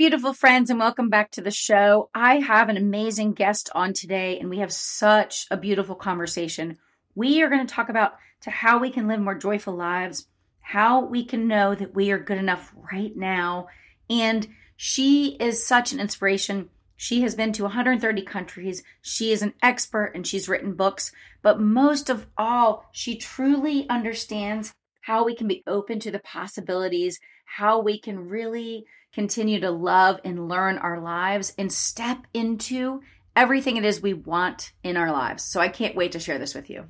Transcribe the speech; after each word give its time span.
beautiful 0.00 0.32
friends, 0.32 0.70
and 0.70 0.78
welcome 0.78 1.10
back 1.10 1.30
to 1.30 1.42
the 1.42 1.50
show. 1.50 2.08
I 2.14 2.36
have 2.36 2.70
an 2.70 2.78
amazing 2.78 3.34
guest 3.34 3.68
on 3.74 3.92
today, 3.92 4.38
and 4.38 4.48
we 4.48 4.60
have 4.60 4.72
such 4.72 5.46
a 5.50 5.58
beautiful 5.58 5.94
conversation. 5.94 6.78
We 7.14 7.42
are 7.42 7.50
going 7.50 7.66
to 7.66 7.74
talk 7.74 7.90
about 7.90 8.14
to 8.40 8.50
how 8.50 8.78
we 8.78 8.88
can 8.88 9.08
live 9.08 9.20
more 9.20 9.34
joyful 9.34 9.74
lives, 9.74 10.26
how 10.60 11.04
we 11.04 11.22
can 11.26 11.46
know 11.46 11.74
that 11.74 11.94
we 11.94 12.12
are 12.12 12.18
good 12.18 12.38
enough 12.38 12.72
right 12.90 13.14
now. 13.14 13.66
And 14.08 14.48
she 14.74 15.36
is 15.38 15.66
such 15.66 15.92
an 15.92 16.00
inspiration. 16.00 16.70
She 16.96 17.20
has 17.20 17.34
been 17.34 17.52
to 17.52 17.64
130 17.64 18.22
countries. 18.22 18.82
She 19.02 19.32
is 19.32 19.42
an 19.42 19.52
expert 19.62 20.12
and 20.14 20.26
she's 20.26 20.48
written 20.48 20.72
books. 20.72 21.12
But 21.42 21.60
most 21.60 22.08
of 22.08 22.26
all, 22.38 22.88
she 22.92 23.18
truly 23.18 23.86
understands 23.90 24.72
how 25.02 25.26
we 25.26 25.34
can 25.34 25.46
be 25.46 25.62
open 25.66 26.00
to 26.00 26.10
the 26.10 26.20
possibilities, 26.20 27.20
how 27.44 27.80
we 27.80 28.00
can 28.00 28.30
really 28.30 28.86
continue 29.12 29.60
to 29.60 29.70
love 29.70 30.20
and 30.24 30.48
learn 30.48 30.78
our 30.78 31.00
lives 31.00 31.52
and 31.58 31.72
step 31.72 32.18
into 32.32 33.00
everything 33.34 33.76
it 33.76 33.84
is 33.84 34.00
we 34.00 34.14
want 34.14 34.72
in 34.84 34.96
our 34.96 35.10
lives. 35.10 35.44
So 35.44 35.60
I 35.60 35.68
can't 35.68 35.96
wait 35.96 36.12
to 36.12 36.20
share 36.20 36.38
this 36.38 36.54
with 36.54 36.70
you. 36.70 36.84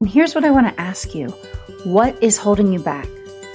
And 0.00 0.10
here's 0.10 0.34
what 0.34 0.44
I 0.44 0.50
want 0.50 0.66
to 0.66 0.80
ask 0.80 1.14
you 1.14 1.28
What 1.84 2.20
is 2.22 2.38
holding 2.38 2.72
you 2.72 2.80
back? 2.80 3.06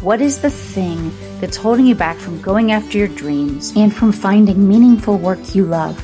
What 0.01 0.21
is 0.21 0.39
the 0.39 0.49
thing 0.49 1.11
that's 1.41 1.57
holding 1.57 1.85
you 1.85 1.95
back 1.95 2.15
from 2.15 2.41
going 2.41 2.71
after 2.71 2.97
your 2.97 3.09
dreams 3.09 3.73
and 3.75 3.93
from 3.93 4.13
finding 4.13 4.67
meaningful 4.67 5.17
work 5.17 5.53
you 5.53 5.65
love? 5.65 6.01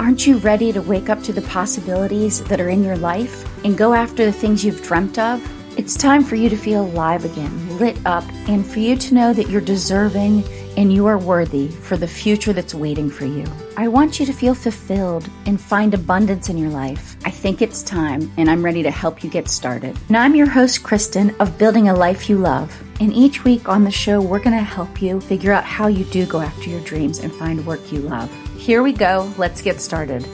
Aren't 0.00 0.26
you 0.26 0.38
ready 0.38 0.72
to 0.72 0.82
wake 0.82 1.08
up 1.08 1.22
to 1.22 1.32
the 1.32 1.42
possibilities 1.42 2.42
that 2.44 2.60
are 2.60 2.68
in 2.68 2.82
your 2.82 2.96
life 2.96 3.48
and 3.64 3.78
go 3.78 3.94
after 3.94 4.24
the 4.26 4.32
things 4.32 4.64
you've 4.64 4.82
dreamt 4.82 5.18
of? 5.18 5.40
It's 5.78 5.96
time 5.96 6.24
for 6.24 6.34
you 6.34 6.48
to 6.48 6.56
feel 6.56 6.82
alive 6.82 7.24
again, 7.24 7.78
lit 7.78 7.98
up, 8.04 8.24
and 8.48 8.66
for 8.66 8.80
you 8.80 8.96
to 8.96 9.14
know 9.14 9.32
that 9.32 9.48
you're 9.48 9.60
deserving 9.60 10.42
and 10.76 10.92
you 10.92 11.06
are 11.06 11.16
worthy 11.16 11.68
for 11.68 11.96
the 11.96 12.06
future 12.06 12.52
that's 12.52 12.74
waiting 12.74 13.08
for 13.08 13.24
you. 13.24 13.44
I 13.76 13.88
want 13.88 14.20
you 14.20 14.26
to 14.26 14.32
feel 14.32 14.54
fulfilled 14.54 15.28
and 15.46 15.60
find 15.60 15.94
abundance 15.94 16.48
in 16.48 16.58
your 16.58 16.70
life. 16.70 17.16
I 17.24 17.30
think 17.30 17.62
it's 17.62 17.82
time, 17.82 18.30
and 18.36 18.50
I'm 18.50 18.64
ready 18.64 18.82
to 18.82 18.90
help 18.90 19.24
you 19.24 19.30
get 19.30 19.48
started. 19.48 19.98
Now, 20.10 20.22
I'm 20.22 20.34
your 20.34 20.48
host, 20.48 20.82
Kristin, 20.82 21.34
of 21.40 21.58
Building 21.58 21.88
a 21.88 21.94
Life 21.94 22.28
You 22.28 22.36
Love. 22.36 22.82
And 23.00 23.12
each 23.12 23.44
week 23.44 23.68
on 23.68 23.84
the 23.84 23.90
show, 23.90 24.20
we're 24.20 24.38
going 24.38 24.56
to 24.56 24.62
help 24.62 25.00
you 25.00 25.20
figure 25.20 25.52
out 25.52 25.64
how 25.64 25.86
you 25.86 26.04
do 26.04 26.26
go 26.26 26.40
after 26.40 26.68
your 26.68 26.80
dreams 26.80 27.20
and 27.20 27.32
find 27.32 27.66
work 27.66 27.92
you 27.92 28.00
love. 28.00 28.30
Here 28.58 28.82
we 28.82 28.92
go. 28.92 29.32
Let's 29.38 29.62
get 29.62 29.80
started. 29.80 30.26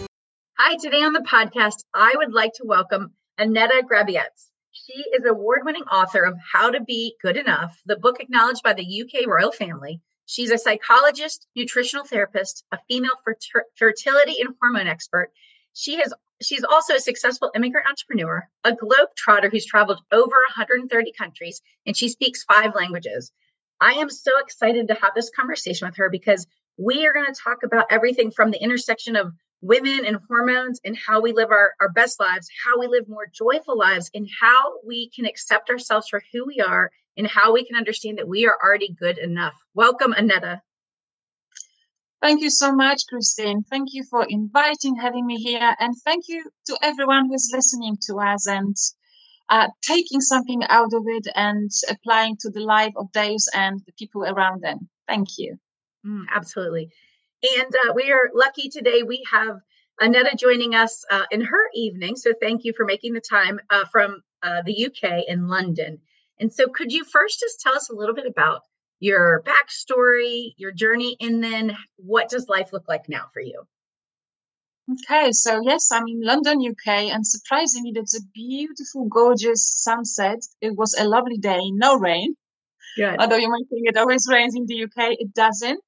Hi, 0.58 0.76
today 0.76 1.02
on 1.02 1.12
the 1.12 1.20
podcast, 1.20 1.84
I 1.94 2.14
would 2.16 2.32
like 2.32 2.52
to 2.54 2.64
welcome 2.64 3.12
Aneta 3.38 3.82
Grabiec. 3.90 4.26
She 4.72 5.04
is 5.12 5.24
award 5.26 5.60
winning 5.64 5.82
author 5.84 6.24
of 6.24 6.36
How 6.52 6.70
to 6.70 6.80
Be 6.80 7.14
Good 7.20 7.36
Enough, 7.36 7.76
the 7.86 7.96
book 7.96 8.20
acknowledged 8.20 8.62
by 8.62 8.72
the 8.72 9.02
UK 9.02 9.26
royal 9.26 9.52
family 9.52 10.00
She's 10.32 10.50
a 10.50 10.56
psychologist, 10.56 11.46
nutritional 11.54 12.06
therapist, 12.06 12.64
a 12.72 12.78
female 12.88 13.18
fertility 13.76 14.36
and 14.40 14.54
hormone 14.58 14.86
expert. 14.86 15.30
She 15.74 15.96
has 15.96 16.14
she's 16.40 16.64
also 16.64 16.94
a 16.94 17.00
successful 17.00 17.50
immigrant 17.54 17.86
entrepreneur, 17.86 18.48
a 18.64 18.72
globetrotter 18.72 19.50
who's 19.50 19.66
traveled 19.66 20.00
over 20.10 20.36
130 20.56 21.12
countries, 21.12 21.60
and 21.84 21.94
she 21.94 22.08
speaks 22.08 22.44
five 22.44 22.74
languages. 22.74 23.30
I 23.78 23.92
am 23.92 24.08
so 24.08 24.30
excited 24.38 24.88
to 24.88 24.94
have 24.94 25.12
this 25.14 25.28
conversation 25.28 25.86
with 25.86 25.98
her 25.98 26.08
because 26.08 26.46
we 26.78 27.06
are 27.06 27.12
going 27.12 27.26
to 27.26 27.38
talk 27.38 27.62
about 27.62 27.84
everything 27.90 28.30
from 28.30 28.52
the 28.52 28.62
intersection 28.62 29.16
of 29.16 29.34
women 29.60 30.06
and 30.06 30.16
hormones 30.28 30.80
and 30.82 30.96
how 30.96 31.20
we 31.20 31.32
live 31.32 31.50
our, 31.50 31.74
our 31.78 31.90
best 31.90 32.18
lives, 32.18 32.48
how 32.64 32.80
we 32.80 32.86
live 32.86 33.06
more 33.06 33.26
joyful 33.30 33.76
lives, 33.76 34.10
and 34.14 34.26
how 34.40 34.78
we 34.82 35.10
can 35.10 35.26
accept 35.26 35.68
ourselves 35.68 36.08
for 36.08 36.22
who 36.32 36.46
we 36.46 36.58
are 36.58 36.90
and 37.16 37.26
how 37.26 37.52
we 37.52 37.64
can 37.64 37.76
understand 37.76 38.18
that 38.18 38.28
we 38.28 38.46
are 38.46 38.56
already 38.62 38.94
good 38.98 39.18
enough. 39.18 39.54
Welcome, 39.74 40.12
Aneta. 40.12 40.62
Thank 42.22 42.40
you 42.40 42.50
so 42.50 42.72
much, 42.72 43.02
Christine. 43.08 43.64
Thank 43.68 43.88
you 43.92 44.04
for 44.04 44.24
inviting, 44.28 44.94
having 44.94 45.26
me 45.26 45.36
here. 45.36 45.74
And 45.80 45.94
thank 46.04 46.28
you 46.28 46.44
to 46.66 46.78
everyone 46.80 47.28
who's 47.28 47.50
listening 47.52 47.96
to 48.06 48.20
us 48.20 48.46
and 48.46 48.76
uh, 49.48 49.68
taking 49.82 50.20
something 50.20 50.62
out 50.68 50.94
of 50.94 51.02
it 51.06 51.26
and 51.34 51.70
applying 51.90 52.36
to 52.40 52.50
the 52.50 52.60
life 52.60 52.92
of 52.96 53.10
those 53.12 53.48
and 53.52 53.80
the 53.86 53.92
people 53.98 54.24
around 54.24 54.62
them. 54.62 54.88
Thank 55.08 55.36
you. 55.36 55.58
Mm, 56.06 56.26
absolutely. 56.32 56.90
And 57.58 57.74
uh, 57.74 57.92
we 57.94 58.12
are 58.12 58.30
lucky 58.34 58.68
today. 58.68 59.02
We 59.02 59.24
have 59.32 59.58
Aneta 60.00 60.36
joining 60.36 60.76
us 60.76 61.04
uh, 61.10 61.24
in 61.32 61.40
her 61.40 61.70
evening. 61.74 62.14
So 62.14 62.32
thank 62.40 62.64
you 62.64 62.72
for 62.76 62.84
making 62.84 63.14
the 63.14 63.20
time 63.20 63.58
uh, 63.68 63.84
from 63.90 64.22
uh, 64.44 64.62
the 64.64 64.86
UK 64.86 65.24
in 65.26 65.48
London. 65.48 65.98
And 66.42 66.52
so, 66.52 66.66
could 66.66 66.90
you 66.90 67.04
first 67.04 67.38
just 67.38 67.60
tell 67.60 67.76
us 67.76 67.88
a 67.88 67.94
little 67.94 68.16
bit 68.16 68.26
about 68.26 68.62
your 68.98 69.44
backstory, 69.46 70.54
your 70.56 70.72
journey, 70.72 71.16
and 71.20 71.42
then 71.42 71.76
what 71.98 72.28
does 72.28 72.48
life 72.48 72.72
look 72.72 72.88
like 72.88 73.08
now 73.08 73.26
for 73.32 73.40
you? 73.40 73.62
Okay, 74.90 75.30
so 75.30 75.60
yes, 75.62 75.92
I'm 75.92 76.08
in 76.08 76.20
London, 76.20 76.58
UK, 76.60 77.12
and 77.14 77.24
surprisingly, 77.24 77.92
it's 77.94 78.18
a 78.18 78.26
beautiful, 78.34 79.06
gorgeous 79.08 79.72
sunset. 79.76 80.40
It 80.60 80.76
was 80.76 80.96
a 80.98 81.06
lovely 81.06 81.38
day, 81.38 81.70
no 81.70 81.94
rain. 81.96 82.34
Good. 82.96 83.20
Although 83.20 83.36
you 83.36 83.48
might 83.48 83.68
think 83.70 83.86
it 83.86 83.96
always 83.96 84.26
rains 84.30 84.56
in 84.56 84.66
the 84.66 84.82
UK, 84.82 85.14
it 85.20 85.32
doesn't. 85.32 85.80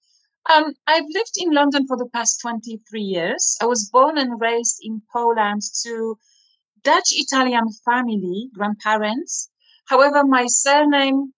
Um, 0.54 0.72
I've 0.86 1.08
lived 1.08 1.34
in 1.36 1.52
London 1.52 1.88
for 1.88 1.96
the 1.96 2.08
past 2.14 2.40
23 2.42 3.00
years. 3.00 3.56
I 3.60 3.66
was 3.66 3.90
born 3.92 4.18
and 4.18 4.40
raised 4.40 4.78
in 4.82 5.02
Poland 5.12 5.62
to 5.82 6.16
Dutch 6.84 7.08
Italian 7.10 7.72
family, 7.84 8.50
grandparents. 8.54 9.50
However, 9.86 10.24
my 10.24 10.46
surname 10.46 11.32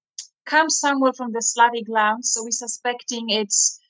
comes 0.44 0.78
somewhere 0.78 1.12
from 1.12 1.32
the 1.32 1.42
Slavic 1.42 1.88
lands, 1.88 2.32
so 2.32 2.44
we're 2.44 2.50
suspecting 2.50 3.30
it's 3.30 3.80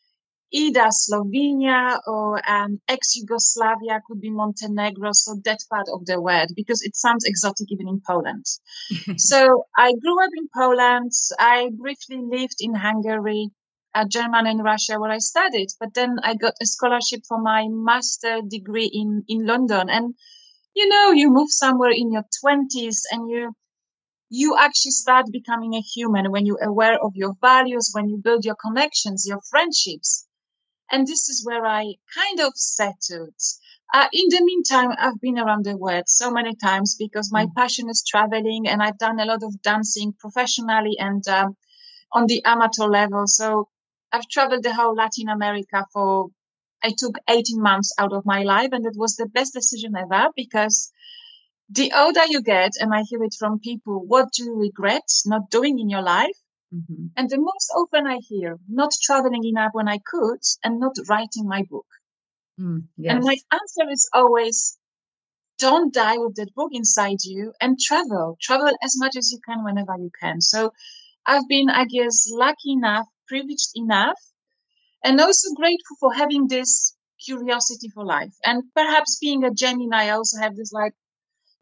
either 0.52 0.88
Slovenia 0.90 1.98
or 2.06 2.40
um, 2.48 2.80
ex-Yugoslavia, 2.88 4.00
could 4.06 4.20
be 4.20 4.30
Montenegro, 4.30 5.10
so 5.12 5.34
that 5.44 5.58
part 5.70 5.86
of 5.92 6.06
the 6.06 6.20
world, 6.20 6.50
because 6.54 6.82
it 6.82 6.96
sounds 6.96 7.24
exotic 7.24 7.66
even 7.70 7.88
in 7.88 8.00
Poland. 8.06 8.44
so 9.18 9.66
I 9.76 9.92
grew 10.00 10.22
up 10.22 10.30
in 10.36 10.48
Poland. 10.54 11.12
I 11.38 11.70
briefly 11.76 12.20
lived 12.22 12.56
in 12.60 12.74
Hungary, 12.74 13.50
uh, 13.94 14.04
Germany 14.08 14.50
and 14.50 14.64
Russia 14.64 15.00
where 15.00 15.10
I 15.10 15.18
studied, 15.18 15.68
but 15.80 15.94
then 15.94 16.16
I 16.22 16.34
got 16.34 16.54
a 16.62 16.66
scholarship 16.66 17.22
for 17.28 17.40
my 17.40 17.66
master 17.68 18.40
degree 18.48 18.90
in, 18.92 19.24
in 19.28 19.46
London. 19.46 19.88
And, 19.90 20.14
you 20.74 20.88
know, 20.88 21.12
you 21.12 21.30
move 21.30 21.50
somewhere 21.50 21.92
in 21.92 22.12
your 22.12 22.24
twenties 22.40 23.02
and 23.10 23.28
you, 23.30 23.52
you 24.28 24.56
actually 24.58 24.90
start 24.90 25.26
becoming 25.30 25.74
a 25.74 25.80
human 25.80 26.30
when 26.32 26.46
you're 26.46 26.62
aware 26.62 26.98
of 27.02 27.12
your 27.14 27.34
values, 27.40 27.90
when 27.92 28.08
you 28.08 28.16
build 28.16 28.44
your 28.44 28.56
connections, 28.56 29.26
your 29.26 29.40
friendships. 29.48 30.26
And 30.90 31.06
this 31.06 31.28
is 31.28 31.44
where 31.44 31.64
I 31.64 31.94
kind 32.14 32.40
of 32.40 32.52
settled. 32.56 33.34
Uh, 33.94 34.08
in 34.12 34.28
the 34.30 34.44
meantime, 34.44 34.90
I've 34.98 35.20
been 35.20 35.38
around 35.38 35.64
the 35.64 35.76
world 35.76 36.04
so 36.08 36.30
many 36.30 36.54
times 36.56 36.96
because 36.98 37.32
my 37.32 37.46
mm. 37.46 37.54
passion 37.54 37.88
is 37.88 38.04
traveling 38.06 38.66
and 38.66 38.82
I've 38.82 38.98
done 38.98 39.20
a 39.20 39.24
lot 39.24 39.42
of 39.42 39.62
dancing 39.62 40.12
professionally 40.18 40.96
and 40.98 41.26
um, 41.28 41.56
on 42.12 42.26
the 42.26 42.44
amateur 42.44 42.86
level. 42.86 43.24
So 43.26 43.68
I've 44.12 44.28
traveled 44.28 44.64
the 44.64 44.74
whole 44.74 44.94
Latin 44.94 45.28
America 45.28 45.86
for, 45.92 46.28
I 46.82 46.94
took 46.96 47.16
18 47.28 47.60
months 47.60 47.92
out 47.98 48.12
of 48.12 48.26
my 48.26 48.42
life 48.42 48.70
and 48.72 48.84
it 48.86 48.96
was 48.96 49.14
the 49.14 49.26
best 49.26 49.54
decision 49.54 49.94
ever 49.96 50.30
because 50.34 50.90
the 51.68 51.92
older 51.96 52.24
you 52.28 52.42
get, 52.42 52.72
and 52.80 52.94
I 52.94 53.02
hear 53.02 53.22
it 53.24 53.34
from 53.38 53.58
people, 53.58 54.04
what 54.06 54.32
do 54.32 54.44
you 54.44 54.54
regret 54.54 55.08
not 55.24 55.50
doing 55.50 55.78
in 55.78 55.88
your 55.88 56.02
life? 56.02 56.36
Mm-hmm. 56.74 57.06
And 57.16 57.30
the 57.30 57.38
most 57.38 57.70
often 57.76 58.06
I 58.06 58.18
hear, 58.18 58.58
not 58.68 58.90
traveling 59.02 59.44
enough 59.44 59.70
when 59.72 59.88
I 59.88 59.98
could 59.98 60.40
and 60.62 60.78
not 60.80 60.94
writing 61.08 61.46
my 61.46 61.62
book. 61.68 61.86
Mm, 62.60 62.84
yes. 62.96 63.14
And 63.14 63.24
my 63.24 63.36
answer 63.52 63.90
is 63.90 64.08
always, 64.12 64.78
don't 65.58 65.92
die 65.92 66.18
with 66.18 66.36
that 66.36 66.54
book 66.54 66.70
inside 66.72 67.18
you 67.24 67.52
and 67.60 67.78
travel. 67.78 68.36
Travel 68.40 68.72
as 68.82 68.96
much 68.98 69.16
as 69.16 69.32
you 69.32 69.38
can 69.46 69.64
whenever 69.64 69.96
you 69.98 70.10
can. 70.20 70.40
So 70.40 70.72
I've 71.24 71.48
been, 71.48 71.68
I 71.70 71.84
guess, 71.84 72.28
lucky 72.30 72.72
enough, 72.72 73.06
privileged 73.26 73.70
enough, 73.74 74.18
and 75.02 75.20
also 75.20 75.54
grateful 75.54 75.96
for 75.98 76.12
having 76.12 76.48
this 76.48 76.96
curiosity 77.24 77.88
for 77.88 78.04
life. 78.04 78.34
And 78.44 78.64
perhaps 78.74 79.18
being 79.20 79.44
a 79.44 79.50
Gemini, 79.50 80.06
I 80.06 80.10
also 80.10 80.38
have 80.40 80.56
this 80.56 80.72
like 80.72 80.94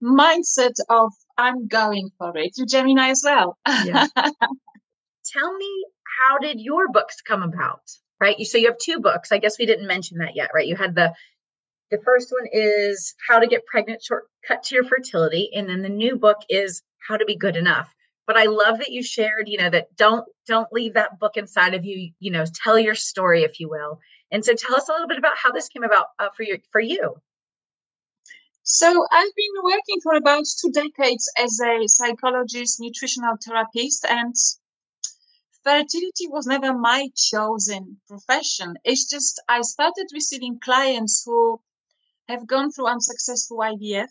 mindset 0.02 0.74
of 0.88 1.12
I'm 1.36 1.66
going 1.66 2.10
for 2.18 2.36
it. 2.36 2.52
You 2.56 2.66
Gemini 2.66 3.10
as 3.10 3.22
well. 3.24 3.58
yeah. 3.66 4.06
Tell 4.16 5.56
me, 5.56 5.84
how 6.20 6.38
did 6.38 6.60
your 6.60 6.88
books 6.88 7.20
come 7.22 7.42
about? 7.42 7.80
Right. 8.20 8.40
So 8.46 8.58
you 8.58 8.66
have 8.66 8.78
two 8.78 9.00
books. 9.00 9.32
I 9.32 9.38
guess 9.38 9.58
we 9.58 9.66
didn't 9.66 9.88
mention 9.88 10.18
that 10.18 10.36
yet, 10.36 10.50
right? 10.54 10.66
You 10.66 10.76
had 10.76 10.94
the 10.94 11.14
the 11.90 12.00
first 12.04 12.32
one 12.32 12.48
is 12.50 13.14
How 13.28 13.38
to 13.38 13.46
Get 13.46 13.66
Pregnant 13.66 14.02
Shortcut 14.02 14.64
to 14.64 14.74
Your 14.74 14.84
Fertility, 14.84 15.50
and 15.54 15.68
then 15.68 15.82
the 15.82 15.88
new 15.88 16.16
book 16.16 16.38
is 16.48 16.82
How 17.06 17.16
to 17.16 17.24
Be 17.24 17.36
Good 17.36 17.56
Enough. 17.56 17.94
But 18.26 18.36
I 18.36 18.44
love 18.44 18.78
that 18.78 18.90
you 18.90 19.02
shared, 19.02 19.48
you 19.48 19.58
know, 19.58 19.70
that 19.70 19.94
don't 19.96 20.26
don't 20.46 20.72
leave 20.72 20.94
that 20.94 21.18
book 21.18 21.36
inside 21.36 21.74
of 21.74 21.84
you. 21.84 22.10
You 22.20 22.30
know, 22.30 22.44
tell 22.64 22.78
your 22.78 22.94
story, 22.94 23.42
if 23.42 23.60
you 23.60 23.68
will. 23.68 24.00
And 24.30 24.44
so, 24.44 24.54
tell 24.54 24.74
us 24.74 24.88
a 24.88 24.92
little 24.92 25.08
bit 25.08 25.18
about 25.18 25.36
how 25.36 25.52
this 25.52 25.68
came 25.68 25.84
about 25.84 26.06
uh, 26.18 26.28
for 26.34 26.42
you. 26.42 26.58
For 26.72 26.80
you. 26.80 27.16
So 28.66 29.06
I've 29.12 29.34
been 29.36 29.62
working 29.62 30.00
for 30.02 30.14
about 30.14 30.44
two 30.58 30.70
decades 30.70 31.30
as 31.36 31.60
a 31.60 31.86
psychologist, 31.86 32.80
nutritional 32.80 33.36
therapist, 33.44 34.06
and 34.08 34.34
fertility 35.62 36.28
was 36.28 36.46
never 36.46 36.72
my 36.72 37.10
chosen 37.14 38.00
profession. 38.08 38.78
It's 38.82 39.04
just 39.04 39.42
I 39.50 39.60
started 39.60 40.06
receiving 40.14 40.60
clients 40.60 41.24
who 41.26 41.60
have 42.26 42.46
gone 42.46 42.72
through 42.72 42.86
unsuccessful 42.86 43.58
IVF 43.58 44.08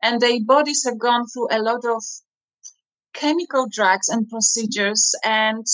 and 0.00 0.20
their 0.20 0.38
bodies 0.44 0.84
have 0.84 0.98
gone 0.98 1.26
through 1.26 1.48
a 1.50 1.60
lot 1.60 1.84
of 1.84 2.04
chemical 3.14 3.66
drugs 3.68 4.08
and 4.08 4.28
procedures 4.28 5.12
and 5.24 5.66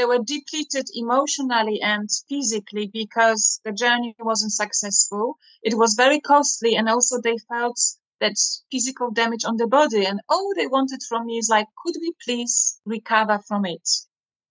they 0.00 0.06
were 0.06 0.24
depleted 0.24 0.86
emotionally 0.94 1.78
and 1.82 2.08
physically 2.26 2.86
because 2.90 3.60
the 3.64 3.72
journey 3.72 4.16
wasn't 4.18 4.50
successful. 4.50 5.36
It 5.62 5.76
was 5.76 5.92
very 5.92 6.20
costly 6.20 6.74
and 6.74 6.88
also 6.88 7.20
they 7.20 7.36
felt 7.36 7.78
that 8.18 8.36
physical 8.72 9.10
damage 9.10 9.44
on 9.44 9.58
the 9.58 9.66
body 9.66 10.06
and 10.06 10.22
all 10.26 10.54
they 10.56 10.66
wanted 10.66 11.02
from 11.06 11.26
me 11.26 11.36
is 11.36 11.50
like, 11.50 11.66
could 11.84 11.96
we 12.00 12.14
please 12.24 12.80
recover 12.86 13.40
from 13.46 13.66
it? 13.66 13.86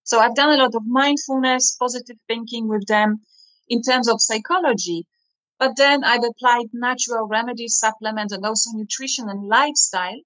So 0.04 0.20
I've 0.20 0.36
done 0.36 0.52
a 0.54 0.62
lot 0.62 0.76
of 0.76 0.86
mindfulness, 0.86 1.76
positive 1.80 2.18
thinking 2.28 2.68
with 2.68 2.86
them 2.86 3.22
in 3.68 3.82
terms 3.82 4.08
of 4.08 4.22
psychology. 4.22 5.08
But 5.58 5.78
then 5.78 6.04
I've 6.04 6.24
applied 6.24 6.68
natural 6.74 7.26
remedies, 7.26 7.80
supplements, 7.80 8.34
and 8.34 8.46
also 8.46 8.70
nutrition 8.76 9.30
and 9.30 9.48
lifestyle 9.48 10.20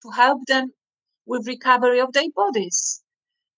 to 0.00 0.10
help 0.12 0.46
them 0.46 0.72
with 1.26 1.46
recovery 1.46 2.00
of 2.00 2.14
their 2.14 2.30
bodies. 2.34 3.01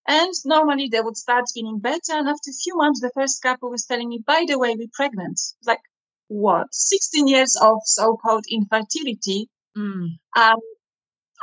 And 0.07 0.31
normally 0.45 0.87
they 0.87 1.01
would 1.01 1.17
start 1.17 1.45
feeling 1.53 1.79
better. 1.79 2.13
And 2.13 2.27
after 2.27 2.51
a 2.51 2.61
few 2.63 2.77
months, 2.77 3.01
the 3.01 3.11
first 3.15 3.41
couple 3.41 3.71
was 3.71 3.85
telling 3.85 4.09
me, 4.09 4.23
by 4.25 4.45
the 4.47 4.59
way, 4.59 4.75
we're 4.77 4.87
pregnant. 4.93 5.39
Like, 5.65 5.79
what? 6.27 6.67
16 6.71 7.27
years 7.27 7.57
of 7.59 7.77
so-called 7.85 8.45
infertility. 8.49 9.49
Mm. 9.75 10.17
Um, 10.37 10.59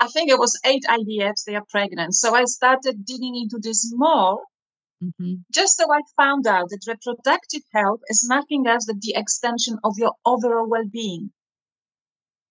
I 0.00 0.08
think 0.08 0.30
it 0.30 0.38
was 0.38 0.58
eight 0.64 0.84
IVFs. 0.88 1.44
They 1.46 1.56
are 1.56 1.64
pregnant. 1.70 2.14
So 2.14 2.34
I 2.34 2.44
started 2.44 3.04
digging 3.04 3.36
into 3.36 3.58
this 3.60 3.92
more. 3.94 4.40
Mm-hmm. 5.02 5.34
Just 5.50 5.76
so 5.76 5.92
I 5.92 6.00
found 6.16 6.46
out 6.46 6.68
that 6.70 6.86
reproductive 6.86 7.62
health 7.72 8.00
is 8.08 8.26
nothing 8.28 8.66
else 8.66 8.86
than 8.86 9.00
the 9.00 9.14
extension 9.16 9.78
of 9.82 9.94
your 9.98 10.12
overall 10.24 10.68
well-being. 10.68 11.30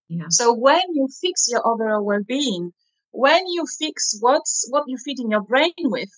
Yeah. 0.10 0.26
So 0.30 0.54
when 0.54 0.82
you 0.94 1.08
fix 1.22 1.48
your 1.50 1.66
overall 1.66 2.04
well-being, 2.04 2.74
when 3.12 3.48
you 3.48 3.66
fix 3.80 4.18
what's 4.20 4.68
what 4.70 4.84
you 4.88 4.98
feed 4.98 5.20
in 5.20 5.30
your 5.30 5.42
brain 5.42 5.74
with, 5.78 6.10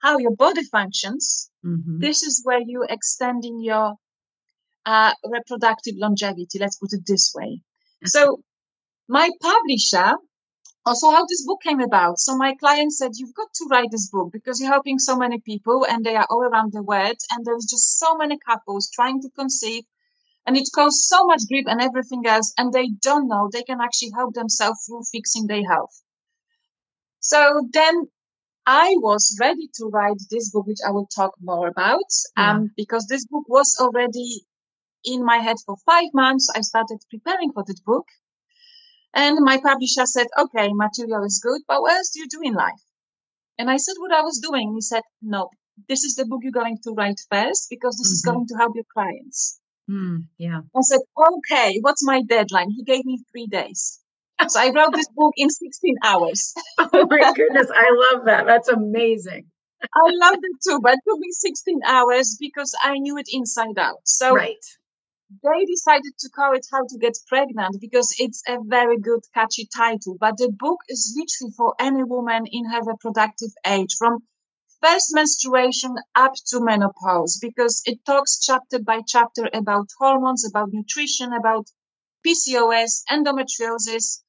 how 0.00 0.18
your 0.18 0.34
body 0.34 0.64
functions, 0.64 1.50
mm-hmm. 1.64 1.98
this 1.98 2.22
is 2.22 2.42
where 2.44 2.60
you're 2.60 2.86
extending 2.88 3.60
your 3.60 3.94
uh, 4.86 5.12
reproductive 5.24 5.94
longevity. 5.96 6.58
Let's 6.58 6.78
put 6.78 6.92
it 6.92 7.06
this 7.06 7.32
way. 7.34 7.60
So 8.04 8.40
my 9.08 9.30
publisher, 9.40 10.14
also 10.86 11.10
how 11.10 11.26
this 11.26 11.44
book 11.44 11.60
came 11.62 11.80
about. 11.80 12.18
So 12.18 12.36
my 12.36 12.54
client 12.54 12.92
said, 12.92 13.12
you've 13.14 13.34
got 13.34 13.52
to 13.54 13.66
write 13.70 13.90
this 13.90 14.08
book 14.08 14.30
because 14.32 14.60
you're 14.60 14.70
helping 14.70 14.98
so 14.98 15.16
many 15.16 15.40
people 15.40 15.84
and 15.84 16.04
they 16.04 16.16
are 16.16 16.26
all 16.30 16.42
around 16.42 16.72
the 16.72 16.82
world. 16.82 17.16
And 17.30 17.44
there's 17.44 17.66
just 17.66 17.98
so 17.98 18.16
many 18.16 18.38
couples 18.38 18.90
trying 18.90 19.20
to 19.22 19.28
conceive 19.30 19.84
and 20.46 20.56
it 20.56 20.68
causes 20.74 21.08
so 21.08 21.26
much 21.26 21.42
grief 21.48 21.66
and 21.66 21.82
everything 21.82 22.24
else. 22.26 22.54
And 22.56 22.72
they 22.72 22.88
don't 23.02 23.28
know 23.28 23.50
they 23.52 23.64
can 23.64 23.80
actually 23.82 24.12
help 24.14 24.34
themselves 24.34 24.86
through 24.86 25.02
fixing 25.12 25.46
their 25.46 25.68
health. 25.68 26.02
So 27.28 27.68
then 27.74 27.94
I 28.66 28.94
was 28.96 29.36
ready 29.38 29.68
to 29.76 29.90
write 29.92 30.16
this 30.30 30.50
book, 30.50 30.66
which 30.66 30.84
I 30.86 30.92
will 30.92 31.08
talk 31.14 31.32
more 31.42 31.68
about, 31.68 32.10
yeah. 32.38 32.52
um, 32.52 32.70
because 32.74 33.06
this 33.06 33.26
book 33.26 33.44
was 33.48 33.76
already 33.78 34.46
in 35.04 35.26
my 35.26 35.36
head 35.36 35.56
for 35.66 35.76
five 35.84 36.08
months. 36.14 36.48
I 36.56 36.62
started 36.62 36.98
preparing 37.10 37.52
for 37.52 37.64
this 37.66 37.80
book. 37.80 38.06
And 39.12 39.36
my 39.40 39.58
publisher 39.58 40.06
said, 40.06 40.28
okay, 40.38 40.70
material 40.72 41.22
is 41.24 41.40
good, 41.42 41.60
but 41.68 41.82
what 41.82 41.96
else 41.96 42.10
do 42.14 42.20
you 42.20 42.28
do 42.30 42.40
in 42.42 42.54
life? 42.54 42.82
And 43.58 43.68
I 43.68 43.76
said 43.76 43.96
what 43.98 44.12
I 44.12 44.22
was 44.22 44.40
doing. 44.40 44.72
He 44.74 44.80
said, 44.80 45.02
no, 45.20 45.50
this 45.86 46.04
is 46.04 46.14
the 46.14 46.24
book 46.24 46.40
you're 46.42 46.62
going 46.62 46.78
to 46.84 46.92
write 46.92 47.20
first 47.30 47.66
because 47.68 47.96
this 47.96 48.08
mm-hmm. 48.08 48.14
is 48.14 48.22
going 48.24 48.46
to 48.46 48.56
help 48.56 48.72
your 48.74 48.88
clients. 48.94 49.60
Mm, 49.90 50.28
yeah. 50.38 50.60
I 50.74 50.80
said, 50.80 51.00
okay, 51.16 51.78
what's 51.82 52.06
my 52.06 52.22
deadline? 52.22 52.70
He 52.70 52.84
gave 52.84 53.04
me 53.04 53.22
three 53.30 53.48
days. 53.48 54.00
So 54.46 54.60
I 54.60 54.70
wrote 54.70 54.92
this 54.94 55.08
book 55.14 55.34
in 55.36 55.50
16 55.50 55.96
hours. 56.04 56.54
oh 56.78 57.06
my 57.10 57.32
goodness. 57.32 57.68
I 57.74 57.90
love 57.90 58.24
that. 58.26 58.46
That's 58.46 58.68
amazing. 58.68 59.46
I 59.82 60.10
loved 60.12 60.40
it 60.42 60.56
too, 60.66 60.80
but 60.82 60.94
it 60.94 61.00
took 61.06 61.18
me 61.18 61.28
16 61.30 61.80
hours 61.86 62.36
because 62.38 62.74
I 62.82 62.98
knew 62.98 63.18
it 63.18 63.28
inside 63.32 63.78
out. 63.78 64.00
So 64.04 64.34
right. 64.34 64.56
they 65.42 65.64
decided 65.64 66.12
to 66.18 66.30
call 66.34 66.54
it 66.54 66.66
How 66.70 66.82
to 66.88 66.98
Get 66.98 67.16
Pregnant 67.28 67.80
because 67.80 68.14
it's 68.18 68.42
a 68.48 68.58
very 68.64 68.98
good, 68.98 69.20
catchy 69.34 69.68
title. 69.74 70.16
But 70.18 70.36
the 70.36 70.50
book 70.50 70.78
is 70.88 71.14
literally 71.16 71.54
for 71.56 71.74
any 71.78 72.02
woman 72.02 72.44
in 72.50 72.64
her 72.70 72.80
reproductive 72.84 73.50
age 73.66 73.94
from 73.98 74.18
first 74.82 75.14
menstruation 75.14 75.96
up 76.14 76.32
to 76.46 76.60
menopause 76.60 77.38
because 77.40 77.82
it 77.84 78.04
talks 78.04 78.38
chapter 78.38 78.78
by 78.78 79.00
chapter 79.06 79.48
about 79.52 79.88
hormones, 79.98 80.44
about 80.48 80.68
nutrition, 80.72 81.32
about 81.32 81.66
PCOS, 82.26 83.02
endometriosis, 83.10 84.22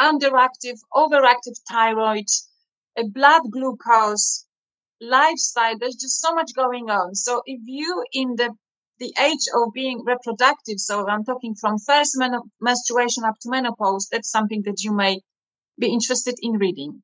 underactive, 0.00 0.78
overactive 0.94 1.58
thyroid, 1.70 2.26
a 2.96 3.04
blood 3.04 3.42
glucose, 3.50 4.46
lifestyle. 5.00 5.78
There's 5.78 5.96
just 5.96 6.20
so 6.20 6.34
much 6.34 6.52
going 6.54 6.90
on. 6.90 7.14
So 7.14 7.42
if 7.46 7.60
you 7.64 8.04
in 8.12 8.36
the 8.36 8.54
the 8.98 9.14
age 9.20 9.46
of 9.54 9.72
being 9.72 10.02
reproductive, 10.04 10.80
so 10.80 11.08
I'm 11.08 11.24
talking 11.24 11.54
from 11.54 11.78
first 11.78 12.18
men- 12.18 12.50
menstruation 12.60 13.22
up 13.24 13.36
to 13.42 13.50
menopause, 13.50 14.08
that's 14.10 14.28
something 14.28 14.62
that 14.66 14.82
you 14.82 14.92
may 14.92 15.20
be 15.78 15.86
interested 15.92 16.34
in 16.42 16.54
reading. 16.54 17.02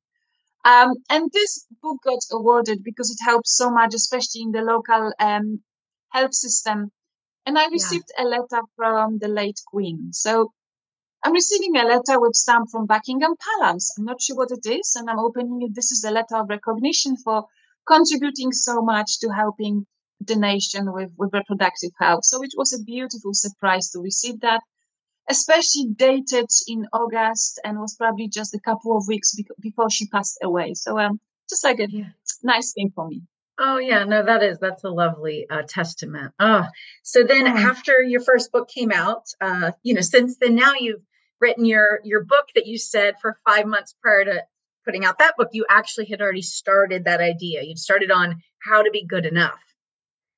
Um, 0.65 0.95
and 1.09 1.31
this 1.31 1.65
book 1.81 1.99
got 2.03 2.19
awarded 2.31 2.83
because 2.83 3.11
it 3.11 3.23
helps 3.23 3.55
so 3.55 3.69
much, 3.69 3.93
especially 3.93 4.41
in 4.41 4.51
the 4.51 4.61
local 4.61 5.13
um, 5.19 5.61
health 6.09 6.33
system. 6.33 6.91
And 7.45 7.57
I 7.57 7.67
received 7.67 8.11
yeah. 8.17 8.25
a 8.25 8.27
letter 8.27 8.61
from 8.75 9.19
the 9.19 9.27
late 9.27 9.61
Queen. 9.67 10.11
So 10.11 10.51
I'm 11.25 11.33
receiving 11.33 11.75
a 11.75 11.85
letter 11.85 12.19
with 12.19 12.35
stamp 12.35 12.69
from 12.69 12.85
Buckingham 12.85 13.33
Palace. 13.35 13.95
I'm 13.97 14.05
not 14.05 14.21
sure 14.21 14.37
what 14.37 14.51
it 14.51 14.63
is, 14.69 14.95
and 14.95 15.09
I'm 15.09 15.17
opening 15.17 15.63
it. 15.63 15.73
This 15.73 15.91
is 15.91 16.03
a 16.03 16.11
letter 16.11 16.35
of 16.35 16.49
recognition 16.49 17.17
for 17.17 17.47
contributing 17.87 18.51
so 18.51 18.83
much 18.83 19.19
to 19.21 19.29
helping 19.29 19.87
the 20.21 20.35
nation 20.35 20.93
with, 20.93 21.09
with 21.17 21.33
reproductive 21.33 21.89
health. 21.99 22.25
So 22.25 22.43
it 22.43 22.51
was 22.55 22.73
a 22.73 22.83
beautiful 22.83 23.33
surprise 23.33 23.89
to 23.89 24.01
receive 24.01 24.41
that, 24.41 24.61
especially 25.27 25.87
dated 25.95 26.45
in 26.67 26.85
August 26.93 27.59
and 27.65 27.79
was 27.79 27.95
probably 27.95 28.27
just 28.27 28.53
a 28.53 28.59
couple 28.59 28.95
of 28.95 29.07
weeks 29.07 29.33
be- 29.33 29.47
before 29.59 29.89
she 29.89 30.07
passed 30.07 30.37
away. 30.43 30.75
So 30.75 30.99
um, 30.99 31.19
just 31.49 31.63
like 31.63 31.79
a 31.79 31.89
yeah. 31.89 32.09
nice 32.43 32.71
thing 32.73 32.91
for 32.93 33.07
me. 33.07 33.23
Oh 33.57 33.79
yeah, 33.79 34.03
no, 34.03 34.23
that 34.23 34.43
is 34.43 34.59
that's 34.59 34.83
a 34.83 34.89
lovely 34.89 35.47
uh, 35.49 35.63
testament. 35.67 36.33
Oh, 36.39 36.65
so 37.01 37.23
then 37.23 37.47
oh. 37.47 37.57
after 37.57 38.03
your 38.03 38.21
first 38.21 38.51
book 38.51 38.69
came 38.69 38.91
out, 38.91 39.23
uh, 39.41 39.71
you 39.81 39.95
know, 39.95 40.01
since 40.01 40.37
then 40.37 40.53
now 40.53 40.73
you've 40.79 41.01
written 41.41 41.65
your 41.65 41.99
your 42.03 42.23
book 42.23 42.47
that 42.55 42.67
you 42.67 42.77
said 42.77 43.15
for 43.21 43.37
five 43.47 43.65
months 43.65 43.95
prior 44.01 44.25
to 44.25 44.43
putting 44.85 45.03
out 45.05 45.17
that 45.17 45.35
book, 45.37 45.49
you 45.51 45.65
actually 45.69 46.05
had 46.05 46.21
already 46.21 46.41
started 46.41 47.05
that 47.05 47.19
idea. 47.19 47.63
You'd 47.63 47.79
started 47.79 48.11
on 48.11 48.41
how 48.63 48.83
to 48.83 48.91
be 48.91 49.05
good 49.05 49.25
enough. 49.25 49.59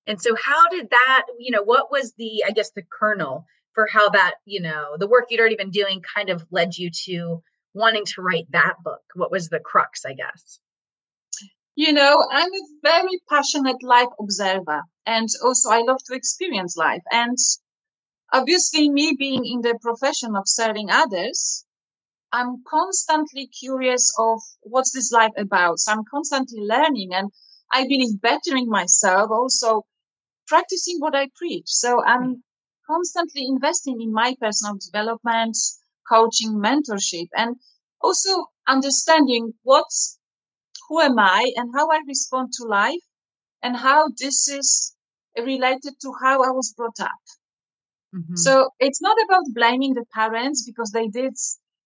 And 0.08 0.22
so 0.22 0.36
how 0.42 0.70
did 0.70 0.90
that, 0.90 1.26
you 1.38 1.52
know, 1.52 1.64
what 1.64 1.92
was 1.92 2.14
the, 2.18 2.44
I 2.48 2.52
guess, 2.52 2.72
the 2.72 2.84
kernel 2.98 3.46
for 3.74 3.88
how 3.92 4.10
that, 4.10 4.36
you 4.46 4.62
know, 4.62 4.96
the 4.98 5.08
work 5.08 5.26
you'd 5.30 5.42
already 5.42 5.58
been 5.58 5.70
doing 5.70 6.02
kind 6.16 6.30
of 6.30 6.46
led 6.50 6.78
you 6.78 6.90
to 7.06 7.44
wanting 7.74 8.06
to 8.06 8.22
write 8.22 8.46
that 8.52 8.76
book? 8.84 9.02
What 9.16 9.32
was 9.32 9.50
the 9.50 9.60
crux, 9.60 10.06
I 10.06 10.14
guess? 10.14 10.60
You 11.76 11.94
know, 11.94 12.26
I'm 12.32 12.48
a 12.48 12.68
very 12.82 13.22
passionate 13.30 13.84
life 13.84 14.08
observer. 14.20 14.82
And 15.06 15.28
also 15.44 15.70
I 15.70 15.84
love 15.86 16.00
to 16.08 16.16
experience 16.16 16.76
life. 16.78 17.04
And 17.12 17.38
obviously 18.34 18.90
me 18.90 19.16
being 19.18 19.46
in 19.46 19.62
the 19.62 19.78
profession 19.82 20.36
of 20.36 20.44
serving 20.48 20.90
others, 20.90 21.66
I'm 22.32 22.64
constantly 22.68 23.48
curious 23.48 24.14
of 24.18 24.42
what's 24.62 24.92
this 24.92 25.12
life 25.12 25.32
about. 25.38 25.80
So 25.80 25.94
I'm 25.94 26.04
constantly 26.12 26.60
learning 26.60 27.14
and 27.14 27.32
I 27.72 27.84
believe 27.84 28.22
bettering 28.22 28.68
myself, 28.68 29.32
also 29.32 29.84
practicing 30.48 31.00
what 31.00 31.16
I 31.16 31.30
preach. 31.36 31.68
So 31.68 32.04
I'm 32.04 32.44
constantly 32.86 33.46
investing 33.46 34.02
in 34.02 34.12
my 34.12 34.36
personal 34.40 34.78
development, 34.78 35.58
coaching, 36.10 36.54
mentorship, 36.54 37.28
and 37.36 37.56
also 38.02 38.46
understanding 38.68 39.54
what's, 39.64 40.20
who 40.88 41.00
am 41.02 41.20
I 41.20 41.52
and 41.56 41.72
how 41.76 41.90
I 41.90 42.02
respond 42.08 42.54
to 42.54 42.68
life 42.68 43.02
and 43.62 43.76
how 43.76 44.10
this 44.20 44.48
is 44.48 44.96
related 45.38 45.96
to 46.02 46.14
how 46.22 46.44
I 46.44 46.52
was 46.52 46.74
brought 46.74 47.00
up. 47.00 47.12
Mm-hmm. 48.18 48.36
So 48.36 48.70
it's 48.80 49.02
not 49.02 49.18
about 49.26 49.44
blaming 49.54 49.94
the 49.94 50.06
parents 50.14 50.64
because 50.66 50.92
they 50.92 51.08
did 51.08 51.34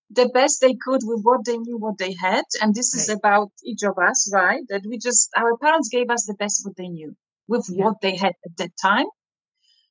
the 0.10 0.30
best 0.34 0.62
they 0.62 0.76
could 0.76 1.02
with 1.04 1.22
what 1.24 1.46
they 1.46 1.58
knew, 1.58 1.78
what 1.78 1.98
they 1.98 2.14
had. 2.14 2.46
And 2.62 2.74
this 2.74 2.94
right. 2.94 3.02
is 3.02 3.10
about 3.10 3.50
each 3.64 3.84
of 3.84 3.98
us, 3.98 4.30
right? 4.34 4.62
That 4.70 4.84
we 4.88 4.98
just, 4.98 5.30
our 5.38 5.58
parents 5.58 5.90
gave 5.90 6.10
us 6.10 6.26
the 6.26 6.36
best 6.36 6.62
what 6.66 6.76
they 6.78 6.88
knew 6.88 7.16
with 7.48 7.68
yeah. 7.70 7.86
what 7.86 8.02
they 8.02 8.16
had 8.16 8.34
at 8.46 8.58
that 8.58 8.72
time. 8.82 9.08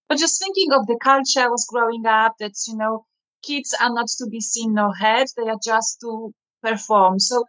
But 0.09 0.19
just 0.19 0.41
thinking 0.41 0.73
of 0.73 0.87
the 0.87 0.99
culture 1.03 1.41
I 1.41 1.49
was 1.49 1.67
growing 1.71 2.05
up 2.07 2.35
that, 2.41 2.53
you 2.67 2.77
know, 2.77 3.07
kids 3.43 3.75
are 3.81 3.93
not 3.93 4.09
to 4.19 4.27
be 4.27 4.41
seen 4.41 4.75
nor 4.75 4.95
heard. 4.95 5.29
They 5.37 5.49
are 5.49 5.59
just 5.65 5.99
to 6.03 6.35
perform. 6.63 7.19
So 7.21 7.45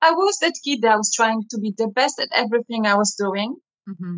I 0.00 0.12
was 0.12 0.38
that 0.38 0.54
kid 0.64 0.82
that 0.82 0.96
was 0.96 1.12
trying 1.14 1.42
to 1.50 1.58
be 1.58 1.74
the 1.76 1.88
best 1.88 2.20
at 2.20 2.28
everything 2.32 2.86
I 2.86 2.94
was 2.94 3.14
doing. 3.18 3.56
Mm-hmm. 3.88 4.16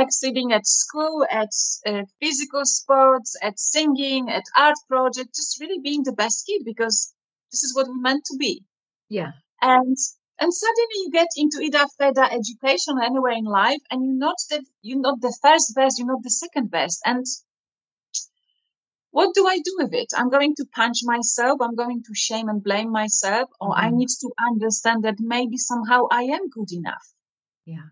Excelling 0.00 0.52
at 0.52 0.66
school, 0.66 1.26
at 1.30 1.50
uh, 1.86 2.02
physical 2.20 2.64
sports, 2.64 3.36
at 3.42 3.58
singing, 3.58 4.28
at 4.30 4.44
art 4.56 4.76
project, 4.88 5.34
just 5.34 5.60
really 5.60 5.80
being 5.80 6.02
the 6.02 6.12
best 6.12 6.46
kid 6.46 6.62
because 6.64 7.14
this 7.50 7.62
is 7.62 7.74
what 7.74 7.88
we 7.88 8.00
meant 8.00 8.24
to 8.26 8.36
be. 8.36 8.64
Yeah. 9.08 9.32
And 9.62 9.96
and 10.38 10.52
suddenly 10.52 10.98
you 11.04 11.10
get 11.10 11.28
into 11.36 11.60
either 11.62 11.86
further 11.98 12.24
education 12.24 12.98
or 12.98 13.02
anywhere 13.02 13.32
in 13.32 13.44
life, 13.44 13.80
and 13.90 14.04
you're 14.04 14.18
not 14.28 14.36
that 14.50 14.64
you're 14.82 15.00
not 15.00 15.20
the 15.20 15.36
first 15.42 15.74
best, 15.74 15.98
you're 15.98 16.08
not 16.08 16.22
the 16.22 16.30
second 16.30 16.70
best. 16.70 17.00
And 17.06 17.24
what 19.12 19.34
do 19.34 19.46
I 19.46 19.56
do 19.56 19.76
with 19.78 19.94
it? 19.94 20.08
I'm 20.14 20.28
going 20.28 20.54
to 20.56 20.66
punch 20.74 20.98
myself, 21.04 21.62
I'm 21.62 21.74
going 21.74 22.02
to 22.02 22.14
shame 22.14 22.50
and 22.50 22.62
blame 22.62 22.90
myself, 22.90 23.48
or 23.60 23.70
mm-hmm. 23.70 23.86
I 23.86 23.90
need 23.90 24.10
to 24.20 24.30
understand 24.50 25.04
that 25.04 25.16
maybe 25.18 25.56
somehow 25.56 26.02
I 26.10 26.24
am 26.24 26.50
good 26.50 26.70
enough. 26.70 27.06
Yeah. 27.64 27.88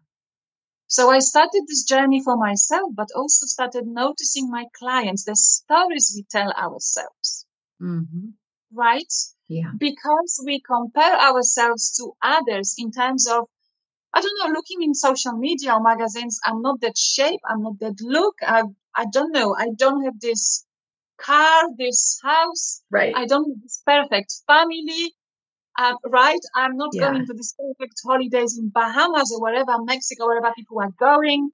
So 0.95 1.11
I 1.11 1.19
started 1.19 1.65
this 1.67 1.83
journey 1.83 2.23
for 2.23 2.37
myself, 2.37 2.89
but 2.95 3.09
also 3.17 3.47
started 3.47 3.85
noticing 3.85 4.49
my 4.49 4.67
clients, 4.79 5.25
the 5.25 5.35
stories 5.35 6.13
we 6.15 6.23
tell 6.31 6.53
ourselves. 6.53 7.47
Mm-hmm. 7.83 8.29
Right? 8.73 9.13
Yeah. 9.49 9.73
Because 9.77 10.41
we 10.47 10.61
compare 10.61 11.19
ourselves 11.19 11.97
to 11.97 12.13
others 12.23 12.77
in 12.79 12.93
terms 12.93 13.27
of, 13.27 13.49
I 14.13 14.21
don't 14.21 14.39
know, 14.39 14.53
looking 14.53 14.83
in 14.83 14.95
social 14.95 15.33
media 15.33 15.73
or 15.73 15.83
magazines, 15.83 16.39
I'm 16.47 16.63
not 16.63 16.81
that 16.83 16.97
shape, 16.97 17.41
I'm 17.51 17.65
not 17.65 17.81
that 17.81 17.97
look, 18.01 18.37
I, 18.43 18.63
I 18.95 19.07
don't 19.11 19.33
know, 19.33 19.57
I 19.59 19.71
don't 19.77 20.05
have 20.05 20.21
this 20.21 20.65
car, 21.19 21.71
this 21.77 22.21
house, 22.23 22.85
right. 22.93 23.13
I 23.17 23.27
don't 23.27 23.51
have 23.51 23.63
this 23.65 23.83
perfect 23.85 24.33
family, 24.47 25.13
uh, 25.76 25.95
right? 26.07 26.40
I'm 26.54 26.76
not 26.76 26.90
yeah. 26.93 27.11
going 27.11 27.26
to 27.26 27.35
this 27.35 27.54
perfect 27.59 28.00
holidays 28.04 28.59
in 28.59 28.69
Bahamas 28.69 29.33
or 29.33 29.40
wherever, 29.40 29.83
Mexico, 29.83 30.26
wherever 30.26 30.52
people 30.57 30.81
are 30.81 30.93
going. 30.99 31.50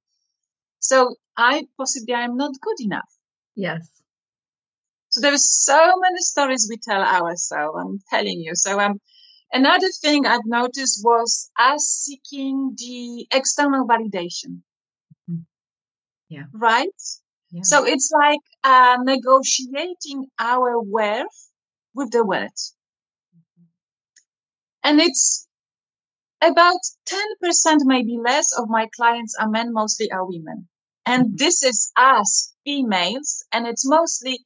So 0.79 1.15
I 1.37 1.65
possibly 1.77 2.13
I'm 2.13 2.37
not 2.37 2.53
good 2.61 2.85
enough. 2.85 3.09
Yes. 3.55 3.87
So 5.09 5.21
there 5.21 5.33
are 5.33 5.37
so 5.37 5.93
many 5.99 6.19
stories 6.19 6.67
we 6.69 6.77
tell 6.77 7.01
ourselves. 7.01 7.77
I'm 7.79 7.99
telling 8.09 8.39
you. 8.39 8.55
So 8.55 8.79
um, 8.79 8.99
another 9.51 9.89
thing 10.01 10.25
I've 10.25 10.45
noticed 10.45 11.01
was 11.03 11.49
us 11.59 11.83
seeking 11.83 12.75
the 12.77 13.27
external 13.31 13.85
validation. 13.85 14.61
Mm-hmm. 15.29 15.41
Yeah. 16.29 16.43
Right. 16.53 16.87
Yeah. 17.51 17.63
So 17.63 17.85
it's 17.85 18.09
like 18.11 18.39
uh, 18.63 18.97
negotiating 19.03 20.27
our 20.39 20.81
worth 20.81 21.49
with 21.93 22.11
the 22.11 22.25
world. 22.25 22.57
And 24.83 24.99
it's 24.99 25.47
about 26.41 26.79
10%, 27.07 27.77
maybe 27.85 28.17
less 28.17 28.57
of 28.57 28.67
my 28.67 28.87
clients 28.95 29.35
are 29.39 29.49
men, 29.49 29.73
mostly 29.73 30.11
are 30.11 30.25
women. 30.25 30.67
And 31.05 31.25
mm-hmm. 31.25 31.35
this 31.37 31.63
is 31.63 31.91
us 31.97 32.53
females. 32.63 33.45
And 33.51 33.67
it's 33.67 33.87
mostly 33.87 34.39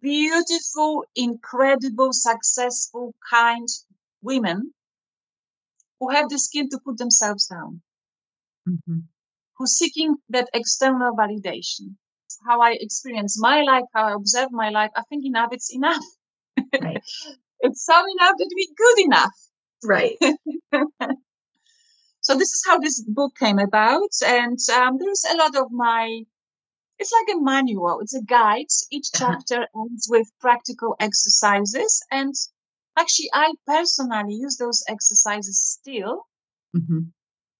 beautiful, 0.00 1.04
incredible, 1.14 2.10
successful, 2.12 3.14
kind 3.30 3.68
women 4.22 4.72
who 6.00 6.10
have 6.10 6.28
the 6.28 6.38
skill 6.38 6.66
to 6.70 6.78
put 6.84 6.98
themselves 6.98 7.46
down, 7.46 7.80
mm-hmm. 8.68 8.98
who 9.56 9.66
seeking 9.66 10.16
that 10.30 10.48
external 10.52 11.14
validation. 11.14 11.96
How 12.46 12.60
I 12.60 12.72
experience 12.72 13.40
my 13.40 13.62
life, 13.62 13.84
how 13.94 14.08
I 14.08 14.14
observe 14.14 14.50
my 14.52 14.68
life. 14.68 14.90
I 14.94 15.02
think 15.08 15.24
enough, 15.24 15.50
it's 15.52 15.74
enough. 15.74 16.04
Right. 16.82 17.02
it's 17.60 17.84
so 17.84 17.94
enough 17.94 18.34
that 18.38 18.50
we're 18.54 18.74
good 18.76 19.04
enough. 19.06 19.32
Right. 19.84 20.16
so 22.20 22.34
this 22.36 22.52
is 22.52 22.62
how 22.66 22.78
this 22.78 23.02
book 23.02 23.34
came 23.38 23.58
about. 23.58 24.10
And 24.24 24.58
um, 24.74 24.98
there's 24.98 25.24
a 25.30 25.36
lot 25.36 25.56
of 25.56 25.70
my 25.70 26.24
it's 26.98 27.12
like 27.12 27.36
a 27.36 27.40
manual. 27.40 28.00
It's 28.00 28.14
a 28.14 28.22
guide. 28.22 28.66
Each 28.90 29.08
uh-huh. 29.14 29.34
chapter 29.34 29.66
ends 29.76 30.06
with 30.08 30.26
practical 30.40 30.96
exercises. 30.98 32.02
And 32.10 32.34
actually, 32.96 33.28
I 33.32 33.52
personally 33.66 34.34
use 34.34 34.56
those 34.56 34.82
exercises 34.88 35.62
still 35.62 36.26
mm-hmm. 36.74 37.00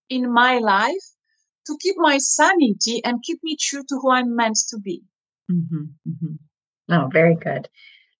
in 0.08 0.32
my 0.32 0.58
life 0.58 1.04
to 1.66 1.76
keep 1.80 1.96
my 1.98 2.18
sanity 2.18 3.04
and 3.04 3.22
keep 3.22 3.40
me 3.42 3.56
true 3.60 3.82
to 3.88 3.98
who 4.00 4.10
I'm 4.10 4.34
meant 4.34 4.58
to 4.70 4.78
be. 4.78 5.02
Mm-hmm. 5.50 5.84
Mm-hmm. 6.08 6.94
Oh, 6.94 7.08
very 7.12 7.34
good. 7.34 7.68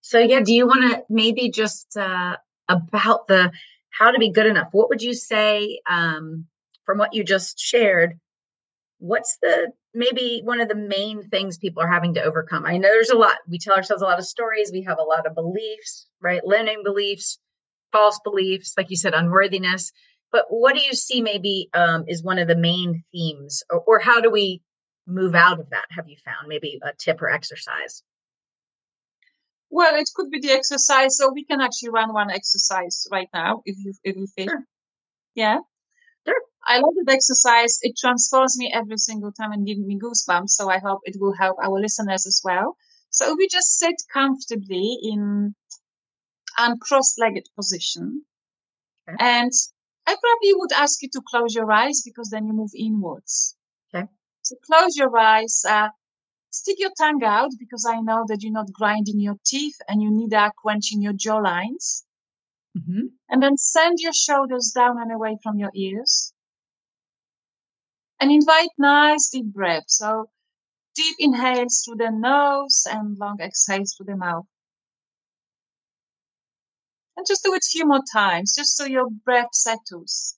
So, 0.01 0.19
yeah, 0.19 0.41
do 0.41 0.53
you 0.53 0.67
want 0.67 0.93
to 0.93 1.05
maybe 1.09 1.51
just 1.51 1.97
uh, 1.97 2.37
about 2.69 3.27
the 3.29 3.53
how 3.99 4.11
to 4.11 4.19
be 4.19 4.31
good 4.31 4.47
enough? 4.47 4.69
What 4.73 4.89
would 4.89 5.03
you 5.03 5.15
say 5.15 5.81
um, 5.89 6.47
from 6.85 6.99
what 6.99 7.15
you 7.15 7.25
just 7.25 7.59
shared? 7.59 8.19
what's 8.99 9.39
the 9.43 9.73
maybe 9.95 10.41
one 10.45 10.61
of 10.61 10.69
the 10.69 10.75
main 10.75 11.29
things 11.29 11.59
people 11.59 11.83
are 11.83 11.91
having 11.91 12.15
to 12.15 12.23
overcome? 12.23 12.65
I 12.67 12.77
know 12.77 12.89
there's 12.89 13.11
a 13.11 13.17
lot. 13.17 13.37
We 13.49 13.59
tell 13.59 13.75
ourselves 13.75 14.03
a 14.03 14.07
lot 14.07 14.19
of 14.19 14.27
stories. 14.27 14.71
We 14.73 14.83
have 14.83 14.99
a 14.99 15.03
lot 15.03 15.27
of 15.27 15.35
beliefs, 15.35 16.07
right? 16.21 16.45
Limiting 16.45 16.83
beliefs, 16.85 17.39
false 17.93 18.21
beliefs, 18.25 18.75
like 18.77 18.91
you 18.91 18.97
said, 18.97 19.15
unworthiness. 19.15 19.93
But 20.33 20.47
what 20.49 20.75
do 20.75 20.83
you 20.83 20.93
see 20.93 21.23
maybe 21.23 21.69
um, 21.73 22.05
is 22.09 22.23
one 22.23 22.39
of 22.39 22.49
the 22.49 22.57
main 22.57 23.05
themes, 23.13 23.63
or, 23.71 23.81
or 23.81 23.99
how 23.99 24.21
do 24.21 24.31
we 24.31 24.63
move 25.07 25.35
out 25.35 25.61
of 25.61 25.71
that? 25.71 25.87
Have 25.91 26.09
you 26.09 26.17
found 26.25 26.49
maybe 26.49 26.79
a 26.83 26.93
tip 26.99 27.23
or 27.23 27.31
exercise? 27.31 28.03
Well, 29.71 29.95
it 29.97 30.11
could 30.15 30.31
be 30.31 30.41
the 30.41 30.53
exercise. 30.53 31.17
So 31.19 31.33
we 31.33 31.45
can 31.45 31.61
actually 31.61 31.91
run 31.91 32.13
one 32.13 32.31
exercise 32.31 33.07
right 33.11 33.29
now 33.35 33.63
if 33.65 33.77
you 33.79 33.93
if 34.05 34.17
you 34.17 34.27
feel. 34.27 34.49
Sure. 34.49 34.65
Yeah. 35.35 35.59
Sure. 36.27 36.41
I 36.67 36.79
love 36.79 36.95
that 37.05 37.13
exercise. 37.15 37.79
It 37.83 37.97
transforms 37.99 38.57
me 38.59 38.73
every 38.75 38.99
single 38.99 39.33
time 39.33 39.53
and 39.53 39.67
gives 39.67 39.81
me 39.81 39.99
goosebumps. 39.99 40.51
So 40.51 40.69
I 40.71 40.79
hope 40.79 41.01
it 41.05 41.17
will 41.21 41.35
help 41.35 41.59
our 41.63 41.81
listeners 41.81 42.27
as 42.27 42.41
well. 42.45 42.77
So 43.11 43.35
we 43.37 43.49
just 43.49 43.79
sit 43.79 43.97
comfortably 44.13 44.99
in 45.03 45.55
an 46.59 46.73
uncross-legged 46.73 47.49
position. 47.57 48.25
And 49.19 49.53
I 50.07 50.17
probably 50.21 50.55
would 50.55 50.73
ask 50.73 51.03
you 51.03 51.09
to 51.13 51.23
close 51.29 51.55
your 51.55 51.71
eyes 51.71 52.03
because 52.05 52.31
then 52.31 52.47
you 52.47 52.53
move 52.53 52.71
inwards. 52.77 53.57
Okay. 53.95 54.07
So 54.43 54.57
close 54.65 54.97
your 54.97 55.17
eyes, 55.17 55.65
uh, 55.69 55.89
stick 56.57 56.77
your 56.79 56.93
tongue 56.99 57.23
out 57.23 57.51
because 57.59 57.87
I 57.87 58.01
know 58.01 58.25
that 58.29 58.43
you're 58.43 58.53
not 58.53 58.73
grinding 58.73 59.21
your 59.21 59.37
teeth 59.45 59.77
and 59.89 60.03
you 60.03 60.11
need 60.11 60.33
a 60.33 60.53
quenching 60.57 61.03
your 61.03 61.13
jaw 61.13 61.39
lines. 61.39 62.05
Mm-hmm. 62.77 63.07
And 63.31 63.43
then 63.43 63.57
send 63.57 63.99
your 64.01 64.13
shoulders 64.13 64.73
down 64.75 65.01
and 65.01 65.13
away 65.13 65.39
from 65.43 65.59
your 65.59 65.71
ears 65.75 66.33
and 68.21 68.31
invite 68.31 68.71
nice 68.79 69.29
deep 69.29 69.47
breaths. 69.47 69.99
So 69.99 70.27
deep 70.95 71.17
inhales 71.19 71.83
through 71.85 71.97
the 71.97 72.11
nose 72.11 72.87
and 72.91 73.17
long 73.19 73.39
exhales 73.41 73.95
through 73.95 74.07
the 74.07 74.17
mouth. 74.17 74.47
And 77.17 77.27
just 77.27 77.45
do 77.45 77.55
it 77.55 77.65
a 77.65 77.71
few 77.71 77.87
more 77.87 78.03
times, 78.13 78.55
just 78.55 78.77
so 78.77 78.85
your 78.85 79.09
breath 79.25 79.53
settles. 79.53 80.37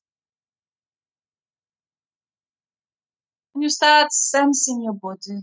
And 3.55 3.63
you 3.65 3.69
start 3.69 4.13
sensing 4.13 4.83
your 4.83 4.93
body. 4.93 5.43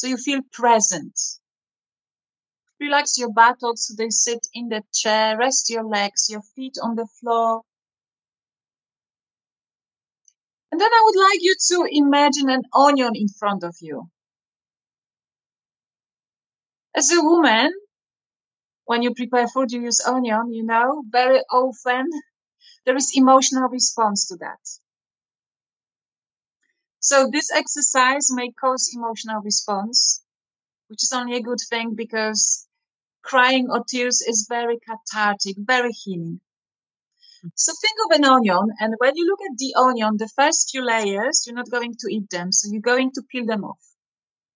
So 0.00 0.06
you 0.06 0.16
feel 0.16 0.40
present. 0.50 1.12
Relax 2.80 3.18
your 3.18 3.30
buttocks 3.30 3.86
so 3.88 3.94
they 3.98 4.08
sit 4.08 4.46
in 4.54 4.70
the 4.70 4.82
chair. 4.94 5.36
Rest 5.36 5.68
your 5.68 5.84
legs, 5.84 6.30
your 6.30 6.40
feet 6.40 6.78
on 6.82 6.96
the 6.96 7.06
floor. 7.06 7.64
And 10.72 10.80
then 10.80 10.90
I 10.90 11.02
would 11.04 11.20
like 11.20 11.40
you 11.42 11.54
to 11.68 11.88
imagine 11.90 12.48
an 12.48 12.62
onion 12.72 13.14
in 13.14 13.28
front 13.28 13.62
of 13.62 13.76
you. 13.82 14.08
As 16.94 17.12
a 17.12 17.20
woman, 17.22 17.70
when 18.86 19.02
you 19.02 19.14
prepare 19.14 19.48
food, 19.48 19.70
you 19.70 19.82
use 19.82 20.00
onion, 20.00 20.50
you 20.50 20.64
know, 20.64 21.04
very 21.10 21.40
often 21.52 22.08
there 22.86 22.96
is 22.96 23.12
emotional 23.14 23.68
response 23.68 24.26
to 24.28 24.36
that. 24.36 24.79
So 27.10 27.28
this 27.28 27.50
exercise 27.50 28.28
may 28.30 28.52
cause 28.52 28.94
emotional 28.94 29.42
response, 29.42 30.22
which 30.86 31.02
is 31.02 31.12
only 31.12 31.38
a 31.38 31.42
good 31.42 31.58
thing 31.68 31.96
because 31.96 32.68
crying 33.24 33.66
or 33.68 33.82
tears 33.82 34.20
is 34.20 34.46
very 34.48 34.78
cathartic, 34.78 35.56
very 35.58 35.90
healing. 35.90 36.40
So 37.56 37.72
think 37.80 37.96
of 38.04 38.16
an 38.16 38.24
onion, 38.24 38.68
and 38.78 38.94
when 38.98 39.16
you 39.16 39.26
look 39.26 39.40
at 39.40 39.58
the 39.58 39.74
onion, 39.76 40.18
the 40.18 40.30
first 40.36 40.70
few 40.70 40.86
layers, 40.86 41.42
you're 41.44 41.56
not 41.56 41.68
going 41.68 41.94
to 41.98 42.14
eat 42.14 42.30
them, 42.30 42.52
so 42.52 42.68
you're 42.70 42.80
going 42.80 43.10
to 43.16 43.22
peel 43.28 43.44
them 43.44 43.64
off. 43.64 43.82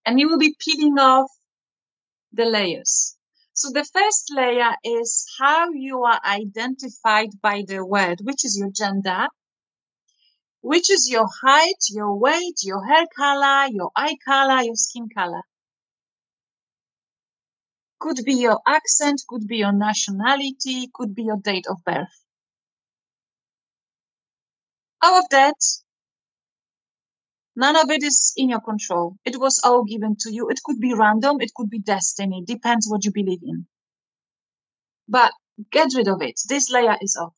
And 0.06 0.20
you 0.20 0.28
will 0.28 0.38
be 0.38 0.56
peeling 0.56 0.96
off 0.96 1.32
the 2.32 2.44
layers. 2.44 3.16
So 3.52 3.70
the 3.70 3.84
first 3.92 4.32
layer 4.32 4.76
is 4.84 5.26
how 5.40 5.70
you 5.73 6.04
are 6.04 6.20
identified 6.25 7.30
by 7.42 7.64
the 7.66 7.84
word, 7.84 8.20
which 8.23 8.44
is 8.44 8.56
your 8.56 8.70
gender, 8.70 9.26
which 10.64 10.90
is 10.90 11.11
your 11.11 11.28
height, 11.42 11.83
your 11.90 12.18
weight, 12.18 12.61
your 12.62 12.83
hair 12.87 13.04
color, 13.14 13.68
your 13.71 13.90
eye 13.94 14.16
color, 14.25 14.62
your 14.62 14.76
skin 14.76 15.11
color. 15.14 15.42
Could 18.00 18.25
be 18.25 18.33
your 18.33 18.59
accent, 18.66 19.21
could 19.28 19.47
be 19.47 19.59
your 19.59 19.73
nationality, 19.73 20.88
could 20.94 21.14
be 21.14 21.25
your 21.25 21.37
date 21.37 21.66
of 21.68 21.85
birth. 21.85 22.16
All 25.02 25.18
of 25.18 25.28
that, 25.33 25.61
none 27.54 27.76
of 27.76 27.90
it 27.90 28.02
is 28.02 28.33
in 28.35 28.49
your 28.49 28.61
control. 28.61 29.18
It 29.26 29.38
was 29.38 29.61
all 29.62 29.85
given 29.85 30.16
to 30.21 30.33
you. 30.33 30.49
It 30.49 30.61
could 30.64 30.80
be 30.80 30.94
random, 30.94 31.42
it 31.42 31.52
could 31.54 31.68
be 31.68 31.80
destiny, 31.80 32.42
depends 32.42 32.88
what 32.88 33.04
you 33.04 33.12
believe 33.12 33.42
in. 33.42 33.66
But 35.09 35.33
get 35.71 35.92
rid 35.94 36.09
of 36.09 36.23
it. 36.23 36.40
This 36.49 36.71
layer 36.71 36.97
is 37.02 37.18
off. 37.21 37.35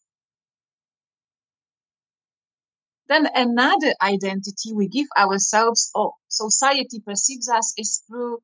Then 3.08 3.28
another 3.34 3.94
identity 4.02 4.72
we 4.75 4.88
give 4.88 5.06
ourselves 5.16 5.90
or 5.94 6.14
society 6.28 7.00
perceives 7.00 7.48
us 7.48 7.72
is 7.78 8.02
through 8.06 8.38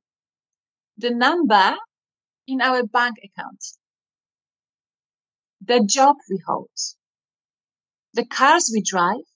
the 0.97 1.11
number 1.11 1.77
in 2.47 2.61
our 2.61 2.85
bank 2.85 3.17
account, 3.25 3.65
the 5.61 5.85
job 5.85 6.17
we 6.31 6.41
hold, 6.47 6.71
the 8.15 8.25
cars 8.25 8.71
we 8.73 8.83
drive, 8.83 9.27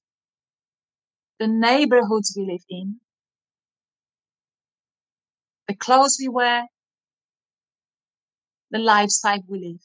the 1.41 1.49
neighborhoods 1.49 2.35
we 2.37 2.47
live 2.47 2.65
in, 2.69 3.01
the 5.67 5.75
clothes 5.75 6.19
we 6.21 6.29
wear, 6.29 6.67
the 8.71 8.79
lifestyle 8.79 9.43
we 9.49 9.59
live. 9.59 9.83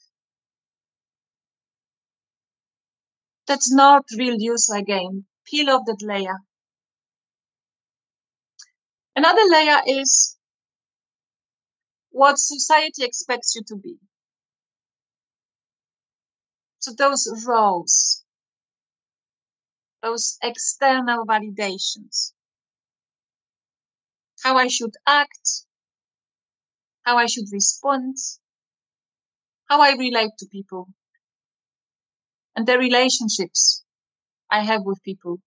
That's 3.46 3.72
not 3.72 4.04
real 4.16 4.36
use 4.38 4.70
again. 4.70 5.26
Peel 5.44 5.70
off 5.70 5.82
that 5.86 6.02
layer. 6.02 6.38
Another 9.14 9.42
layer 9.50 9.80
is 9.86 10.38
what 12.10 12.38
society 12.38 13.04
expects 13.04 13.54
you 13.54 13.62
to 13.66 13.76
be. 13.76 13.96
So 16.78 16.92
those 16.92 17.28
roles, 17.46 18.24
those 20.02 20.38
external 20.42 21.24
validations, 21.26 22.32
how 24.42 24.56
I 24.56 24.68
should 24.68 24.94
act, 25.06 25.64
how 27.02 27.16
I 27.16 27.26
should 27.26 27.46
respond, 27.52 28.16
how 29.66 29.80
I 29.80 29.92
relate 29.92 30.32
to 30.38 30.46
people, 30.46 30.88
and 32.56 32.66
their 32.66 32.78
relationships 32.78 33.81
I 34.52 34.60
have 34.64 34.82
with 34.84 35.02
people. 35.02 35.38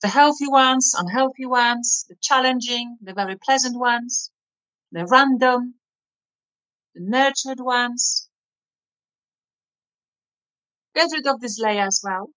The 0.00 0.08
healthy 0.08 0.48
ones, 0.48 0.94
unhealthy 0.96 1.44
ones, 1.44 2.06
the 2.08 2.16
challenging, 2.22 2.96
the 3.02 3.12
very 3.12 3.36
pleasant 3.36 3.78
ones, 3.78 4.30
the 4.92 5.04
random, 5.06 5.74
the 6.94 7.02
nurtured 7.02 7.60
ones. 7.60 8.30
Get 10.94 11.10
rid 11.12 11.26
of 11.26 11.40
this 11.40 11.58
layer 11.58 11.82
as 11.82 12.00
well. 12.02 12.30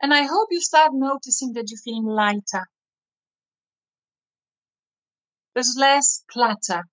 And 0.00 0.14
I 0.14 0.22
hope 0.22 0.48
you 0.52 0.60
start 0.60 0.92
noticing 0.94 1.54
that 1.54 1.68
you're 1.68 1.80
feeling 1.84 2.06
lighter. 2.06 2.68
There's 5.54 5.74
less 5.76 6.22
clutter. 6.30 6.84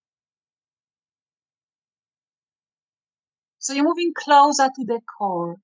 So 3.59 3.73
you're 3.73 3.85
moving 3.85 4.13
closer 4.15 4.67
to 4.75 4.85
the 4.85 4.99
core. 5.17 5.57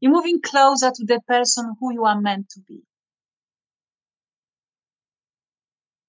You're 0.00 0.12
moving 0.12 0.40
closer 0.40 0.90
to 0.90 1.04
the 1.04 1.20
person 1.28 1.76
who 1.78 1.92
you 1.92 2.04
are 2.04 2.20
meant 2.20 2.48
to 2.50 2.60
be. 2.60 2.82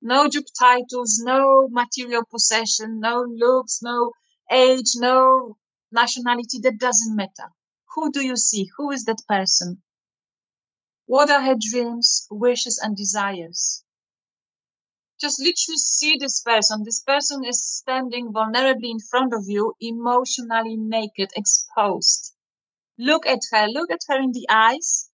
no 0.02 0.28
job 0.28 0.44
titles, 0.60 1.20
no 1.24 1.68
material 1.70 2.24
possession, 2.26 3.00
no 3.00 3.22
looks, 3.22 3.82
no 3.84 4.12
age, 4.52 4.94
no 4.96 5.58
nationality. 5.92 6.60
That 6.60 6.80
doesn't 6.80 7.16
matter. 7.16 7.54
Who 7.94 8.12
do 8.12 8.26
you 8.26 8.36
see? 8.36 8.70
Who 8.78 8.92
is 8.92 9.06
that 9.06 9.22
person? 9.28 9.84
What 11.06 11.30
are 11.30 11.42
her 11.42 11.56
dreams, 11.60 12.28
wishes, 12.32 12.80
and 12.82 12.98
desires? 12.98 13.84
Just 15.20 15.40
literally 15.40 15.77
see 15.77 16.18
this 16.18 16.42
person. 16.42 16.84
This 16.84 17.01
person 17.01 17.46
is 17.46 17.64
standing 17.64 18.34
vulnerably 18.34 18.90
in 18.90 19.00
front 19.00 19.34
of 19.34 19.44
you, 19.48 19.75
emotionally 19.80 20.77
naked, 20.77 21.30
exposed. 21.36 22.34
Look 23.01 23.25
at 23.25 23.40
her. 23.51 23.68
Look 23.68 23.90
at 23.90 24.01
her 24.07 24.22
in 24.22 24.31
the 24.31 24.46
eyes 24.48 25.09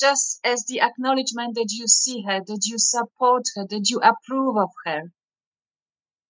just 0.00 0.40
as 0.44 0.64
the 0.66 0.80
acknowledgement 0.80 1.54
that 1.54 1.68
you 1.70 1.86
see 1.86 2.22
her, 2.26 2.40
that 2.40 2.62
you 2.64 2.78
support 2.78 3.44
her, 3.54 3.66
that 3.68 3.90
you 3.90 4.00
approve 4.00 4.56
of 4.56 4.70
her. 4.86 5.12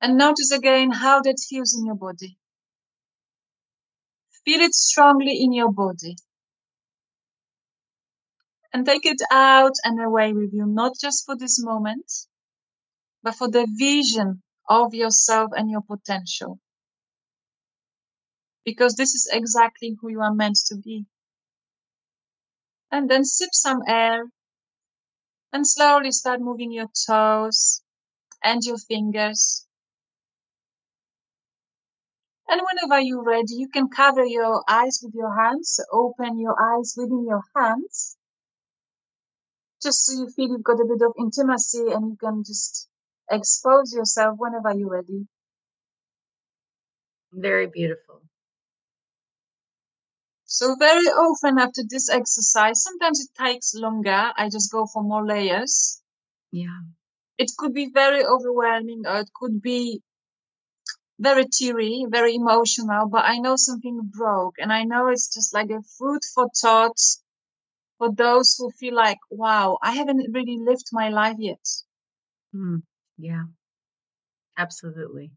And 0.01 0.18
notice 0.18 0.51
again 0.51 0.90
how 0.90 1.20
that 1.23 1.38
feels 1.49 1.77
in 1.79 1.87
your 1.87 1.94
body. 1.94 2.37
Feel 4.44 4.61
it 4.61 4.75
strongly 4.75 5.40
in 5.40 5.53
your 5.53 5.73
body. 5.73 6.16
And 8.73 8.85
take 8.85 9.07
it 9.07 9.23
out 9.31 9.75
and 9.85 10.03
away 10.03 10.33
with 10.33 10.51
you, 10.53 10.66
not 10.66 10.94
just 11.01 11.25
for 11.25 11.37
this 11.37 11.62
moment, 11.62 12.11
but 13.23 13.37
for 13.37 13.49
the 13.49 13.68
vision 13.79 14.42
of 14.68 14.94
yourself 14.94 15.53
and 15.57 15.70
your 15.70 15.83
potential. 15.83 16.59
Because 18.64 18.96
this 18.96 19.14
is 19.14 19.29
exactly 19.33 19.96
who 20.00 20.11
you 20.11 20.20
are 20.20 20.35
meant 20.35 20.59
to 20.66 20.77
be 20.77 21.07
and 22.94 23.11
then 23.11 23.24
sip 23.24 23.50
some 23.53 23.83
air 23.88 24.27
and 25.53 25.66
slowly 25.66 26.12
start 26.12 26.40
moving 26.40 26.70
your 26.70 26.88
toes 27.07 27.83
and 28.42 28.62
your 28.62 28.79
fingers. 28.79 29.66
And 32.48 32.61
whenever 32.61 33.00
you're 33.00 33.24
ready, 33.24 33.55
you 33.55 33.68
can 33.68 33.88
cover 33.88 34.24
your 34.24 34.62
eyes 34.68 35.00
with 35.03 35.12
your 35.14 35.35
hands, 35.37 35.81
open 35.92 36.38
your 36.38 36.55
eyes 36.61 36.94
within 36.96 37.24
your 37.27 37.42
hands, 37.57 38.16
just 39.83 40.05
so 40.05 40.12
you 40.12 40.29
feel 40.31 40.50
you've 40.50 40.62
got 40.62 40.81
a 40.81 40.85
bit 40.85 41.05
of 41.05 41.14
intimacy 41.18 41.90
and 41.90 42.11
you 42.11 42.16
can 42.20 42.44
just 42.46 42.88
expose 43.29 43.92
yourself 43.92 44.37
whenever 44.38 44.72
you're 44.79 44.90
ready. 44.90 45.27
Very 47.33 47.66
beautiful. 47.66 48.22
So 50.55 50.77
very 50.77 51.09
often 51.09 51.59
after 51.59 51.83
this 51.83 52.09
exercise, 52.09 52.81
sometimes 52.81 53.19
it 53.19 53.31
takes 53.37 53.75
longer. 53.75 54.31
I 54.37 54.49
just 54.49 54.71
go 54.71 54.87
for 54.87 55.03
more 55.03 55.27
layers. 55.27 56.01
Yeah. 56.53 56.79
It 57.38 57.51
could 57.59 57.75
be 57.75 57.90
very 57.93 58.25
overwhelming 58.25 59.03
or 59.05 59.19
it 59.19 59.31
could 59.35 59.61
be 59.61 60.01
very 61.19 61.47
teary, 61.47 62.07
very 62.09 62.37
emotional, 62.37 63.09
but 63.09 63.25
I 63.25 63.38
know 63.38 63.57
something 63.57 64.01
broke 64.17 64.55
and 64.59 64.73
I 64.73 64.85
know 64.85 65.09
it's 65.09 65.35
just 65.35 65.53
like 65.53 65.71
a 65.71 65.83
food 65.99 66.21
for 66.33 66.49
thought 66.62 67.01
for 67.99 68.12
those 68.12 68.55
who 68.57 68.71
feel 68.71 68.95
like, 68.95 69.19
wow, 69.31 69.79
I 69.83 69.90
haven't 69.90 70.33
really 70.33 70.59
lived 70.61 70.90
my 70.93 71.09
life 71.09 71.37
yet. 71.40 71.67
Mm, 72.55 72.83
yeah, 73.19 73.47
absolutely. 74.57 75.33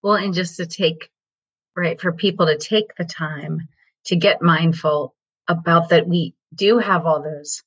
Well, 0.00 0.14
and 0.14 0.32
just 0.32 0.56
to 0.56 0.64
take, 0.64 1.10
right, 1.76 2.00
for 2.00 2.14
people 2.14 2.46
to 2.46 2.56
take 2.56 2.96
the 2.96 3.04
time 3.04 3.68
to 4.06 4.16
get 4.16 4.42
mindful 4.42 5.14
about 5.48 5.90
that 5.90 6.06
we 6.06 6.34
do 6.54 6.78
have 6.78 7.06
all 7.06 7.22
those 7.22 7.62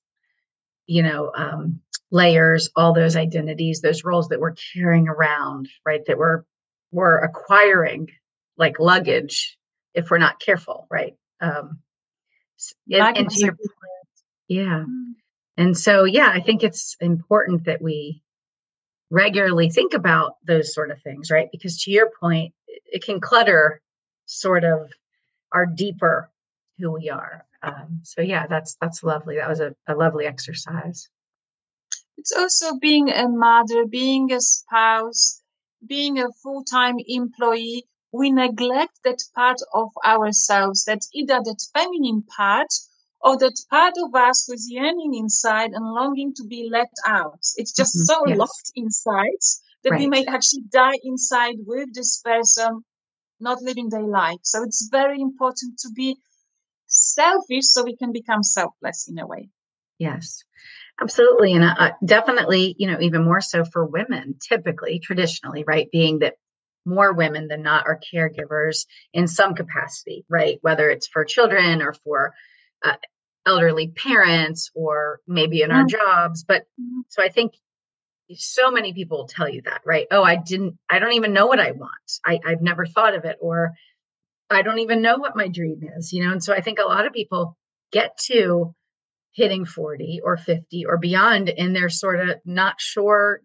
you 0.86 1.04
know 1.04 1.32
um, 1.36 1.82
layers 2.12 2.69
all 2.76 2.93
those 2.93 3.15
identities 3.15 3.82
those 3.82 4.04
roles 4.04 4.30
that 4.30 4.39
we're 4.39 4.56
carrying 4.73 5.08
around 5.08 5.67
right 5.86 6.06
that 6.06 6.17
we're 6.17 6.43
we're 6.91 7.17
acquiring 7.17 8.10
like 8.58 8.80
luggage 8.80 9.58
if 9.93 10.10
we're 10.10 10.17
not 10.17 10.39
careful 10.39 10.88
right? 10.89 11.15
Um 11.41 11.80
and, 13.08 13.17
and 13.17 13.32
your, 13.36 13.58
yeah. 14.47 14.84
Mm. 14.88 15.13
and 15.58 15.78
so 15.78 16.06
yeah 16.06 16.30
i 16.34 16.39
think 16.39 16.63
it's 16.63 16.95
important 17.00 17.65
that 17.65 17.82
we 17.82 18.23
regularly 19.10 19.69
think 19.69 19.93
about 19.93 20.36
those 20.45 20.73
sort 20.73 20.91
of 20.91 21.02
things 21.02 21.32
right? 21.32 21.50
Because 21.52 21.84
to 21.84 21.91
your 21.91 22.10
point 22.19 22.54
it 22.67 23.04
can 23.04 23.19
clutter 23.19 23.82
sort 24.26 24.63
of 24.63 24.91
are 25.57 25.65
deeper 25.65 26.31
who 26.77 26.91
we 26.91 27.09
are. 27.09 27.45
Um, 27.63 28.01
so 28.03 28.21
yeah, 28.21 28.45
that's 28.47 28.77
that's 28.81 29.03
lovely. 29.03 29.35
That 29.37 29.49
was 29.49 29.59
a, 29.59 29.75
a 29.87 29.95
lovely 29.95 30.25
exercise. 30.25 31.09
It's 32.17 32.31
also 32.31 32.77
being 32.79 33.09
a 33.09 33.27
mother, 33.27 33.85
being 33.85 34.31
a 34.31 34.41
spouse, 34.41 35.41
being 35.85 36.19
a 36.19 36.31
full-time 36.43 36.97
employee. 37.07 37.85
We 38.11 38.31
neglect 38.31 38.99
that 39.03 39.21
part 39.35 39.59
of 39.73 39.89
ourselves. 40.05 40.85
that 40.85 41.01
either 41.13 41.39
that 41.43 41.61
feminine 41.73 42.23
part 42.23 42.71
or 43.21 43.37
that 43.37 43.57
part 43.69 43.93
of 44.03 44.15
us 44.15 44.45
who's 44.47 44.67
yearning 44.69 45.13
inside 45.15 45.71
and 45.71 45.85
longing 45.99 46.33
to 46.35 46.43
be 46.45 46.69
let 46.71 46.93
out. 47.05 47.41
It's 47.55 47.73
just 47.73 47.95
mm-hmm. 47.95 48.11
so 48.11 48.27
yes. 48.27 48.37
locked 48.37 48.71
inside 48.75 49.43
that 49.83 49.91
right. 49.91 49.99
we 49.99 50.07
may 50.07 50.25
actually 50.25 50.63
die 50.71 50.99
inside 51.03 51.57
with 51.65 51.93
this 51.93 52.21
person 52.21 52.83
not 53.39 53.62
living 53.62 53.89
their 53.89 54.04
life. 54.04 54.39
So 54.43 54.63
it's 54.63 54.89
very 54.91 55.21
important 55.21 55.80
to 55.80 55.89
be 55.95 56.17
selfish 56.88 57.65
so 57.65 57.84
we 57.84 57.95
can 57.95 58.12
become 58.12 58.43
selfless 58.43 59.08
in 59.10 59.19
a 59.19 59.28
way. 59.28 59.50
Yes. 60.00 60.43
Absolutely. 61.00 61.54
And 61.54 61.63
uh, 61.63 61.91
definitely, 62.04 62.76
you 62.80 62.88
know, 62.88 63.00
even 63.00 63.23
more 63.23 63.41
so 63.41 63.63
for 63.63 63.86
women, 63.86 64.36
typically, 64.39 65.00
traditionally, 65.00 65.63
right? 65.67 65.88
Being 65.91 66.19
that 66.19 66.36
more 66.86 67.13
women 67.13 67.47
than 67.47 67.62
not 67.62 67.86
are 67.86 68.00
caregivers 68.13 68.86
in 69.13 69.28
some 69.28 69.54
capacity, 69.54 70.26
right? 70.30 70.58
Whether 70.62 70.89
it's 70.89 71.08
for 71.08 71.23
children 71.26 71.82
or 71.82 71.93
for 71.93 72.34
uh, 72.84 72.95
elderly 73.45 73.89
parents 73.89 74.71
or 74.73 75.19
maybe 75.28 75.62
in 75.62 75.71
our 75.71 75.84
mm-hmm. 75.84 75.97
jobs. 75.97 76.43
But 76.43 76.63
mm-hmm. 76.80 77.02
so 77.10 77.21
I 77.21 77.30
think 77.30 77.54
so 78.35 78.71
many 78.71 78.93
people 78.93 79.27
tell 79.29 79.47
you 79.47 79.61
that, 79.63 79.81
right? 79.85 80.07
Oh, 80.11 80.23
I 80.23 80.35
didn't, 80.35 80.77
I 80.89 80.99
don't 80.99 81.13
even 81.13 81.33
know 81.33 81.47
what 81.47 81.59
I 81.59 81.71
want. 81.71 81.91
I, 82.25 82.39
I've 82.45 82.61
never 82.61 82.85
thought 82.85 83.15
of 83.15 83.25
it, 83.25 83.37
or 83.39 83.73
I 84.49 84.61
don't 84.61 84.79
even 84.79 85.01
know 85.01 85.17
what 85.17 85.35
my 85.35 85.47
dream 85.47 85.81
is, 85.97 86.13
you 86.13 86.25
know? 86.25 86.31
And 86.31 86.43
so 86.43 86.53
I 86.53 86.61
think 86.61 86.79
a 86.79 86.87
lot 86.87 87.05
of 87.05 87.13
people 87.13 87.57
get 87.91 88.17
to 88.27 88.73
hitting 89.33 89.65
40 89.65 90.21
or 90.23 90.37
50 90.37 90.85
or 90.85 90.97
beyond 90.97 91.49
and 91.49 91.75
they're 91.75 91.89
sort 91.89 92.27
of 92.27 92.37
not 92.45 92.75
sure 92.79 93.41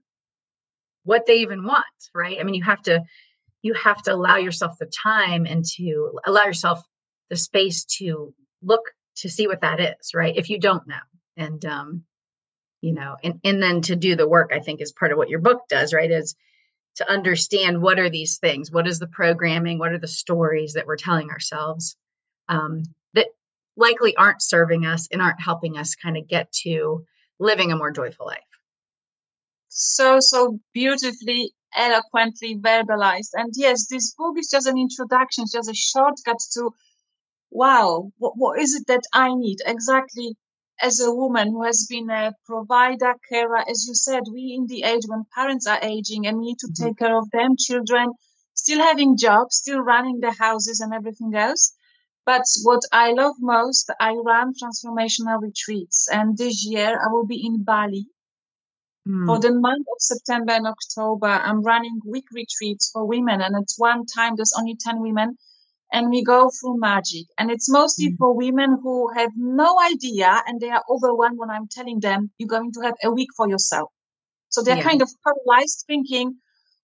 what 1.04 1.26
they 1.26 1.38
even 1.38 1.64
want, 1.64 1.84
right? 2.14 2.38
I 2.40 2.44
mean, 2.44 2.54
you 2.54 2.64
have 2.64 2.82
to 2.82 3.02
you 3.60 3.74
have 3.74 4.02
to 4.02 4.14
allow 4.14 4.36
yourself 4.36 4.78
the 4.78 4.90
time 5.02 5.46
and 5.46 5.64
to 5.76 6.18
allow 6.26 6.44
yourself 6.44 6.82
the 7.30 7.36
space 7.36 7.84
to 7.98 8.34
look 8.62 8.80
to 9.16 9.28
see 9.28 9.46
what 9.46 9.60
that 9.60 9.80
is, 9.80 10.14
right? 10.14 10.36
If 10.36 10.50
you 10.50 10.58
don't 10.58 10.86
know. 10.86 10.94
And 11.36 11.64
um 11.64 12.04
you 12.82 12.92
know, 12.92 13.16
and 13.24 13.40
and 13.44 13.62
then 13.62 13.80
to 13.82 13.96
do 13.96 14.14
the 14.16 14.28
work 14.28 14.52
I 14.54 14.60
think 14.60 14.82
is 14.82 14.92
part 14.92 15.12
of 15.12 15.18
what 15.18 15.30
your 15.30 15.40
book 15.40 15.62
does, 15.68 15.94
right? 15.94 16.10
Is 16.10 16.34
to 16.96 17.10
understand 17.10 17.80
what 17.80 17.98
are 17.98 18.10
these 18.10 18.36
things? 18.36 18.70
What 18.70 18.86
is 18.86 18.98
the 18.98 19.06
programming? 19.06 19.78
What 19.78 19.92
are 19.92 19.98
the 19.98 20.08
stories 20.08 20.74
that 20.74 20.86
we're 20.86 20.96
telling 20.96 21.30
ourselves? 21.30 21.96
Um 22.48 22.82
that 23.14 23.28
likely 23.76 24.14
aren't 24.16 24.42
serving 24.42 24.84
us 24.84 25.08
and 25.10 25.22
aren't 25.22 25.40
helping 25.40 25.78
us 25.78 25.94
kind 25.94 26.18
of 26.18 26.28
get 26.28 26.52
to 26.64 27.06
living 27.38 27.72
a 27.72 27.76
more 27.76 27.90
joyful 27.90 28.26
life. 28.26 28.40
So, 29.68 30.20
so 30.20 30.60
beautifully, 30.74 31.54
eloquently 31.74 32.58
verbalized. 32.58 33.30
And 33.32 33.52
yes, 33.56 33.86
this 33.86 34.12
book 34.12 34.36
is 34.38 34.50
just 34.50 34.66
an 34.66 34.76
introduction, 34.76 35.44
it's 35.44 35.52
just 35.52 35.70
a 35.70 35.74
shortcut 35.74 36.40
to, 36.52 36.74
wow, 37.50 38.12
what, 38.18 38.34
what 38.36 38.58
is 38.58 38.74
it 38.74 38.86
that 38.88 39.04
I 39.14 39.34
need 39.34 39.58
exactly 39.64 40.36
as 40.82 41.00
a 41.00 41.14
woman 41.14 41.52
who 41.52 41.62
has 41.62 41.86
been 41.88 42.10
a 42.10 42.32
provider, 42.44 43.14
carer, 43.28 43.62
as 43.68 43.86
you 43.86 43.94
said, 43.94 44.24
we 44.32 44.54
in 44.58 44.66
the 44.66 44.82
age 44.82 45.04
when 45.06 45.24
parents 45.34 45.66
are 45.66 45.78
aging 45.80 46.26
and 46.26 46.38
we 46.38 46.46
need 46.46 46.58
to 46.58 46.66
mm-hmm. 46.66 46.84
take 46.84 46.98
care 46.98 47.16
of 47.16 47.30
them, 47.30 47.56
children, 47.56 48.12
still 48.54 48.80
having 48.80 49.16
jobs, 49.16 49.56
still 49.56 49.80
running 49.80 50.18
the 50.20 50.32
houses 50.32 50.80
and 50.80 50.92
everything 50.92 51.34
else. 51.34 51.72
But 52.26 52.42
what 52.64 52.80
I 52.92 53.12
love 53.12 53.36
most, 53.40 53.90
I 54.00 54.12
run 54.12 54.54
transformational 54.54 55.40
retreats. 55.40 56.08
And 56.12 56.36
this 56.36 56.64
year 56.66 57.00
I 57.00 57.12
will 57.12 57.26
be 57.26 57.44
in 57.44 57.64
Bali. 57.64 58.06
Mm. 59.08 59.26
For 59.26 59.40
the 59.40 59.52
month 59.52 59.86
of 59.92 60.00
September 60.00 60.52
and 60.52 60.66
October, 60.66 61.26
I'm 61.26 61.62
running 61.62 62.00
week 62.04 62.26
retreats 62.32 62.90
for 62.92 63.04
women. 63.04 63.40
And 63.40 63.56
at 63.56 63.70
one 63.76 64.06
time, 64.06 64.34
there's 64.36 64.54
only 64.56 64.76
10 64.76 65.00
women 65.00 65.38
and 65.92 66.08
we 66.08 66.24
go 66.24 66.50
through 66.50 66.80
magic. 66.80 67.26
And 67.38 67.50
it's 67.50 67.70
mostly 67.70 68.10
mm. 68.10 68.16
for 68.18 68.34
women 68.34 68.78
who 68.82 69.12
have 69.14 69.30
no 69.36 69.76
idea 69.92 70.42
and 70.46 70.60
they 70.60 70.70
are 70.70 70.82
overwhelmed 70.88 71.38
when 71.38 71.50
I'm 71.50 71.68
telling 71.68 72.00
them 72.00 72.30
you're 72.38 72.48
going 72.48 72.72
to 72.72 72.80
have 72.80 72.94
a 73.04 73.10
week 73.10 73.28
for 73.36 73.48
yourself. 73.48 73.90
So 74.48 74.62
they're 74.62 74.76
yeah. 74.76 74.82
kind 74.82 75.02
of 75.02 75.10
paralyzed 75.24 75.84
thinking, 75.86 76.36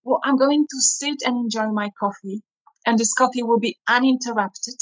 well, 0.05 0.21
I'm 0.25 0.37
going 0.37 0.67
to 0.69 0.81
sit 0.81 1.23
and 1.25 1.37
enjoy 1.37 1.69
my 1.69 1.91
coffee 1.99 2.43
and 2.87 2.99
this 2.99 3.13
coffee 3.13 3.43
will 3.43 3.59
be 3.59 3.77
uninterrupted 3.89 4.79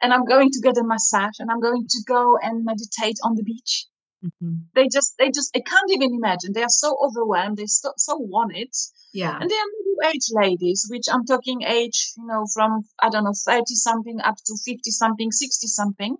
and 0.00 0.12
I'm 0.12 0.24
going 0.24 0.50
to 0.50 0.60
get 0.60 0.78
a 0.78 0.84
massage 0.84 1.38
and 1.38 1.50
I'm 1.50 1.60
going 1.60 1.86
to 1.88 2.02
go 2.06 2.38
and 2.42 2.64
meditate 2.64 3.18
on 3.22 3.34
the 3.34 3.42
beach. 3.42 3.86
Mm-hmm. 4.24 4.54
They 4.74 4.88
just, 4.88 5.14
they 5.18 5.30
just, 5.30 5.50
I 5.54 5.60
can't 5.60 5.90
even 5.90 6.14
imagine. 6.14 6.52
They 6.54 6.62
are 6.62 6.68
so 6.68 6.96
overwhelmed. 7.02 7.58
They 7.58 7.66
so, 7.66 7.92
so 7.96 8.16
want 8.16 8.56
it. 8.56 8.74
Yeah. 9.12 9.36
And 9.38 9.50
they 9.50 9.54
are 9.54 9.72
age 10.08 10.26
ladies, 10.32 10.86
which 10.90 11.06
I'm 11.10 11.24
talking 11.24 11.62
age, 11.62 12.12
you 12.16 12.26
know, 12.26 12.46
from, 12.52 12.82
I 13.00 13.08
don't 13.10 13.24
know, 13.24 13.34
30 13.34 13.62
something 13.74 14.20
up 14.20 14.36
to 14.46 14.56
50 14.64 14.90
something, 14.90 15.30
60 15.30 15.66
something. 15.66 16.16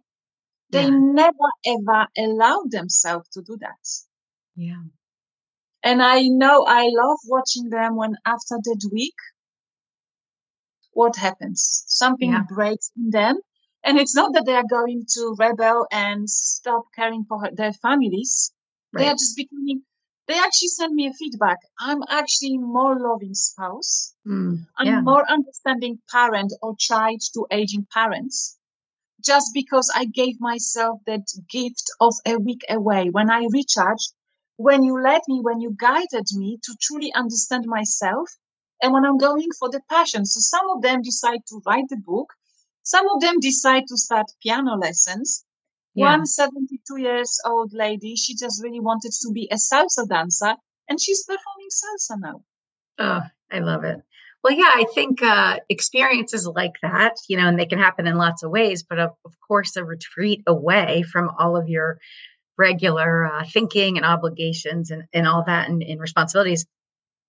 They 0.70 0.84
yeah. 0.84 0.90
never 0.90 1.50
ever 1.66 2.06
allow 2.16 2.62
themselves 2.68 3.28
to 3.30 3.42
do 3.42 3.56
that. 3.60 3.88
Yeah. 4.56 4.82
And 5.82 6.02
I 6.02 6.22
know 6.22 6.64
I 6.66 6.88
love 6.90 7.18
watching 7.26 7.68
them 7.68 7.96
when 7.96 8.16
after 8.24 8.56
that 8.62 8.90
week, 8.90 9.14
what 10.92 11.16
happens? 11.16 11.84
Something 11.86 12.32
yeah. 12.32 12.42
breaks 12.48 12.90
in 12.96 13.10
them. 13.10 13.38
And 13.84 13.98
it's 13.98 14.14
not 14.14 14.32
that 14.32 14.46
they 14.46 14.54
are 14.54 14.64
going 14.68 15.04
to 15.14 15.36
rebel 15.38 15.86
and 15.92 16.28
stop 16.28 16.86
caring 16.94 17.24
for 17.28 17.50
their 17.52 17.74
families. 17.74 18.52
Right. 18.92 19.02
They 19.02 19.08
are 19.10 19.14
just 19.14 19.36
becoming, 19.36 19.82
they 20.26 20.38
actually 20.38 20.68
send 20.68 20.94
me 20.94 21.06
a 21.06 21.12
feedback. 21.12 21.58
I'm 21.78 22.02
actually 22.08 22.56
more 22.58 22.98
loving 22.98 23.34
spouse. 23.34 24.14
Mm, 24.26 24.66
I'm 24.78 24.86
yeah. 24.86 25.00
more 25.00 25.24
understanding 25.30 26.00
parent 26.10 26.52
or 26.62 26.74
child 26.78 27.20
to 27.34 27.46
aging 27.50 27.86
parents. 27.92 28.58
Just 29.22 29.50
because 29.54 29.90
I 29.94 30.06
gave 30.06 30.40
myself 30.40 31.00
that 31.06 31.26
gift 31.50 31.84
of 32.00 32.14
a 32.26 32.36
week 32.36 32.62
away 32.68 33.10
when 33.10 33.30
I 33.30 33.46
recharged, 33.50 34.12
when 34.56 34.82
you 34.82 35.00
led 35.00 35.22
me, 35.28 35.40
when 35.42 35.60
you 35.60 35.76
guided 35.78 36.26
me 36.34 36.58
to 36.62 36.76
truly 36.80 37.12
understand 37.14 37.64
myself 37.66 38.28
and 38.82 38.92
when 38.92 39.04
I'm 39.04 39.18
going 39.18 39.48
for 39.58 39.70
the 39.70 39.80
passion. 39.88 40.26
So 40.26 40.40
some 40.40 40.68
of 40.70 40.82
them 40.82 41.02
decide 41.02 41.40
to 41.48 41.60
write 41.66 41.88
the 41.88 41.96
book. 41.96 42.32
Some 42.82 43.08
of 43.08 43.20
them 43.20 43.40
decide 43.40 43.84
to 43.88 43.96
start 43.96 44.26
piano 44.42 44.76
lessons. 44.76 45.44
Yeah. 45.94 46.16
One 46.16 46.26
72 46.26 47.00
years 47.00 47.40
old 47.44 47.72
lady, 47.72 48.16
she 48.16 48.34
just 48.34 48.62
really 48.62 48.80
wanted 48.80 49.12
to 49.12 49.32
be 49.32 49.48
a 49.50 49.56
salsa 49.56 50.08
dancer 50.08 50.56
and 50.88 51.00
she's 51.00 51.24
performing 51.24 51.68
salsa 51.70 52.20
now. 52.20 52.42
Oh, 52.98 53.22
I 53.50 53.58
love 53.60 53.84
it. 53.84 54.02
Well, 54.42 54.52
yeah, 54.52 54.72
I 54.74 54.84
think 54.94 55.22
uh, 55.22 55.60
experiences 55.70 56.46
like 56.46 56.74
that, 56.82 57.16
you 57.28 57.36
know, 57.36 57.48
and 57.48 57.58
they 57.58 57.64
can 57.64 57.78
happen 57.78 58.06
in 58.06 58.16
lots 58.16 58.42
of 58.42 58.50
ways, 58.50 58.82
but 58.82 58.98
of, 58.98 59.10
of 59.24 59.32
course, 59.46 59.76
a 59.76 59.84
retreat 59.84 60.42
away 60.46 61.02
from 61.10 61.30
all 61.38 61.56
of 61.56 61.68
your 61.68 61.98
regular 62.58 63.24
uh, 63.24 63.44
thinking 63.50 63.96
and 63.96 64.04
obligations 64.04 64.90
and, 64.90 65.04
and 65.12 65.26
all 65.26 65.44
that 65.46 65.68
and, 65.68 65.82
and 65.82 66.00
responsibilities 66.00 66.66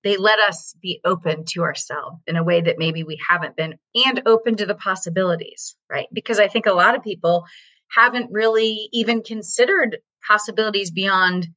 they 0.06 0.18
let 0.18 0.38
us 0.38 0.76
be 0.80 1.02
open 1.04 1.44
to 1.46 1.64
ourselves 1.64 2.22
in 2.28 2.38
a 2.38 2.44
way 2.44 2.62
that 2.62 2.78
maybe 2.78 3.04
we 3.04 3.20
haven't 3.28 3.56
been 3.56 3.74
and 4.06 4.22
open 4.28 4.56
to 4.56 4.66
the 4.68 4.76
possibilities, 4.76 5.76
right? 5.90 6.08
Because 6.14 6.40
I 6.40 6.48
think 6.48 6.68
a 6.68 6.74
lot 6.74 6.96
of 6.96 7.04
people 7.04 7.46
haven't 7.90 8.32
really 8.32 8.90
even 8.92 9.24
considered 9.24 9.98
possibilities 10.28 10.92
beyond 10.92 11.48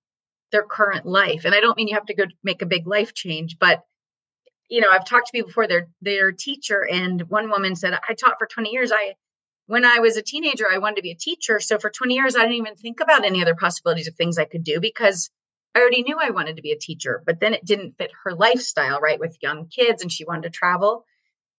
their 0.53 0.63
current 0.63 1.07
life. 1.07 1.45
And 1.45 1.55
I 1.55 1.61
don't 1.61 1.77
mean 1.77 1.89
you 1.89 1.95
have 1.95 2.07
to 2.07 2.15
go 2.15 2.25
make 2.43 2.63
a 2.63 2.67
big 2.67 2.87
life 2.87 3.15
change, 3.15 3.57
but 3.59 3.85
you 4.69 4.81
know, 4.81 4.91
I've 4.91 5.07
talked 5.07 5.27
to 5.29 5.33
people 5.33 5.49
before 5.49 5.67
their 5.67 5.89
their 6.03 6.33
teacher 6.33 6.87
and 6.87 7.23
one 7.31 7.51
woman 7.51 7.75
said, 7.75 7.99
I 8.09 8.15
taught 8.15 8.39
for 8.39 8.47
20 8.47 8.71
years. 8.71 8.93
I 8.93 9.15
when 9.67 9.85
I 9.85 9.99
was 9.99 10.17
a 10.17 10.23
teenager, 10.23 10.67
I 10.71 10.79
wanted 10.79 10.97
to 10.97 11.03
be 11.03 11.11
a 11.11 11.17
teacher. 11.17 11.61
So 11.61 11.79
for 11.79 11.91
20 11.91 12.15
years, 12.15 12.37
I 12.37 12.41
didn't 12.41 12.55
even 12.55 12.75
think 12.75 13.01
about 13.01 13.25
any 13.25 13.43
other 13.43 13.55
possibilities 13.55 14.09
of 14.09 14.15
things 14.15 14.39
I 14.39 14.47
could 14.47 14.65
do 14.65 14.81
because 14.81 15.31
I 15.75 15.81
already 15.81 16.03
knew 16.03 16.17
I 16.19 16.31
wanted 16.31 16.57
to 16.57 16.63
be 16.63 16.73
a 16.73 16.79
teacher, 16.79 17.23
but 17.25 17.39
then 17.41 17.55
it 17.55 17.65
didn't 17.65 17.97
fit 17.99 18.11
her 18.25 18.35
lifestyle, 18.35 18.99
right? 19.01 19.21
With 19.21 19.37
young 19.43 19.69
kids 19.69 20.03
and 20.03 20.11
she 20.11 20.25
wanted 20.25 20.45
to 20.45 20.51
travel. 20.51 21.05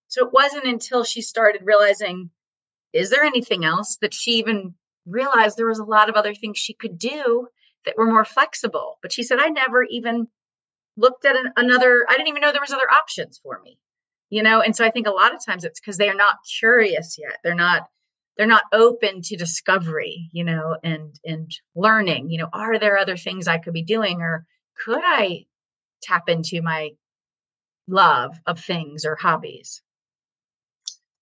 So 0.07 0.25
it 0.25 0.33
wasn't 0.33 0.65
until 0.65 1.03
she 1.03 1.21
started 1.21 1.61
realizing, 1.63 2.31
is 2.93 3.09
there 3.09 3.23
anything 3.23 3.65
else 3.65 3.97
that 4.01 4.13
she 4.13 4.33
even 4.33 4.73
realized 5.05 5.57
there 5.57 5.67
was 5.67 5.79
a 5.79 5.83
lot 5.83 6.09
of 6.09 6.15
other 6.15 6.33
things 6.33 6.57
she 6.57 6.73
could 6.73 6.97
do 6.97 7.47
that 7.85 7.97
were 7.97 8.05
more 8.05 8.25
flexible. 8.25 8.97
But 9.01 9.11
she 9.11 9.23
said, 9.23 9.39
I 9.39 9.47
never 9.47 9.83
even 9.83 10.27
looked 10.97 11.25
at 11.25 11.35
an, 11.35 11.53
another, 11.55 12.05
I 12.07 12.13
didn't 12.13 12.27
even 12.27 12.41
know 12.41 12.51
there 12.51 12.61
was 12.61 12.73
other 12.73 12.91
options 12.91 13.39
for 13.41 13.59
me, 13.63 13.79
you 14.29 14.43
know? 14.43 14.61
And 14.61 14.75
so 14.75 14.85
I 14.85 14.91
think 14.91 15.07
a 15.07 15.11
lot 15.11 15.33
of 15.33 15.43
times 15.43 15.63
it's 15.63 15.79
because 15.79 15.97
they're 15.97 16.13
not 16.13 16.37
curious 16.59 17.17
yet. 17.17 17.37
They're 17.43 17.55
not 17.55 17.87
they're 18.37 18.47
not 18.47 18.63
open 18.71 19.21
to 19.21 19.35
discovery 19.35 20.29
you 20.31 20.45
know 20.45 20.77
and 20.81 21.13
and 21.25 21.51
learning 21.75 22.29
you 22.29 22.37
know 22.37 22.47
are 22.53 22.79
there 22.79 22.97
other 22.97 23.17
things 23.17 23.49
i 23.49 23.57
could 23.57 23.73
be 23.73 23.83
doing 23.83 24.21
or 24.21 24.45
could 24.85 25.01
i 25.03 25.45
tap 26.01 26.29
into 26.29 26.61
my 26.61 26.91
love 27.85 28.39
of 28.45 28.57
things 28.57 29.03
or 29.03 29.17
hobbies 29.17 29.81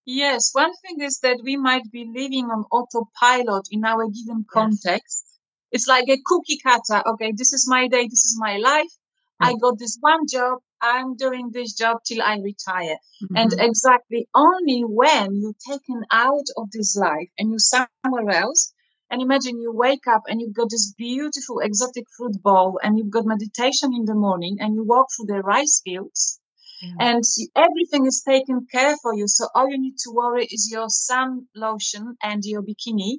yes 0.08 0.50
one 0.54 0.74
thing 0.82 0.98
is 1.02 1.20
that 1.20 1.38
we 1.44 1.56
might 1.56 1.92
be 1.92 2.04
living 2.20 2.46
on 2.46 2.66
autopilot 2.72 3.68
in 3.70 3.86
our 3.86 4.08
given 4.08 4.44
context 4.52 5.26
yes. 5.26 5.40
it's 5.72 5.88
like 5.88 6.10
a 6.10 6.18
cookie 6.26 6.60
cutter 6.66 7.04
okay 7.08 7.32
this 7.36 7.54
is 7.54 7.68
my 7.70 7.88
day 7.88 8.04
this 8.08 8.26
is 8.26 8.36
my 8.40 8.58
life 8.58 8.94
I 9.40 9.54
got 9.54 9.78
this 9.78 9.98
one 10.00 10.26
job. 10.28 10.60
I'm 10.82 11.16
doing 11.16 11.52
this 11.52 11.74
job 11.74 11.98
till 12.04 12.22
I 12.22 12.38
retire. 12.40 12.98
Mm-hmm. 13.24 13.38
And 13.38 13.54
exactly 13.60 14.28
only 14.34 14.82
when 14.82 15.36
you're 15.36 15.54
taken 15.68 16.04
out 16.12 16.48
of 16.58 16.72
this 16.72 16.96
life 16.96 17.30
and 17.38 17.50
you're 17.50 17.60
somewhere 17.60 18.30
else, 18.30 18.74
and 19.10 19.22
imagine 19.22 19.62
you 19.62 19.72
wake 19.72 20.08
up 20.08 20.24
and 20.28 20.42
you've 20.42 20.56
got 20.56 20.70
this 20.70 20.94
beautiful 20.98 21.60
exotic 21.60 22.06
fruit 22.16 22.42
bowl 22.44 22.80
and 22.84 22.98
you've 22.98 23.10
got 23.10 23.26
meditation 23.26 23.94
in 23.94 24.06
the 24.06 24.16
morning 24.16 24.58
and 24.60 24.76
you 24.76 24.84
walk 24.84 25.08
through 25.16 25.28
the 25.28 25.42
rice 25.42 25.82
fields 25.84 26.40
yeah. 26.82 26.94
and 27.00 27.24
everything 27.56 28.06
is 28.06 28.24
taken 28.28 28.68
care 28.72 28.96
for 29.02 29.14
you. 29.14 29.28
So 29.28 29.48
all 29.56 29.70
you 29.70 29.80
need 29.80 29.98
to 30.00 30.12
worry 30.12 30.46
is 30.46 30.70
your 30.72 30.90
sun 30.90 31.48
lotion 31.56 32.16
and 32.24 32.44
your 32.44 32.62
bikini 32.62 33.18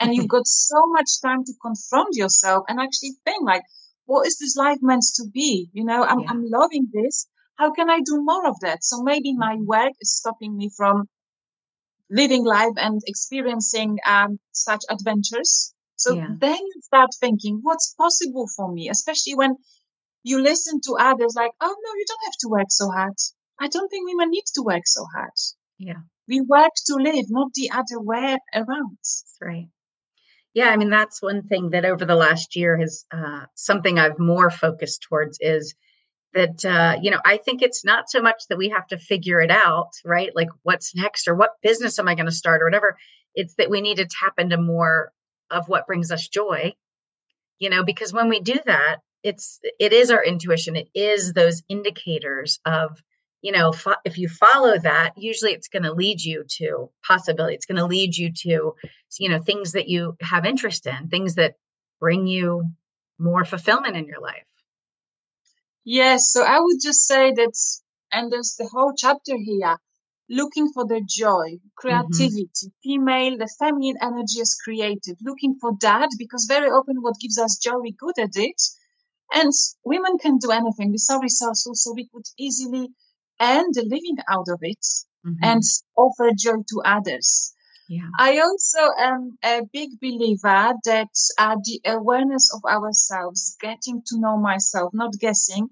And 0.00 0.14
you've 0.14 0.28
got 0.28 0.46
so 0.70 0.86
much 0.88 1.20
time 1.22 1.44
to 1.44 1.52
confront 1.60 2.14
yourself 2.14 2.64
and 2.68 2.80
actually 2.80 3.12
think 3.24 3.42
like, 3.42 3.62
what 4.06 4.26
is 4.26 4.38
this 4.38 4.56
life 4.56 4.78
meant 4.82 5.04
to 5.16 5.24
be? 5.32 5.70
You 5.72 5.84
know, 5.84 6.04
I'm, 6.04 6.20
yeah. 6.20 6.30
I'm 6.30 6.44
loving 6.46 6.88
this. 6.92 7.26
How 7.56 7.72
can 7.72 7.88
I 7.88 8.00
do 8.00 8.22
more 8.22 8.46
of 8.46 8.58
that? 8.60 8.84
So 8.84 9.02
maybe 9.02 9.34
my 9.34 9.54
mm-hmm. 9.54 9.66
work 9.66 9.92
is 10.00 10.14
stopping 10.16 10.56
me 10.56 10.70
from 10.76 11.08
living 12.10 12.44
life 12.44 12.74
and 12.76 13.00
experiencing 13.06 13.98
um, 14.06 14.38
such 14.52 14.82
adventures. 14.90 15.72
So 15.96 16.14
yeah. 16.14 16.28
then 16.38 16.58
you 16.58 16.80
start 16.82 17.10
thinking, 17.18 17.60
what's 17.62 17.94
possible 17.94 18.46
for 18.56 18.70
me? 18.70 18.88
Especially 18.88 19.34
when 19.34 19.56
you 20.24 20.42
listen 20.42 20.80
to 20.80 20.96
others 20.98 21.34
like, 21.36 21.52
oh 21.60 21.76
no, 21.84 21.94
you 21.94 22.04
don't 22.08 22.24
have 22.24 22.38
to 22.40 22.48
work 22.48 22.66
so 22.70 22.90
hard. 22.90 23.14
I 23.60 23.68
don't 23.68 23.88
think 23.88 24.08
women 24.08 24.30
need 24.30 24.44
to 24.54 24.62
work 24.62 24.82
so 24.86 25.06
hard. 25.14 25.30
Yeah. 25.78 26.00
We 26.26 26.40
work 26.40 26.72
to 26.86 26.94
live, 26.94 27.26
not 27.28 27.52
the 27.54 27.70
other 27.70 28.00
way 28.00 28.38
around. 28.54 28.96
That's 28.98 29.36
right. 29.40 29.68
Yeah, 30.54 30.70
I 30.70 30.76
mean 30.76 30.90
that's 30.90 31.20
one 31.20 31.42
thing 31.42 31.70
that 31.70 31.84
over 31.84 32.04
the 32.04 32.14
last 32.14 32.56
year 32.56 32.76
has 32.78 33.04
uh, 33.12 33.46
something 33.54 33.98
I've 33.98 34.18
more 34.18 34.50
focused 34.50 35.02
towards 35.02 35.38
is 35.40 35.74
that 36.32 36.64
uh, 36.64 36.96
you 37.02 37.10
know 37.10 37.20
I 37.24 37.36
think 37.36 37.60
it's 37.60 37.84
not 37.84 38.08
so 38.08 38.22
much 38.22 38.44
that 38.48 38.58
we 38.58 38.68
have 38.70 38.86
to 38.88 38.98
figure 38.98 39.40
it 39.40 39.50
out, 39.50 39.90
right? 40.04 40.30
Like 40.34 40.48
what's 40.62 40.94
next 40.94 41.28
or 41.28 41.34
what 41.34 41.60
business 41.62 41.98
am 41.98 42.08
I 42.08 42.14
going 42.14 42.26
to 42.26 42.32
start 42.32 42.62
or 42.62 42.66
whatever. 42.66 42.96
It's 43.34 43.54
that 43.56 43.68
we 43.68 43.80
need 43.80 43.96
to 43.96 44.06
tap 44.06 44.34
into 44.38 44.56
more 44.56 45.12
of 45.50 45.68
what 45.68 45.88
brings 45.88 46.12
us 46.12 46.28
joy, 46.28 46.72
you 47.58 47.68
know, 47.68 47.82
because 47.84 48.12
when 48.12 48.28
we 48.28 48.40
do 48.40 48.58
that, 48.64 48.98
it's 49.24 49.58
it 49.80 49.92
is 49.92 50.10
our 50.10 50.24
intuition. 50.24 50.76
It 50.76 50.88
is 50.94 51.32
those 51.32 51.62
indicators 51.68 52.60
of 52.64 53.02
you 53.44 53.52
know, 53.52 53.72
fo- 53.72 54.00
if 54.06 54.16
you 54.16 54.26
follow 54.26 54.78
that, 54.78 55.12
usually 55.18 55.52
it's 55.52 55.68
going 55.68 55.82
to 55.82 55.92
lead 55.92 56.18
you 56.18 56.44
to 56.48 56.88
possibility. 57.06 57.54
It's 57.54 57.66
going 57.66 57.76
to 57.76 57.84
lead 57.84 58.16
you 58.16 58.32
to, 58.32 58.72
you 59.18 59.28
know, 59.28 59.38
things 59.38 59.72
that 59.72 59.86
you 59.86 60.16
have 60.22 60.46
interest 60.46 60.86
in, 60.86 61.08
things 61.08 61.34
that 61.34 61.56
bring 62.00 62.26
you 62.26 62.64
more 63.18 63.44
fulfillment 63.44 63.98
in 63.98 64.06
your 64.06 64.18
life. 64.18 64.46
Yes. 65.84 66.30
So 66.32 66.42
I 66.42 66.58
would 66.58 66.78
just 66.82 67.06
say 67.06 67.32
that, 67.32 67.52
and 68.10 68.32
there's 68.32 68.54
the 68.58 68.66
whole 68.72 68.94
chapter 68.96 69.36
here, 69.36 69.76
looking 70.30 70.70
for 70.72 70.86
the 70.86 71.06
joy, 71.06 71.56
mm-hmm. 71.56 71.68
creativity, 71.76 72.48
mm-hmm. 72.48 72.82
female, 72.82 73.36
the 73.36 73.54
feminine 73.58 73.96
energy 74.00 74.40
is 74.40 74.58
creative, 74.64 75.16
looking 75.22 75.56
for 75.60 75.72
that 75.82 76.08
because 76.18 76.46
very 76.48 76.68
often 76.68 76.96
what 77.02 77.20
gives 77.20 77.38
us 77.38 77.58
joy, 77.62 77.76
we're 77.76 77.92
good 77.98 78.18
at 78.18 78.36
it. 78.36 78.62
And 79.34 79.52
women 79.84 80.18
can 80.18 80.38
do 80.38 80.50
anything. 80.50 80.90
We're 80.90 80.98
so 80.98 81.18
resourceful, 81.18 81.74
so 81.74 81.92
we 81.92 82.08
could 82.12 82.26
easily 82.38 82.88
earn 83.40 83.66
the 83.72 83.82
living 83.82 84.16
out 84.30 84.46
of 84.48 84.60
it 84.62 84.84
mm-hmm. 85.26 85.42
and 85.42 85.62
offer 85.96 86.30
joy 86.36 86.62
to 86.68 86.82
others. 86.84 87.52
Yeah. 87.88 88.08
I 88.18 88.38
also 88.38 88.78
am 88.98 89.36
a 89.44 89.62
big 89.72 90.00
believer 90.00 90.72
that 90.84 91.14
uh, 91.38 91.56
the 91.64 91.80
awareness 91.84 92.50
of 92.54 92.62
ourselves, 92.64 93.56
getting 93.60 94.02
to 94.06 94.20
know 94.20 94.38
myself, 94.38 94.94
not 94.94 95.12
guessing, 95.20 95.68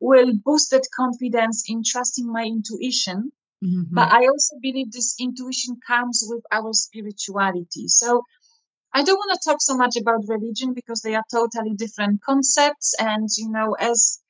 will 0.00 0.32
boost 0.44 0.70
that 0.72 0.86
confidence 0.94 1.64
in 1.68 1.82
trusting 1.82 2.30
my 2.30 2.44
intuition. 2.44 3.32
Mm-hmm. 3.64 3.94
But 3.94 4.12
I 4.12 4.26
also 4.26 4.56
believe 4.60 4.92
this 4.92 5.16
intuition 5.18 5.78
comes 5.86 6.22
with 6.28 6.42
our 6.52 6.72
spirituality. 6.72 7.88
So 7.88 8.22
I 8.94 9.02
don't 9.02 9.16
want 9.16 9.38
to 9.38 9.50
talk 9.50 9.60
so 9.60 9.76
much 9.76 9.96
about 9.96 10.28
religion 10.28 10.72
because 10.72 11.02
they 11.02 11.16
are 11.16 11.24
totally 11.30 11.74
different 11.74 12.22
concepts. 12.22 12.94
And, 13.00 13.28
you 13.36 13.50
know, 13.50 13.74
as 13.78 14.20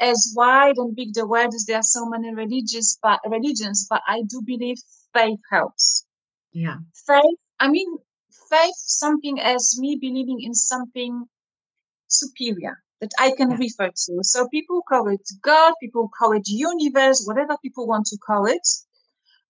as 0.00 0.32
wide 0.36 0.76
and 0.76 0.94
big 0.94 1.14
the 1.14 1.26
world 1.26 1.54
is, 1.54 1.66
there 1.66 1.78
are 1.78 1.82
so 1.82 2.06
many 2.06 2.34
religious, 2.34 2.98
but 3.02 3.20
religions, 3.26 3.86
but 3.88 4.02
I 4.06 4.22
do 4.22 4.42
believe 4.44 4.78
faith 5.12 5.38
helps. 5.50 6.04
Yeah. 6.52 6.78
Faith, 7.06 7.38
I 7.60 7.68
mean, 7.68 7.88
faith, 8.50 8.74
something 8.76 9.40
as 9.40 9.76
me 9.78 9.96
believing 10.00 10.40
in 10.40 10.54
something 10.54 11.26
superior 12.08 12.82
that 13.00 13.12
I 13.18 13.32
can 13.36 13.50
yeah. 13.50 13.56
refer 13.58 13.90
to. 13.90 14.18
So 14.22 14.48
people 14.48 14.82
call 14.88 15.08
it 15.08 15.28
God, 15.42 15.74
people 15.80 16.10
call 16.16 16.32
it 16.32 16.44
universe, 16.46 17.24
whatever 17.26 17.56
people 17.62 17.86
want 17.86 18.06
to 18.06 18.18
call 18.18 18.46
it. 18.46 18.66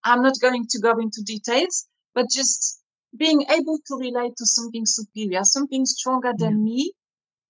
I'm 0.05 0.23
not 0.23 0.35
going 0.41 0.67
to 0.69 0.81
go 0.81 0.99
into 0.99 1.23
details, 1.25 1.87
but 2.15 2.27
just 2.31 2.83
being 3.17 3.43
able 3.51 3.79
to 3.87 3.97
relate 3.97 4.37
to 4.37 4.47
something 4.47 4.85
superior, 4.87 5.45
something 5.45 5.87
stronger 5.87 6.33
than 6.37 6.59
yeah. 6.59 6.73
me, 6.73 6.93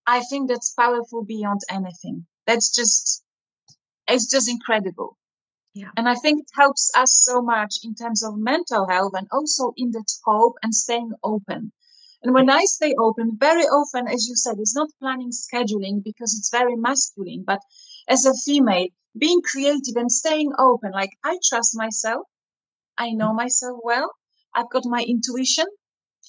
I 0.07 0.21
think 0.21 0.49
that's 0.49 0.73
powerful 0.73 1.25
beyond 1.25 1.61
anything 1.71 2.27
that's 2.47 2.75
just 2.75 3.25
it's 4.07 4.31
just 4.31 4.51
incredible 4.51 5.17
yeah. 5.75 5.91
And 5.97 6.09
I 6.09 6.15
think 6.15 6.43
it 6.43 6.51
helps 6.55 6.93
us 6.97 7.21
so 7.25 7.43
much 7.43 7.81
in 7.83 7.97
terms 7.97 8.23
of 8.23 8.37
mental 8.37 8.87
health 8.89 9.13
and 9.17 9.27
also 9.33 9.73
in 9.77 9.91
that 9.91 10.07
hope 10.25 10.55
and 10.63 10.73
staying 10.73 11.11
open. 11.25 11.73
And 12.23 12.33
when 12.33 12.49
I 12.49 12.65
stay 12.65 12.95
open, 12.97 13.37
very 13.37 13.65
often, 13.65 14.07
as 14.07 14.29
you 14.29 14.37
said, 14.37 14.59
it's 14.61 14.77
not 14.77 14.89
planning 15.01 15.33
scheduling 15.33 16.03
because 16.03 16.37
it's 16.39 16.51
very 16.51 16.77
masculine, 16.77 17.43
but 17.45 17.59
as 18.07 18.25
a 18.25 18.35
female, 18.35 18.87
being 19.19 19.43
creative 19.43 19.97
and 19.97 20.13
staying 20.13 20.53
open, 20.57 20.93
like 20.93 21.11
I 21.25 21.39
trust 21.45 21.77
myself. 21.77 22.25
I 22.97 23.11
know 23.11 23.33
mm. 23.33 23.37
myself 23.37 23.81
well. 23.83 24.13
I've 24.55 24.71
got 24.71 24.85
my 24.87 25.03
intuition. 25.03 25.67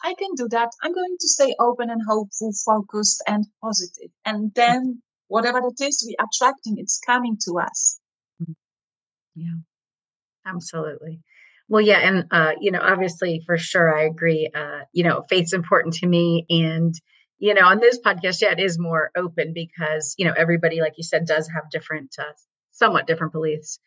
I 0.04 0.14
can 0.18 0.30
do 0.36 0.48
that. 0.50 0.70
I'm 0.84 0.94
going 0.94 1.16
to 1.20 1.28
stay 1.28 1.56
open 1.60 1.90
and 1.90 2.02
hopeful, 2.08 2.52
focused 2.66 3.24
and 3.28 3.46
positive. 3.62 4.12
And 4.26 4.52
then 4.54 5.02
whatever 5.28 5.60
it 5.60 5.84
is 5.84 6.06
we're 6.06 6.26
attracting, 6.26 6.76
it's 6.78 7.00
coming 7.06 7.38
to 7.46 7.60
us. 7.60 8.00
Mm-hmm. 8.42 8.52
Yeah, 9.36 9.56
absolutely. 10.46 11.22
Well, 11.68 11.82
yeah, 11.82 11.98
and 11.98 12.26
uh, 12.30 12.54
you 12.60 12.72
know, 12.72 12.82
obviously, 12.82 13.42
for 13.46 13.58
sure, 13.58 13.96
I 13.96 14.04
agree. 14.04 14.50
Uh, 14.54 14.82
you 14.94 15.04
know, 15.04 15.24
faith's 15.30 15.54
important 15.54 15.96
to 15.96 16.08
me, 16.08 16.46
and 16.50 16.94
you 17.40 17.54
know, 17.54 17.66
on 17.66 17.80
this 17.80 18.00
podcast, 18.00 18.42
yeah, 18.42 18.52
it 18.52 18.60
is 18.60 18.78
more 18.78 19.10
open 19.18 19.54
because 19.54 20.14
you 20.18 20.26
know 20.26 20.34
everybody, 20.38 20.80
like 20.80 20.94
you 20.98 21.04
said, 21.04 21.26
does 21.26 21.50
have 21.50 21.72
different, 21.72 22.16
uh, 22.20 22.34
somewhat 22.72 23.08
different 23.08 23.34
beliefs. 23.34 23.80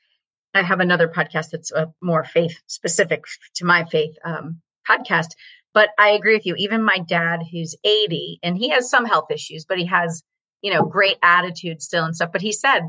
I 0.54 0.62
have 0.62 0.80
another 0.80 1.08
podcast 1.08 1.50
that's 1.50 1.72
uh, 1.72 1.87
more 2.00 2.24
faith 2.24 2.58
specific 2.66 3.24
to 3.56 3.64
my 3.64 3.84
faith 3.84 4.16
um, 4.24 4.61
podcast, 4.88 5.28
but 5.74 5.90
I 5.98 6.11
agree 6.11 6.34
with 6.34 6.46
you. 6.46 6.54
Even 6.56 6.82
my 6.82 6.98
dad, 6.98 7.40
who's 7.50 7.76
80, 7.84 8.40
and 8.42 8.56
he 8.56 8.70
has 8.70 8.90
some 8.90 9.04
health 9.04 9.30
issues, 9.30 9.64
but 9.66 9.78
he 9.78 9.87
has 9.87 10.22
you 10.62 10.72
know, 10.72 10.84
great 10.84 11.16
attitude 11.22 11.82
still 11.82 12.04
and 12.04 12.14
stuff. 12.14 12.32
But 12.32 12.40
he 12.40 12.52
said, 12.52 12.82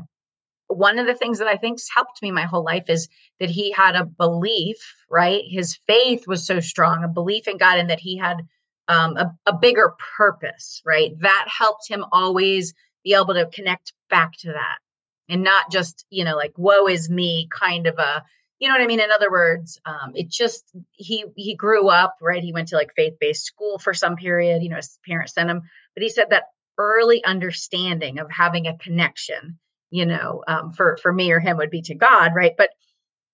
one 0.68 0.98
of 0.98 1.06
the 1.06 1.14
things 1.14 1.38
that 1.38 1.48
I 1.48 1.56
think's 1.56 1.88
helped 1.92 2.22
me 2.22 2.30
my 2.30 2.42
whole 2.42 2.64
life 2.64 2.88
is 2.88 3.08
that 3.40 3.50
he 3.50 3.72
had 3.72 3.96
a 3.96 4.04
belief, 4.04 4.76
right? 5.10 5.42
His 5.46 5.78
faith 5.86 6.26
was 6.26 6.46
so 6.46 6.60
strong, 6.60 7.02
a 7.02 7.08
belief 7.08 7.48
in 7.48 7.58
God, 7.58 7.78
and 7.78 7.90
that 7.90 8.00
he 8.00 8.16
had 8.16 8.36
um, 8.86 9.16
a, 9.16 9.34
a 9.46 9.52
bigger 9.52 9.94
purpose, 10.16 10.80
right? 10.84 11.12
That 11.20 11.46
helped 11.48 11.88
him 11.88 12.04
always 12.12 12.74
be 13.02 13.14
able 13.14 13.34
to 13.34 13.46
connect 13.46 13.92
back 14.08 14.32
to 14.40 14.48
that 14.48 14.78
and 15.30 15.42
not 15.42 15.70
just, 15.70 16.04
you 16.10 16.24
know, 16.24 16.36
like, 16.36 16.52
woe 16.56 16.88
is 16.88 17.08
me 17.08 17.48
kind 17.50 17.86
of 17.86 17.98
a, 17.98 18.24
you 18.58 18.68
know 18.68 18.74
what 18.74 18.82
I 18.82 18.86
mean? 18.86 19.00
In 19.00 19.10
other 19.10 19.30
words, 19.30 19.80
um, 19.86 20.12
it 20.14 20.28
just, 20.28 20.64
he, 20.92 21.24
he 21.36 21.54
grew 21.54 21.88
up, 21.88 22.16
right? 22.20 22.42
He 22.42 22.52
went 22.52 22.68
to 22.68 22.76
like 22.76 22.94
faith 22.94 23.14
based 23.20 23.44
school 23.44 23.78
for 23.78 23.94
some 23.94 24.16
period, 24.16 24.62
you 24.62 24.68
know, 24.68 24.76
his 24.76 24.98
parents 25.06 25.34
sent 25.34 25.48
him, 25.48 25.62
but 25.94 26.02
he 26.02 26.10
said 26.10 26.30
that 26.30 26.44
early 26.78 27.24
understanding 27.24 28.18
of 28.18 28.30
having 28.30 28.66
a 28.66 28.76
connection 28.76 29.58
you 29.90 30.06
know 30.06 30.42
um, 30.46 30.72
for 30.72 30.96
for 31.02 31.12
me 31.12 31.30
or 31.30 31.40
him 31.40 31.56
would 31.58 31.70
be 31.70 31.82
to 31.82 31.94
god 31.94 32.32
right 32.34 32.52
but 32.56 32.70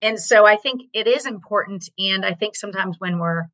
and 0.03 0.19
so 0.19 0.45
i 0.45 0.57
think 0.57 0.83
it 0.93 1.07
is 1.07 1.27
important 1.27 1.89
and 1.99 2.25
i 2.25 2.33
think 2.33 2.57
sometimes 2.57 2.97
when 2.99 3.19
we're 3.19 3.45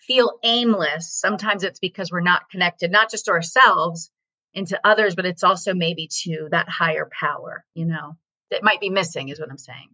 feel 0.00 0.38
aimless 0.42 1.12
sometimes 1.12 1.62
it's 1.62 1.78
because 1.80 2.10
we're 2.10 2.20
not 2.20 2.50
connected 2.50 2.90
not 2.90 3.10
just 3.10 3.26
to 3.26 3.30
ourselves 3.30 4.10
and 4.54 4.66
to 4.68 4.80
others 4.84 5.14
but 5.14 5.26
it's 5.26 5.44
also 5.44 5.74
maybe 5.74 6.08
to 6.22 6.48
that 6.50 6.68
higher 6.68 7.08
power 7.20 7.64
you 7.74 7.84
know 7.84 8.16
that 8.50 8.62
might 8.62 8.80
be 8.80 8.90
missing 8.90 9.28
is 9.28 9.40
what 9.40 9.50
i'm 9.50 9.58
saying. 9.58 9.88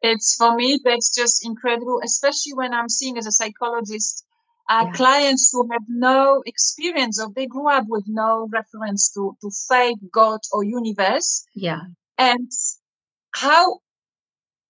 It's 0.00 0.36
for 0.36 0.54
me 0.54 0.78
that's 0.84 1.14
just 1.14 1.44
incredible 1.44 2.00
especially 2.04 2.54
when 2.54 2.72
i'm 2.72 2.88
seeing 2.88 3.18
as 3.18 3.26
a 3.26 3.32
psychologist 3.32 4.24
uh, 4.68 4.84
yeah. 4.84 4.92
clients 4.92 5.50
who 5.52 5.68
have 5.72 5.82
no 5.88 6.42
experience 6.44 7.18
of 7.20 7.34
they 7.34 7.46
grew 7.46 7.70
up 7.70 7.84
with 7.88 8.04
no 8.06 8.48
reference 8.52 9.10
to 9.14 9.36
to 9.40 9.50
faith 9.68 9.98
god 10.12 10.40
or 10.52 10.62
universe. 10.62 11.46
Yeah. 11.54 11.80
And 12.18 12.50
how 13.32 13.78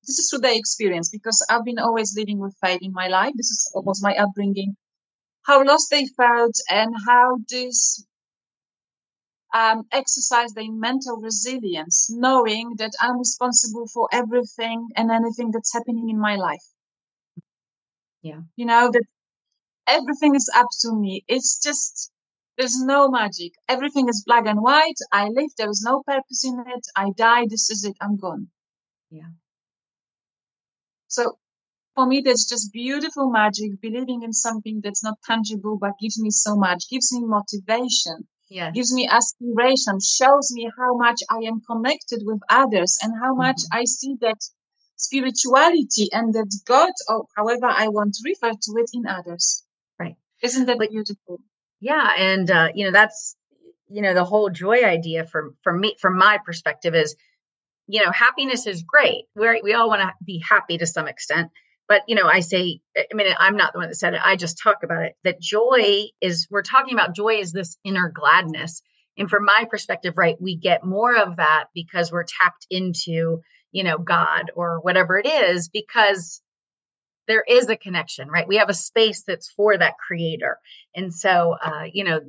this 0.07 0.19
is 0.19 0.31
through 0.31 0.41
their 0.41 0.57
experience 0.57 1.11
because 1.11 1.45
i've 1.51 1.65
been 1.65 1.79
always 1.79 2.17
living 2.17 2.39
with 2.39 2.55
faith 2.63 2.79
in 2.81 2.93
my 2.93 3.09
life. 3.09 3.33
This 3.37 3.51
is 3.51 3.71
was 3.75 4.03
my 4.03 4.15
upbringing. 4.15 4.77
How 5.47 5.65
lost 5.65 5.89
they 5.91 6.07
felt 6.17 6.55
and 6.71 6.95
how 7.07 7.39
this 7.49 8.07
um, 9.63 9.79
exercise 10.01 10.53
their 10.53 10.73
mental 10.89 11.17
resilience 11.29 11.97
knowing 12.27 12.75
that 12.81 12.93
i'm 13.01 13.19
responsible 13.19 13.87
for 13.95 14.09
everything 14.13 14.89
and 14.97 15.11
anything 15.11 15.51
that's 15.53 15.73
happening 15.77 16.09
in 16.15 16.19
my 16.29 16.35
life 16.37 16.67
yeah 18.23 18.41
you 18.57 18.67
know 18.67 18.91
that 18.93 19.05
everything 19.89 20.35
is 20.35 20.51
up 20.55 20.69
to 20.83 20.95
me. 20.95 21.25
It's 21.27 21.59
just, 21.63 22.13
there's 22.57 22.81
no 22.81 23.09
magic. 23.09 23.53
Everything 23.69 24.09
is 24.09 24.23
black 24.27 24.47
and 24.47 24.61
white. 24.61 25.01
I 25.13 25.29
live. 25.29 25.51
There 25.57 25.71
is 25.71 25.83
no 25.85 26.03
purpose 26.07 26.45
in 26.45 26.63
it. 26.67 26.87
I 26.97 27.11
die. 27.17 27.47
This 27.49 27.71
is 27.71 27.85
it. 27.85 27.97
I'm 28.01 28.17
gone. 28.17 28.49
Yeah. 29.11 29.31
So 31.09 31.39
for 31.95 32.07
me, 32.07 32.21
that's 32.25 32.49
just 32.49 32.73
beautiful 32.73 33.31
magic, 33.31 33.81
believing 33.81 34.23
in 34.23 34.33
something 34.33 34.81
that's 34.83 35.03
not 35.03 35.19
tangible, 35.25 35.79
but 35.79 35.99
gives 36.01 36.21
me 36.21 36.31
so 36.31 36.57
much, 36.57 36.85
gives 36.91 37.13
me 37.13 37.25
motivation, 37.25 38.29
yeah. 38.51 38.71
gives 38.71 38.93
me 38.93 39.09
aspiration, 39.09 39.99
shows 40.01 40.51
me 40.53 40.71
how 40.77 40.97
much 40.97 41.21
I 41.31 41.47
am 41.47 41.61
connected 41.61 42.23
with 42.25 42.41
others 42.49 42.99
and 43.03 43.13
how 43.21 43.35
much 43.35 43.57
mm-hmm. 43.57 43.79
I 43.81 43.85
see 43.85 44.17
that 44.21 44.41
spirituality 44.97 46.09
and 46.13 46.35
that 46.35 46.51
God, 46.67 46.93
or 47.09 47.27
however 47.37 47.67
I 47.67 47.89
want 47.89 48.15
to 48.15 48.23
refer 48.25 48.51
to 48.51 48.73
it, 48.79 48.91
in 48.93 49.07
others. 49.07 49.65
Right. 49.99 50.17
Isn't 50.43 50.67
that 50.67 50.79
like, 50.79 50.91
beautiful? 50.91 51.41
Yeah. 51.81 52.11
And, 52.17 52.51
uh, 52.51 52.69
you 52.75 52.87
know, 52.87 52.93
that's, 52.93 53.37
you 53.89 54.03
know, 54.03 54.15
the 54.15 54.25
whole 54.25 54.51
joy 54.51 54.85
idea 54.85 55.25
from, 55.25 55.57
from 55.63 55.81
me, 55.81 55.97
from 56.01 56.19
my 56.19 56.39
perspective 56.45 56.95
is, 56.95 57.17
you 57.87 58.05
know, 58.05 58.11
happiness 58.11 58.67
is 58.67 58.83
great. 58.83 59.25
we 59.35 59.61
we 59.63 59.73
all 59.73 59.89
want 59.89 60.03
to 60.03 60.13
be 60.25 60.43
happy 60.47 60.77
to 60.79 60.87
some 60.87 61.09
extent. 61.09 61.51
But, 61.89 62.03
you 62.07 62.15
know, 62.15 62.27
I 62.27 62.41
say, 62.41 62.81
I 62.97 63.15
mean, 63.15 63.27
I'm 63.39 63.57
not 63.57 63.73
the 63.73 63.79
one 63.79 63.89
that 63.89 63.95
said 63.95 64.13
it. 64.13 64.21
I 64.23 64.37
just 64.37 64.61
talk 64.63 64.83
about 64.83 65.05
it 65.05 65.17
that 65.25 65.41
joy 65.41 66.05
is, 66.21 66.47
we're 66.51 66.63
talking 66.63 66.93
about 66.93 67.17
joy 67.17 67.37
is 67.37 67.51
this 67.51 67.79
inner 67.83 68.13
gladness. 68.15 68.83
And 69.17 69.31
from 69.31 69.47
my 69.47 69.67
perspective, 69.71 70.15
right, 70.17 70.37
we 70.41 70.55
get 70.55 70.85
more 70.85 71.17
of 71.17 71.37
that 71.37 71.65
because 71.75 72.13
we're 72.13 72.25
tapped 72.25 72.67
into, 72.71 73.41
you 73.73 73.85
know, 73.85 73.97
God 73.99 74.51
or 74.55 74.81
whatever 74.81 75.19
it 75.19 75.27
is, 75.27 75.71
because 75.71 76.43
there 77.27 77.45
is 77.49 77.69
a 77.69 77.77
connection, 77.77 78.29
right? 78.29 78.47
We 78.47 78.57
have 78.57 78.69
a 78.69 78.75
space 78.75 79.23
that's 79.27 79.51
for 79.51 79.77
that 79.77 79.95
creator. 79.99 80.59
And 80.95 81.13
so, 81.13 81.57
uh, 81.63 81.85
you 81.93 82.05
know, 82.05 82.21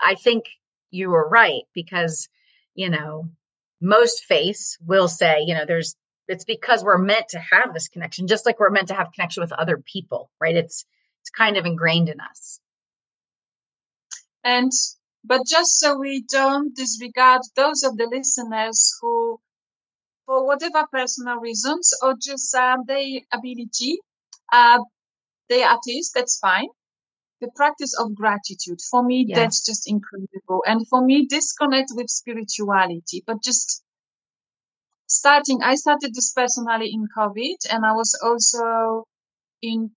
I 0.00 0.14
think 0.14 0.44
you 0.90 1.10
were 1.10 1.28
right 1.28 1.62
because, 1.74 2.28
you 2.74 2.88
know, 2.88 3.28
most 3.80 4.24
faiths 4.24 4.78
will 4.80 5.08
say, 5.08 5.42
you 5.44 5.54
know, 5.54 5.64
there's, 5.66 5.96
it's 6.28 6.44
because 6.44 6.84
we're 6.84 6.98
meant 6.98 7.28
to 7.30 7.38
have 7.38 7.72
this 7.72 7.88
connection, 7.88 8.26
just 8.26 8.46
like 8.46 8.60
we're 8.60 8.70
meant 8.70 8.88
to 8.88 8.94
have 8.94 9.12
connection 9.12 9.42
with 9.42 9.52
other 9.52 9.78
people, 9.78 10.30
right? 10.40 10.56
It's, 10.56 10.84
it's 11.22 11.30
kind 11.30 11.56
of 11.56 11.64
ingrained 11.64 12.08
in 12.08 12.20
us. 12.20 12.60
And, 14.44 14.70
but 15.24 15.42
just 15.46 15.78
so 15.78 15.98
we 15.98 16.24
don't 16.30 16.76
disregard 16.76 17.42
those 17.56 17.82
of 17.82 17.96
the 17.96 18.06
listeners 18.06 18.94
who, 19.00 19.40
for 20.26 20.46
whatever 20.46 20.86
personal 20.92 21.38
reasons 21.38 21.90
or 22.02 22.14
just 22.20 22.54
um, 22.54 22.84
their 22.86 23.20
ability, 23.32 23.98
uh, 24.52 24.80
they 25.48 25.62
are 25.62 25.78
atheists, 25.86 26.12
that's 26.14 26.38
fine 26.38 26.68
the 27.40 27.48
practice 27.54 27.94
of 27.98 28.14
gratitude 28.16 28.80
for 28.90 29.02
me 29.04 29.24
yeah. 29.28 29.36
that's 29.36 29.64
just 29.64 29.88
incredible 29.88 30.62
and 30.66 30.86
for 30.88 31.04
me 31.04 31.24
disconnect 31.26 31.90
with 31.94 32.08
spirituality 32.08 33.22
but 33.26 33.40
just 33.42 33.84
starting 35.08 35.60
i 35.62 35.74
started 35.74 36.14
this 36.14 36.32
personally 36.32 36.90
in 36.92 37.06
covid 37.16 37.56
and 37.70 37.84
i 37.84 37.92
was 37.92 38.18
also 38.22 39.04
in 39.62 39.90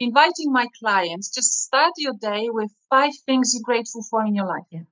inviting 0.00 0.52
my 0.52 0.66
clients 0.78 1.34
just 1.34 1.64
start 1.64 1.92
your 1.96 2.14
day 2.20 2.48
with 2.50 2.70
five 2.90 3.12
things 3.26 3.52
you're 3.54 3.62
grateful 3.64 4.02
for 4.10 4.24
in 4.24 4.34
your 4.34 4.46
life 4.46 4.66
yeah. 4.70 4.86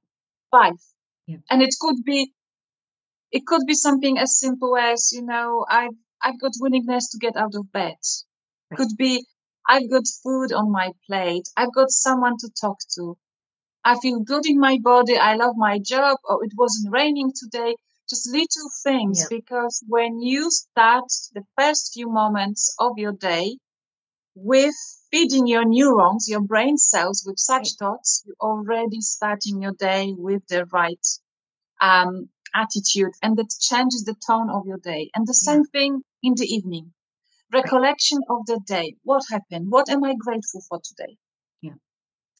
five 0.50 0.78
yeah. 1.26 1.38
and 1.50 1.62
it 1.62 1.74
could 1.80 2.04
be 2.04 2.32
it 3.32 3.46
could 3.46 3.66
be 3.66 3.74
something 3.74 4.18
as 4.18 4.38
simple 4.38 4.76
as 4.76 5.10
you 5.12 5.22
know 5.22 5.66
i've 5.68 5.98
i've 6.22 6.40
got 6.40 6.52
willingness 6.60 7.10
to 7.10 7.18
get 7.18 7.36
out 7.36 7.54
of 7.54 7.70
bed 7.72 7.96
right. 8.70 8.76
could 8.76 8.96
be 8.96 9.24
I've 9.70 9.88
got 9.88 10.02
food 10.24 10.52
on 10.52 10.72
my 10.72 10.90
plate. 11.06 11.48
I've 11.56 11.72
got 11.72 11.90
someone 11.90 12.36
to 12.38 12.50
talk 12.60 12.78
to. 12.96 13.16
I 13.84 13.96
feel 14.00 14.18
good 14.18 14.44
in 14.46 14.58
my 14.58 14.78
body. 14.82 15.16
I 15.16 15.36
love 15.36 15.54
my 15.56 15.78
job. 15.78 16.18
Or 16.24 16.44
it 16.44 16.52
wasn't 16.56 16.92
raining 16.92 17.32
today. 17.32 17.76
Just 18.10 18.28
little 18.28 18.70
things 18.82 19.26
because 19.30 19.84
when 19.86 20.20
you 20.20 20.50
start 20.50 21.04
the 21.32 21.44
first 21.56 21.92
few 21.94 22.10
moments 22.10 22.74
of 22.78 22.92
your 22.96 23.12
day 23.12 23.56
with 24.34 24.74
feeding 25.10 25.46
your 25.46 25.64
neurons, 25.64 26.28
your 26.28 26.40
brain 26.40 26.76
cells 26.76 27.22
with 27.24 27.38
such 27.38 27.68
thoughts, 27.78 28.24
you're 28.26 28.34
already 28.40 29.00
starting 29.00 29.62
your 29.62 29.74
day 29.74 30.12
with 30.16 30.46
the 30.48 30.64
right 30.66 31.06
um, 31.80 32.28
attitude 32.54 33.12
and 33.22 33.36
that 33.36 33.54
changes 33.60 34.04
the 34.04 34.16
tone 34.26 34.50
of 34.50 34.66
your 34.66 34.78
day. 34.78 35.10
And 35.14 35.26
the 35.26 35.34
same 35.34 35.62
yeah. 35.62 35.80
thing 35.80 36.02
in 36.22 36.34
the 36.36 36.46
evening 36.46 36.92
recollection 37.52 38.18
of 38.28 38.46
the 38.46 38.60
day. 38.66 38.96
What 39.02 39.22
happened? 39.30 39.70
What 39.70 39.88
am 39.88 40.04
I 40.04 40.14
grateful 40.14 40.62
for 40.68 40.80
today? 40.82 41.16
Yeah, 41.60 41.74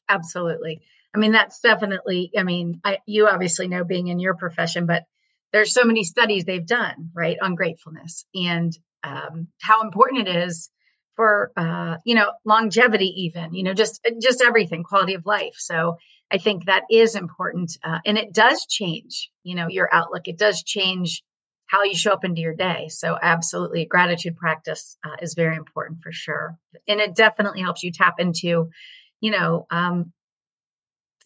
absolutely. 0.08 0.82
I 1.14 1.18
mean, 1.18 1.32
that's 1.32 1.60
definitely, 1.60 2.30
I 2.36 2.44
mean, 2.44 2.80
I, 2.84 2.98
you 3.06 3.26
obviously 3.26 3.68
know 3.68 3.84
being 3.84 4.08
in 4.08 4.20
your 4.20 4.34
profession, 4.34 4.86
but 4.86 5.04
there's 5.52 5.72
so 5.72 5.84
many 5.84 6.04
studies 6.04 6.44
they've 6.44 6.66
done, 6.66 7.10
right, 7.14 7.36
on 7.42 7.54
gratefulness 7.54 8.24
and 8.34 8.72
um, 9.02 9.48
how 9.60 9.82
important 9.82 10.28
it 10.28 10.36
is 10.36 10.70
for, 11.16 11.52
uh, 11.56 11.96
you 12.04 12.14
know, 12.14 12.32
longevity, 12.44 13.12
even, 13.24 13.54
you 13.54 13.62
know, 13.62 13.74
just, 13.74 14.00
just 14.20 14.42
everything, 14.42 14.82
quality 14.82 15.14
of 15.14 15.26
life. 15.26 15.54
So 15.58 15.96
I 16.30 16.38
think 16.38 16.66
that 16.66 16.84
is 16.90 17.16
important. 17.16 17.72
Uh, 17.84 17.98
and 18.06 18.16
it 18.16 18.32
does 18.32 18.66
change, 18.66 19.30
you 19.42 19.54
know, 19.54 19.68
your 19.68 19.88
outlook. 19.92 20.28
It 20.28 20.38
does 20.38 20.62
change 20.62 21.22
how 21.66 21.84
you 21.84 21.94
show 21.94 22.12
up 22.12 22.24
into 22.24 22.40
your 22.40 22.54
day. 22.54 22.88
So, 22.88 23.16
absolutely, 23.20 23.84
gratitude 23.84 24.36
practice 24.36 24.96
uh, 25.04 25.16
is 25.22 25.34
very 25.34 25.56
important 25.56 26.00
for 26.02 26.10
sure. 26.10 26.58
And 26.88 27.00
it 27.00 27.14
definitely 27.14 27.60
helps 27.60 27.84
you 27.84 27.92
tap 27.92 28.14
into, 28.18 28.70
you 29.20 29.30
know, 29.30 29.66
um, 29.70 30.12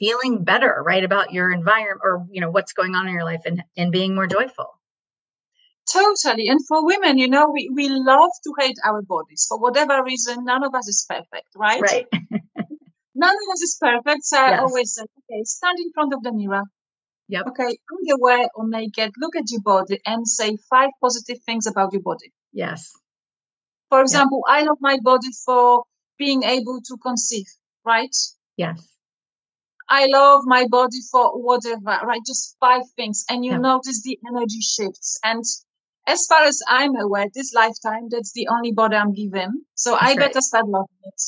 feeling 0.04 0.44
better, 0.44 0.82
right, 0.84 1.04
about 1.04 1.32
your 1.32 1.50
environment 1.50 2.00
or, 2.04 2.26
you 2.30 2.40
know, 2.40 2.50
what's 2.50 2.72
going 2.72 2.94
on 2.94 3.06
in 3.06 3.14
your 3.14 3.24
life 3.24 3.42
and, 3.46 3.62
and 3.76 3.90
being 3.90 4.14
more 4.14 4.26
joyful. 4.26 4.78
Totally. 5.90 6.48
And 6.48 6.60
for 6.66 6.84
women, 6.84 7.18
you 7.18 7.28
know, 7.28 7.50
we, 7.50 7.70
we 7.74 7.88
love 7.88 8.30
to 8.44 8.54
hate 8.58 8.76
our 8.84 9.02
bodies 9.02 9.46
for 9.48 9.58
whatever 9.58 10.02
reason. 10.02 10.44
None 10.44 10.64
of 10.64 10.74
us 10.74 10.88
is 10.88 11.06
perfect, 11.08 11.48
right? 11.56 11.80
Right. 11.80 12.06
none 13.14 13.36
of 13.42 13.52
us 13.52 13.62
is 13.62 13.76
perfect. 13.80 14.24
So 14.24 14.36
yes. 14.36 14.60
I 14.60 14.62
always 14.62 14.94
say, 14.94 15.02
okay, 15.02 15.42
stand 15.44 15.78
in 15.78 15.90
front 15.92 16.12
of 16.14 16.22
the 16.22 16.32
mirror, 16.32 16.64
Yep. 17.28 17.46
Okay, 17.48 17.78
underwear 17.92 18.48
or 18.54 18.68
naked, 18.68 19.12
look 19.18 19.34
at 19.34 19.50
your 19.50 19.62
body 19.62 19.98
and 20.04 20.28
say 20.28 20.58
five 20.68 20.90
positive 21.00 21.42
things 21.46 21.66
about 21.66 21.92
your 21.94 22.02
body. 22.02 22.32
Yes. 22.52 22.92
For 23.88 24.02
example, 24.02 24.42
yep. 24.46 24.56
I 24.56 24.66
love 24.66 24.76
my 24.80 24.98
body 25.02 25.28
for 25.44 25.84
being 26.18 26.42
able 26.42 26.80
to 26.86 26.96
conceive, 26.98 27.46
right? 27.84 28.14
Yes. 28.58 28.93
I 29.88 30.06
love 30.06 30.42
my 30.44 30.66
body 30.66 30.98
for 31.10 31.30
whatever, 31.40 32.00
right? 32.06 32.20
Just 32.26 32.56
five 32.60 32.82
things. 32.96 33.24
And 33.28 33.44
you 33.44 33.52
yep. 33.52 33.60
notice 33.60 34.02
the 34.02 34.18
energy 34.28 34.60
shifts. 34.60 35.18
And 35.22 35.42
as 36.06 36.26
far 36.26 36.42
as 36.44 36.60
I'm 36.68 36.96
aware, 36.96 37.26
this 37.34 37.52
lifetime, 37.54 38.08
that's 38.10 38.32
the 38.32 38.48
only 38.48 38.72
body 38.72 38.96
I'm 38.96 39.12
given. 39.12 39.64
So 39.74 39.92
that's 39.92 40.02
I 40.02 40.06
right. 40.08 40.18
better 40.18 40.40
start 40.40 40.68
loving 40.68 40.88
it. 41.04 41.22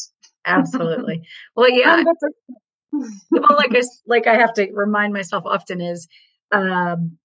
Absolutely. 0.44 1.22
Well, 1.56 1.70
yeah 1.70 2.04
well, 3.30 3.56
like 3.56 3.74
I 3.74 3.82
like 4.06 4.26
I 4.26 4.36
have 4.36 4.54
to 4.54 4.70
remind 4.72 5.12
myself 5.12 5.44
often 5.46 5.80
is 5.80 6.08
um, 6.52 7.18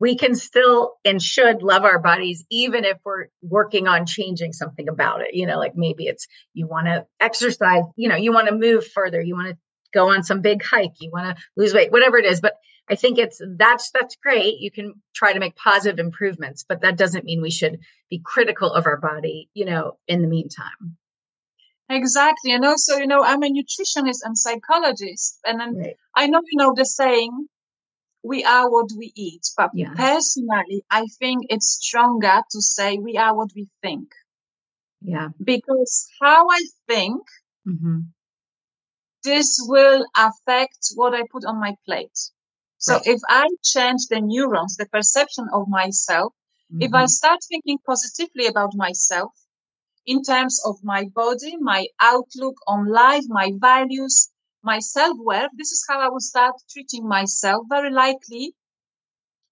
we 0.00 0.16
can 0.16 0.34
still 0.34 0.94
and 1.04 1.22
should 1.22 1.62
love 1.62 1.84
our 1.84 1.98
bodies 1.98 2.44
even 2.50 2.84
if 2.84 2.98
we're 3.04 3.26
working 3.42 3.86
on 3.86 4.06
changing 4.06 4.52
something 4.52 4.88
about 4.88 5.20
it. 5.20 5.34
You 5.34 5.46
know, 5.46 5.58
like 5.58 5.76
maybe 5.76 6.06
it's 6.06 6.26
you 6.52 6.66
want 6.66 6.86
to 6.86 7.06
exercise, 7.20 7.84
you 7.96 8.08
know, 8.08 8.16
you 8.16 8.32
want 8.32 8.48
to 8.48 8.54
move 8.54 8.86
further, 8.86 9.20
you 9.20 9.34
want 9.34 9.48
to 9.48 9.58
go 9.94 10.10
on 10.10 10.22
some 10.22 10.40
big 10.40 10.62
hike, 10.62 11.00
you 11.00 11.10
want 11.10 11.36
to 11.36 11.42
lose 11.56 11.72
weight, 11.72 11.92
whatever 11.92 12.18
it 12.18 12.26
is. 12.26 12.40
But 12.40 12.54
I 12.90 12.96
think 12.96 13.18
it's 13.18 13.40
that's 13.56 13.90
that's 13.90 14.16
great. 14.16 14.58
You 14.58 14.70
can 14.70 14.94
try 15.14 15.32
to 15.32 15.40
make 15.40 15.56
positive 15.56 15.98
improvements, 15.98 16.64
but 16.68 16.82
that 16.82 16.98
doesn't 16.98 17.24
mean 17.24 17.40
we 17.40 17.50
should 17.50 17.78
be 18.10 18.20
critical 18.22 18.72
of 18.72 18.86
our 18.86 18.98
body, 18.98 19.48
you 19.54 19.64
know, 19.64 19.96
in 20.06 20.20
the 20.20 20.28
meantime. 20.28 20.96
Exactly. 21.88 22.52
And 22.52 22.64
also, 22.64 22.96
you 22.96 23.06
know, 23.06 23.22
I'm 23.22 23.42
a 23.42 23.48
nutritionist 23.48 24.20
and 24.24 24.36
psychologist. 24.36 25.38
And 25.44 25.60
then 25.60 25.76
right. 25.76 25.96
I 26.14 26.26
know, 26.26 26.40
you 26.50 26.58
know, 26.58 26.72
the 26.74 26.84
saying, 26.84 27.46
we 28.22 28.42
are 28.44 28.70
what 28.70 28.88
we 28.96 29.12
eat. 29.14 29.46
But 29.56 29.70
yeah. 29.74 29.92
personally, 29.94 30.84
I 30.90 31.06
think 31.18 31.46
it's 31.50 31.68
stronger 31.68 32.42
to 32.50 32.62
say 32.62 32.96
we 32.96 33.16
are 33.18 33.36
what 33.36 33.50
we 33.54 33.68
think. 33.82 34.08
Yeah. 35.02 35.28
Because 35.42 36.08
how 36.20 36.48
I 36.48 36.64
think, 36.88 37.22
mm-hmm. 37.68 37.98
This 39.24 39.58
will 39.66 40.04
affect 40.16 40.78
what 40.94 41.14
I 41.14 41.22
put 41.30 41.44
on 41.44 41.60
my 41.60 41.74
plate. 41.86 42.18
So 42.78 42.94
right. 42.94 43.06
if 43.06 43.20
I 43.28 43.46
change 43.62 44.06
the 44.10 44.20
neurons, 44.20 44.76
the 44.76 44.86
perception 44.86 45.46
of 45.52 45.68
myself, 45.68 46.32
mm-hmm. 46.72 46.82
if 46.82 46.92
I 46.94 47.04
mm-hmm. 47.04 47.06
start 47.08 47.40
thinking 47.48 47.78
positively 47.86 48.46
about 48.46 48.74
myself, 48.74 49.32
in 50.06 50.22
terms 50.22 50.60
of 50.66 50.76
my 50.82 51.04
body, 51.14 51.56
my 51.58 51.86
outlook 52.00 52.56
on 52.66 52.86
life, 52.88 53.24
my 53.28 53.52
values, 53.58 54.30
my 54.62 54.78
self-worth. 54.78 55.50
This 55.56 55.72
is 55.72 55.84
how 55.88 56.00
I 56.00 56.08
will 56.08 56.20
start 56.20 56.54
treating 56.70 57.08
myself. 57.08 57.66
Very 57.68 57.90
likely, 57.90 58.54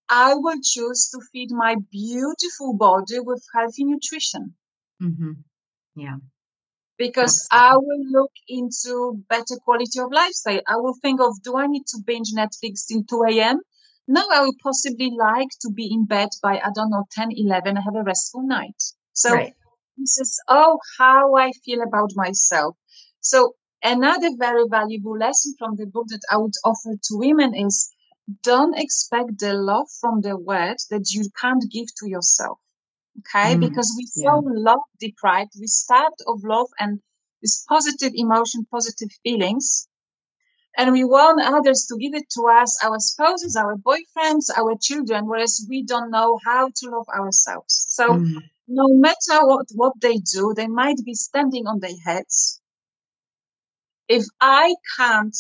I 0.08 0.34
will 0.34 0.58
choose 0.62 1.08
to 1.10 1.20
feed 1.32 1.50
my 1.50 1.76
beautiful 1.90 2.74
body 2.74 3.18
with 3.20 3.42
healthy 3.54 3.84
nutrition. 3.84 4.54
Mm-hmm. 5.02 5.32
Yeah. 5.96 6.16
Because 7.06 7.48
I 7.50 7.76
will 7.76 8.04
look 8.16 8.30
into 8.46 9.24
better 9.28 9.56
quality 9.64 9.98
of 9.98 10.12
lifestyle. 10.12 10.60
I 10.68 10.76
will 10.76 10.94
think 11.02 11.20
of, 11.20 11.42
do 11.42 11.56
I 11.56 11.66
need 11.66 11.86
to 11.88 11.98
binge 12.06 12.30
Netflix 12.32 12.86
till 12.86 13.02
2 13.02 13.24
a.m.? 13.30 13.58
No, 14.06 14.22
I 14.32 14.42
would 14.42 14.58
possibly 14.62 15.10
like 15.18 15.48
to 15.62 15.70
be 15.70 15.86
in 15.92 16.06
bed 16.06 16.28
by, 16.42 16.54
I 16.58 16.70
don't 16.74 16.90
know, 16.90 17.04
10, 17.10 17.30
11, 17.32 17.76
I 17.76 17.80
have 17.80 17.96
a 17.96 18.04
restful 18.04 18.42
night. 18.46 18.80
So 19.14 19.34
right 19.34 19.54
This 19.96 20.18
is, 20.18 20.40
oh, 20.48 20.78
how 20.98 21.34
I 21.36 21.50
feel 21.64 21.82
about 21.82 22.10
myself. 22.14 22.76
So 23.20 23.54
another 23.82 24.30
very 24.38 24.64
valuable 24.68 25.16
lesson 25.18 25.54
from 25.58 25.76
the 25.76 25.86
book 25.86 26.06
that 26.08 26.22
I 26.30 26.36
would 26.36 26.54
offer 26.64 26.92
to 26.96 27.18
women 27.18 27.54
is 27.54 27.90
don't 28.42 28.78
expect 28.78 29.40
the 29.40 29.54
love 29.54 29.88
from 30.00 30.20
the 30.20 30.36
world 30.36 30.78
that 30.90 31.10
you 31.10 31.24
can't 31.40 31.64
give 31.70 31.88
to 31.98 32.08
yourself. 32.08 32.58
Okay. 33.18 33.54
Mm, 33.54 33.60
because 33.60 33.92
we 33.96 34.08
yeah. 34.16 34.30
so 34.30 34.42
love 34.44 34.80
deprived. 34.98 35.52
We 35.60 35.66
starved 35.66 36.20
of 36.26 36.42
love 36.44 36.68
and 36.78 37.00
this 37.42 37.64
positive 37.68 38.12
emotion, 38.14 38.66
positive 38.70 39.10
feelings. 39.22 39.88
And 40.78 40.92
we 40.92 41.04
want 41.04 41.44
others 41.44 41.86
to 41.90 41.98
give 41.98 42.14
it 42.14 42.30
to 42.30 42.48
us, 42.48 42.78
our 42.82 42.98
spouses, 42.98 43.56
our 43.56 43.76
boyfriends, 43.76 44.48
our 44.56 44.74
children, 44.80 45.26
whereas 45.26 45.66
we 45.68 45.84
don't 45.84 46.10
know 46.10 46.38
how 46.46 46.68
to 46.74 46.90
love 46.90 47.06
ourselves. 47.14 47.84
So 47.90 48.08
mm. 48.08 48.36
no 48.68 48.88
matter 48.88 49.46
what, 49.46 49.66
what 49.74 49.92
they 50.00 50.16
do, 50.16 50.54
they 50.56 50.68
might 50.68 50.96
be 51.04 51.14
standing 51.14 51.66
on 51.66 51.80
their 51.80 51.98
heads. 52.06 52.60
If 54.08 54.24
I 54.40 54.74
can't 54.96 55.36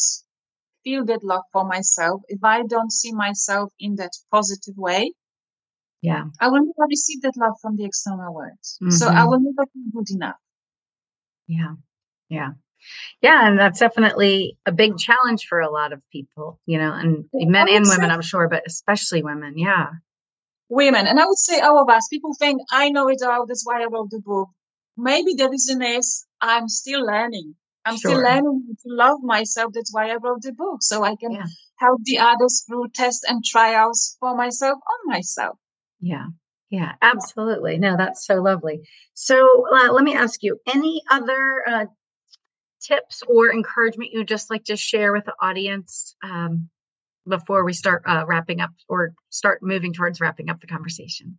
feel 0.84 1.06
that 1.06 1.24
love 1.24 1.44
for 1.50 1.64
myself, 1.64 2.20
if 2.28 2.44
I 2.44 2.64
don't 2.64 2.92
see 2.92 3.12
myself 3.12 3.72
in 3.78 3.96
that 3.96 4.12
positive 4.30 4.76
way, 4.76 5.14
yeah, 6.02 6.24
I 6.40 6.48
will 6.48 6.60
never 6.60 6.86
receive 6.88 7.22
that 7.22 7.36
love 7.36 7.54
from 7.62 7.76
the 7.76 7.84
external 7.84 8.34
world. 8.34 8.58
Mm-hmm. 8.82 8.90
So 8.90 9.06
I 9.06 9.12
mm-hmm. 9.12 9.28
will 9.28 9.40
never 9.40 9.66
be 9.72 9.80
good 9.92 10.10
enough. 10.10 10.36
Yeah. 11.46 11.74
Yeah. 12.28 12.50
Yeah, 13.20 13.46
and 13.46 13.58
that's 13.58 13.78
definitely 13.78 14.58
a 14.66 14.72
big 14.72 14.98
challenge 14.98 15.46
for 15.46 15.60
a 15.60 15.70
lot 15.70 15.92
of 15.92 16.02
people, 16.10 16.58
you 16.66 16.78
know, 16.78 16.92
and 16.92 17.24
men 17.32 17.68
and 17.68 17.86
women, 17.86 18.10
I'm 18.10 18.22
sure, 18.22 18.48
but 18.48 18.64
especially 18.66 19.22
women. 19.22 19.56
Yeah. 19.56 19.90
Women. 20.68 21.06
And 21.06 21.20
I 21.20 21.26
would 21.26 21.38
say 21.38 21.60
all 21.60 21.80
of 21.80 21.88
us, 21.88 22.08
people 22.08 22.34
think 22.36 22.60
I 22.72 22.88
know 22.88 23.08
it 23.08 23.22
all. 23.22 23.46
That's 23.46 23.64
why 23.64 23.82
I 23.82 23.86
wrote 23.86 24.10
the 24.10 24.20
book. 24.20 24.48
Maybe 24.96 25.34
the 25.34 25.48
reason 25.48 25.80
is 25.82 26.26
I'm 26.40 26.68
still 26.68 27.06
learning. 27.06 27.54
I'm 27.84 27.96
sure. 27.98 28.12
still 28.12 28.22
learning 28.22 28.64
to 28.68 28.88
love 28.88 29.22
myself. 29.22 29.72
That's 29.74 29.92
why 29.94 30.10
I 30.10 30.16
wrote 30.16 30.42
the 30.42 30.52
book. 30.52 30.82
So 30.82 31.04
I 31.04 31.14
can 31.14 31.32
yeah. 31.32 31.46
help 31.78 32.00
the 32.04 32.18
others 32.18 32.64
through 32.66 32.88
tests 32.94 33.22
and 33.28 33.44
trials 33.44 34.16
for 34.18 34.34
myself 34.36 34.78
on 34.78 35.12
myself. 35.12 35.58
Yeah. 36.02 36.26
Yeah, 36.70 36.92
absolutely. 37.02 37.78
No, 37.78 37.96
that's 37.96 38.26
so 38.26 38.36
lovely. 38.36 38.80
So 39.14 39.66
uh, 39.74 39.92
let 39.92 40.04
me 40.04 40.14
ask 40.14 40.42
you 40.42 40.58
any 40.74 41.02
other 41.10 41.62
uh, 41.68 41.86
tips 42.82 43.22
or 43.28 43.52
encouragement 43.52 44.10
you'd 44.12 44.28
just 44.28 44.50
like 44.50 44.64
to 44.64 44.76
share 44.76 45.12
with 45.12 45.26
the 45.26 45.34
audience 45.40 46.16
um, 46.24 46.70
before 47.28 47.64
we 47.64 47.74
start 47.74 48.04
uh, 48.06 48.24
wrapping 48.26 48.60
up 48.60 48.70
or 48.88 49.12
start 49.28 49.60
moving 49.62 49.92
towards 49.92 50.20
wrapping 50.20 50.48
up 50.48 50.60
the 50.60 50.66
conversation? 50.66 51.38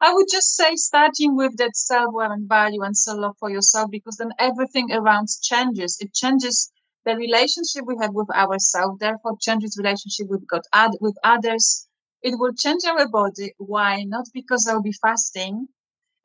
I 0.00 0.14
would 0.14 0.28
just 0.30 0.54
say 0.54 0.76
starting 0.76 1.36
with 1.36 1.56
that 1.56 1.76
self 1.76 2.14
worth 2.14 2.30
and 2.30 2.48
value 2.48 2.82
and 2.82 2.96
self 2.96 3.18
love 3.18 3.36
for 3.40 3.50
yourself 3.50 3.90
because 3.90 4.18
then 4.18 4.30
everything 4.38 4.92
around 4.92 5.28
changes. 5.42 5.98
It 6.00 6.14
changes 6.14 6.70
the 7.04 7.16
relationship 7.16 7.84
we 7.86 7.96
have 8.00 8.14
with 8.14 8.30
ourselves, 8.30 9.00
therefore 9.00 9.36
changes 9.40 9.76
relationship 9.76 10.28
with 10.28 10.46
God, 10.46 10.92
with 11.00 11.16
others. 11.24 11.87
It 12.22 12.38
will 12.38 12.52
change 12.52 12.84
our 12.84 13.08
body. 13.08 13.54
Why? 13.58 14.02
Not 14.02 14.26
because 14.34 14.66
I'll 14.66 14.82
be 14.82 14.92
fasting 14.92 15.68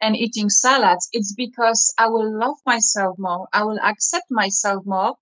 and 0.02 0.16
eating 0.16 0.50
salads. 0.50 1.08
It's 1.14 1.34
because 1.34 1.94
I 1.98 2.08
will 2.08 2.38
love 2.38 2.58
myself 2.66 3.18
more. 3.18 3.48
I 3.54 3.64
will 3.64 3.80
accept 3.80 4.26
myself 4.30 4.86
more. 4.86 5.16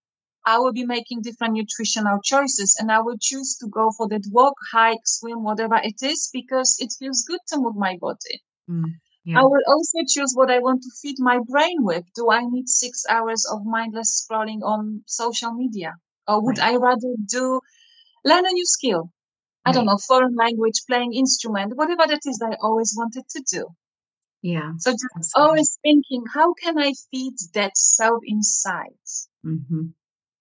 I 0.45 0.57
will 0.57 0.73
be 0.73 0.85
making 0.85 1.21
different 1.21 1.53
nutritional 1.53 2.19
choices 2.23 2.75
and 2.79 2.91
I 2.91 3.01
will 3.01 3.17
choose 3.21 3.57
to 3.57 3.67
go 3.67 3.91
for 3.95 4.07
that 4.09 4.23
walk, 4.31 4.55
hike, 4.71 5.05
swim, 5.05 5.43
whatever 5.43 5.79
it 5.83 6.01
is, 6.01 6.29
because 6.33 6.77
it 6.79 6.93
feels 6.97 7.23
good 7.27 7.41
to 7.49 7.59
move 7.59 7.75
my 7.75 7.97
body. 7.97 8.41
Mm, 8.69 8.95
yeah. 9.23 9.39
I 9.39 9.43
will 9.43 9.61
also 9.67 9.99
choose 10.07 10.33
what 10.33 10.49
I 10.49 10.59
want 10.59 10.81
to 10.81 10.89
feed 11.01 11.17
my 11.19 11.39
brain 11.47 11.83
with. 11.83 12.05
Do 12.15 12.31
I 12.31 12.41
need 12.43 12.69
six 12.69 13.03
hours 13.07 13.45
of 13.51 13.65
mindless 13.65 14.25
scrolling 14.25 14.63
on 14.63 15.03
social 15.05 15.53
media? 15.53 15.93
Or 16.27 16.43
would 16.43 16.57
right. 16.57 16.73
I 16.73 16.77
rather 16.77 17.13
do 17.27 17.61
learn 18.25 18.45
a 18.45 18.51
new 18.51 18.65
skill? 18.65 19.11
I 19.65 19.71
don't 19.71 19.85
know, 19.85 19.97
foreign 19.97 20.35
language, 20.35 20.81
playing 20.87 21.13
instrument, 21.13 21.75
whatever 21.75 22.07
that 22.07 22.21
is 22.25 22.41
I 22.41 22.55
always 22.61 22.95
wanted 22.97 23.23
to 23.29 23.43
do. 23.51 23.67
Yeah. 24.41 24.71
So 24.79 24.91
just 24.91 25.05
absolutely. 25.15 25.49
always 25.49 25.79
thinking, 25.83 26.23
how 26.33 26.53
can 26.53 26.79
I 26.79 26.93
feed 27.11 27.33
that 27.53 27.77
self 27.77 28.23
inside? 28.25 28.89
Mm-hmm. 29.45 29.81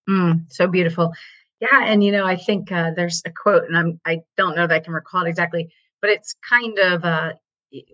Mm, 0.09 0.45
so 0.49 0.67
beautiful. 0.67 1.13
Yeah, 1.61 1.85
and 1.85 2.03
you 2.03 2.11
know, 2.11 2.25
I 2.25 2.37
think 2.37 2.73
uh, 2.73 2.93
there's 2.97 3.21
a 3.27 3.31
quote, 3.31 3.65
and 3.65 3.77
I'm 3.77 4.01
I 4.07 4.23
don't 4.39 4.57
know 4.57 4.67
that 4.67 4.75
I 4.75 4.81
can 4.81 4.95
recall 4.95 5.27
it 5.27 5.29
exactly, 5.29 5.71
but 6.01 6.11
it's 6.11 6.35
kind 6.49 6.79
of 6.79 7.05
uh, 7.05 7.33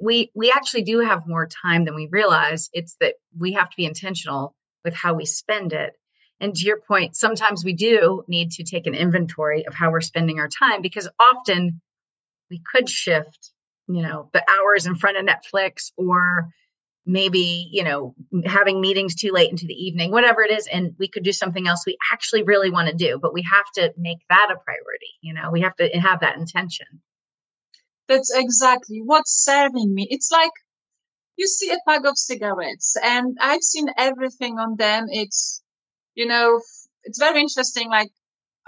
we 0.00 0.30
we 0.34 0.52
actually 0.52 0.82
do 0.82 1.00
have 1.00 1.26
more 1.26 1.48
time 1.48 1.84
than 1.84 1.96
we 1.96 2.08
realize. 2.10 2.70
It's 2.72 2.96
that 3.00 3.14
we 3.36 3.52
have 3.54 3.68
to 3.68 3.76
be 3.76 3.84
intentional 3.84 4.54
with 4.84 4.94
how 4.94 5.14
we 5.14 5.26
spend 5.26 5.72
it. 5.72 5.94
And 6.40 6.54
to 6.54 6.66
your 6.66 6.80
point, 6.80 7.16
sometimes 7.16 7.64
we 7.64 7.72
do 7.72 8.24
need 8.28 8.50
to 8.52 8.64
take 8.64 8.86
an 8.86 8.94
inventory 8.94 9.66
of 9.66 9.74
how 9.74 9.90
we're 9.90 10.00
spending 10.00 10.38
our 10.38 10.48
time 10.48 10.82
because 10.82 11.08
often 11.18 11.80
we 12.50 12.60
could 12.72 12.88
shift, 12.88 13.52
you 13.88 14.02
know, 14.02 14.28
the 14.32 14.44
hours 14.48 14.86
in 14.86 14.96
front 14.96 15.16
of 15.16 15.24
Netflix 15.24 15.92
or 15.96 16.48
maybe 17.08 17.68
you 17.70 17.84
know 17.84 18.16
having 18.44 18.80
meetings 18.80 19.14
too 19.14 19.30
late 19.30 19.48
into 19.48 19.64
the 19.64 19.72
evening 19.72 20.10
whatever 20.10 20.42
it 20.42 20.50
is 20.50 20.66
and 20.66 20.92
we 20.98 21.06
could 21.06 21.22
do 21.22 21.30
something 21.30 21.68
else 21.68 21.84
we 21.86 21.96
actually 22.12 22.42
really 22.42 22.68
want 22.68 22.88
to 22.88 22.94
do 22.96 23.16
but 23.22 23.32
we 23.32 23.42
have 23.42 23.64
to 23.72 23.94
make 23.96 24.18
that 24.28 24.48
a 24.50 24.58
priority 24.64 25.06
you 25.26 25.34
know? 25.34 25.50
We 25.50 25.62
have 25.62 25.76
to 25.76 25.88
have 25.98 26.20
that 26.20 26.36
intention. 26.36 26.86
That's 28.08 28.32
exactly 28.32 29.00
what's 29.04 29.32
serving 29.32 29.92
me. 29.92 30.06
It's 30.08 30.30
like 30.30 30.52
you 31.36 31.48
see 31.48 31.70
a 31.70 31.78
pack 31.86 32.04
of 32.06 32.16
cigarettes 32.16 32.96
and 33.02 33.36
i've 33.40 33.62
seen 33.62 33.88
everything 33.96 34.58
on 34.58 34.76
them. 34.76 35.06
It's 35.10 35.62
you 36.16 36.26
know 36.26 36.60
it's 37.04 37.18
very 37.18 37.40
interesting 37.40 37.88
like 37.88 38.10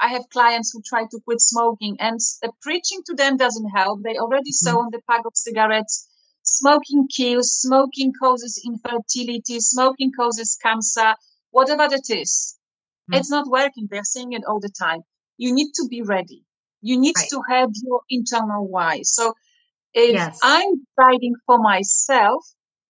I 0.01 0.09
have 0.09 0.29
clients 0.33 0.71
who 0.73 0.81
try 0.87 1.03
to 1.11 1.21
quit 1.25 1.41
smoking 1.41 1.97
and 1.99 2.21
the 2.43 2.53
preaching 2.63 3.01
to 3.07 3.15
them 3.15 3.37
doesn't 3.37 3.71
help. 3.71 4.05
They 4.05 4.17
already 4.17 4.53
saw 4.53 4.71
mm-hmm. 4.71 4.79
on 4.79 4.89
the 4.93 5.01
pack 5.11 5.23
of 5.27 5.33
cigarettes 5.35 6.09
smoking 6.49 7.09
kills, 7.09 7.51
smoking 7.51 8.13
causes 8.21 8.63
infertility, 8.65 9.61
smoking 9.61 10.13
causes 10.19 10.57
cancer, 10.63 11.15
whatever 11.51 11.85
it 11.93 12.11
is. 12.11 12.57
Mm. 13.11 13.19
It's 13.19 13.31
not 13.31 13.49
working. 13.49 13.89
They're 13.91 14.05
saying 14.05 14.33
it 14.33 14.45
all 14.47 14.61
the 14.61 14.71
time. 14.71 15.01
You 15.37 15.53
need 15.53 15.73
to 15.75 15.87
be 15.89 16.03
ready. 16.03 16.45
You 16.81 16.99
need 16.99 17.15
right. 17.17 17.29
to 17.31 17.43
have 17.51 17.71
your 17.85 18.03
internal 18.09 18.67
why. 18.69 19.01
So 19.03 19.35
if 19.95 20.15
yes. 20.15 20.39
I'm 20.43 20.87
fighting 20.97 21.35
for 21.47 21.59
myself, 21.59 22.45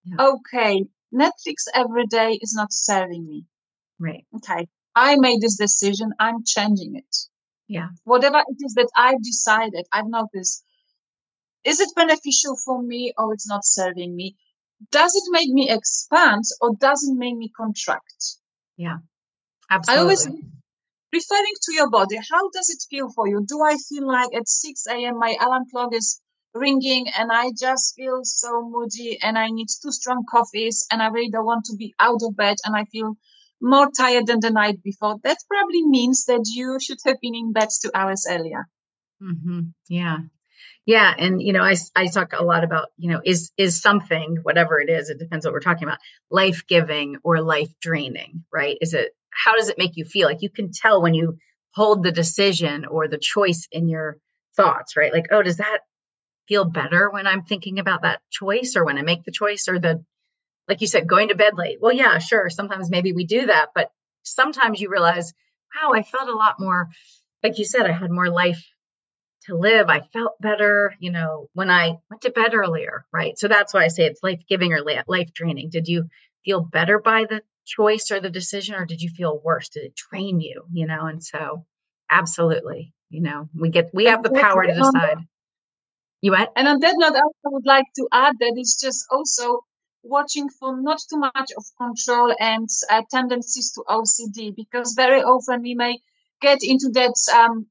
yeah. 0.04 0.26
okay, 0.32 0.84
Netflix 1.14 1.66
every 1.74 2.06
day 2.06 2.38
is 2.40 2.54
not 2.54 2.72
serving 2.72 3.26
me. 3.26 3.44
Right. 3.98 4.24
Okay. 4.36 4.68
I 4.94 5.16
made 5.16 5.40
this 5.40 5.56
decision. 5.56 6.12
I'm 6.18 6.44
changing 6.44 6.96
it. 6.96 7.16
Yeah. 7.68 7.88
Whatever 8.04 8.38
it 8.38 8.56
is 8.64 8.74
that 8.74 8.88
I've 8.96 9.22
decided, 9.22 9.86
I've 9.92 10.08
noticed 10.08 10.64
is 11.64 11.80
it 11.80 11.90
beneficial 11.94 12.56
for 12.64 12.82
me 12.82 13.12
or 13.18 13.34
it's 13.34 13.48
not 13.48 13.64
serving 13.64 14.14
me? 14.14 14.36
Does 14.90 15.14
it 15.14 15.24
make 15.30 15.50
me 15.50 15.68
expand 15.70 16.44
or 16.60 16.74
does 16.76 17.02
it 17.04 17.14
make 17.14 17.36
me 17.36 17.50
contract? 17.54 18.36
Yeah, 18.76 18.98
absolutely. 19.70 19.98
I 19.98 20.02
always 20.02 20.26
referring 21.12 21.56
to 21.62 21.74
your 21.74 21.90
body. 21.90 22.16
How 22.30 22.48
does 22.50 22.70
it 22.70 22.82
feel 22.88 23.10
for 23.10 23.26
you? 23.28 23.44
Do 23.46 23.62
I 23.62 23.76
feel 23.88 24.06
like 24.06 24.34
at 24.34 24.48
6 24.48 24.86
a.m. 24.86 25.18
my 25.18 25.36
alarm 25.40 25.64
clock 25.70 25.94
is 25.94 26.20
ringing 26.54 27.06
and 27.18 27.30
I 27.32 27.50
just 27.58 27.94
feel 27.96 28.20
so 28.22 28.62
moody 28.62 29.18
and 29.22 29.36
I 29.36 29.48
need 29.48 29.66
two 29.82 29.92
strong 29.92 30.24
coffees 30.28 30.86
and 30.90 31.02
I 31.02 31.08
really 31.08 31.30
don't 31.30 31.44
want 31.44 31.64
to 31.66 31.76
be 31.76 31.94
out 31.98 32.20
of 32.22 32.36
bed 32.36 32.56
and 32.64 32.76
I 32.76 32.84
feel 32.84 33.16
more 33.60 33.88
tired 33.96 34.26
than 34.26 34.40
the 34.40 34.50
night 34.50 34.82
before. 34.82 35.16
That 35.24 35.38
probably 35.48 35.86
means 35.86 36.24
that 36.26 36.42
you 36.46 36.78
should 36.80 36.98
have 37.06 37.16
been 37.20 37.34
in 37.34 37.52
bed 37.52 37.68
two 37.82 37.90
hours 37.94 38.26
earlier. 38.28 38.66
Mm-hmm. 39.22 39.60
Yeah, 39.88 40.18
yeah, 40.86 41.14
and 41.18 41.42
you 41.42 41.52
know, 41.52 41.62
I 41.62 41.76
I 41.94 42.06
talk 42.06 42.32
a 42.32 42.44
lot 42.44 42.64
about 42.64 42.88
you 42.96 43.10
know 43.10 43.20
is 43.24 43.52
is 43.58 43.80
something 43.80 44.38
whatever 44.42 44.80
it 44.80 44.88
is. 44.88 45.10
It 45.10 45.18
depends 45.18 45.44
what 45.44 45.52
we're 45.52 45.60
talking 45.60 45.86
about, 45.86 45.98
life 46.30 46.62
giving 46.66 47.16
or 47.22 47.42
life 47.42 47.68
draining, 47.80 48.44
right? 48.52 48.78
Is 48.80 48.94
it 48.94 49.10
how 49.30 49.54
does 49.54 49.68
it 49.68 49.76
make 49.78 49.96
you 49.96 50.04
feel? 50.04 50.28
Like 50.28 50.40
you 50.42 50.50
can 50.50 50.70
tell 50.72 51.02
when 51.02 51.14
you 51.14 51.36
hold 51.74 52.02
the 52.02 52.10
decision 52.10 52.86
or 52.86 53.06
the 53.06 53.18
choice 53.18 53.68
in 53.70 53.88
your 53.88 54.16
thoughts, 54.56 54.96
right? 54.96 55.12
Like, 55.12 55.26
oh, 55.30 55.42
does 55.42 55.58
that 55.58 55.80
feel 56.48 56.64
better 56.64 57.10
when 57.10 57.26
I'm 57.26 57.42
thinking 57.42 57.78
about 57.78 58.02
that 58.02 58.20
choice 58.30 58.74
or 58.74 58.84
when 58.84 58.96
I 58.96 59.02
make 59.02 59.24
the 59.24 59.32
choice 59.32 59.68
or 59.68 59.78
the 59.78 60.02
like 60.68 60.80
you 60.80 60.86
said, 60.86 61.08
going 61.08 61.28
to 61.28 61.34
bed 61.34 61.54
late. 61.56 61.78
Well, 61.80 61.92
yeah, 61.92 62.18
sure. 62.18 62.50
Sometimes 62.50 62.90
maybe 62.90 63.12
we 63.12 63.24
do 63.24 63.46
that, 63.46 63.70
but 63.74 63.90
sometimes 64.22 64.80
you 64.80 64.90
realize, 64.90 65.32
wow, 65.74 65.92
I 65.92 66.02
felt 66.02 66.28
a 66.28 66.34
lot 66.34 66.60
more, 66.60 66.88
like 67.42 67.58
you 67.58 67.64
said, 67.64 67.86
I 67.86 67.92
had 67.92 68.10
more 68.10 68.28
life 68.28 68.64
to 69.44 69.56
live. 69.56 69.88
I 69.88 70.00
felt 70.12 70.40
better, 70.40 70.94
you 70.98 71.10
know, 71.10 71.48
when 71.54 71.70
I 71.70 71.96
went 72.10 72.22
to 72.22 72.30
bed 72.30 72.54
earlier, 72.54 73.06
right? 73.12 73.38
So 73.38 73.48
that's 73.48 73.72
why 73.72 73.84
I 73.84 73.88
say 73.88 74.04
it's 74.04 74.22
life 74.22 74.42
giving 74.48 74.72
or 74.72 74.82
life 74.82 75.32
draining. 75.32 75.70
Did 75.70 75.88
you 75.88 76.08
feel 76.44 76.60
better 76.60 76.98
by 76.98 77.24
the 77.24 77.42
choice 77.64 78.10
or 78.10 78.20
the 78.20 78.30
decision, 78.30 78.74
or 78.74 78.86
did 78.86 79.00
you 79.00 79.10
feel 79.10 79.40
worse? 79.42 79.68
Did 79.68 79.84
it 79.84 79.96
train 79.96 80.40
you, 80.40 80.64
you 80.72 80.86
know? 80.86 81.06
And 81.06 81.22
so, 81.22 81.64
absolutely, 82.10 82.92
you 83.10 83.22
know, 83.22 83.48
we 83.54 83.70
get, 83.70 83.90
we 83.92 84.06
have 84.06 84.22
the 84.22 84.30
power 84.30 84.66
to 84.66 84.74
decide. 84.74 85.18
You 86.20 86.32
what? 86.32 86.52
And 86.56 86.66
on 86.66 86.80
that 86.80 86.94
note, 86.98 87.14
I 87.14 87.22
would 87.44 87.66
like 87.66 87.86
to 87.96 88.08
add 88.12 88.34
that 88.40 88.52
it's 88.56 88.80
just 88.80 89.06
also 89.10 89.60
watching 90.02 90.48
for 90.48 90.80
not 90.80 91.00
too 91.10 91.18
much 91.18 91.50
of 91.56 91.64
control 91.76 92.34
and 92.38 92.68
uh, 92.90 93.02
tendencies 93.10 93.72
to 93.72 93.82
OCD 93.88 94.54
because 94.54 94.94
very 94.94 95.22
often 95.22 95.62
we 95.62 95.74
may 95.74 95.98
get 96.40 96.58
into 96.62 96.88
that 96.94 97.14
um, 97.34 97.66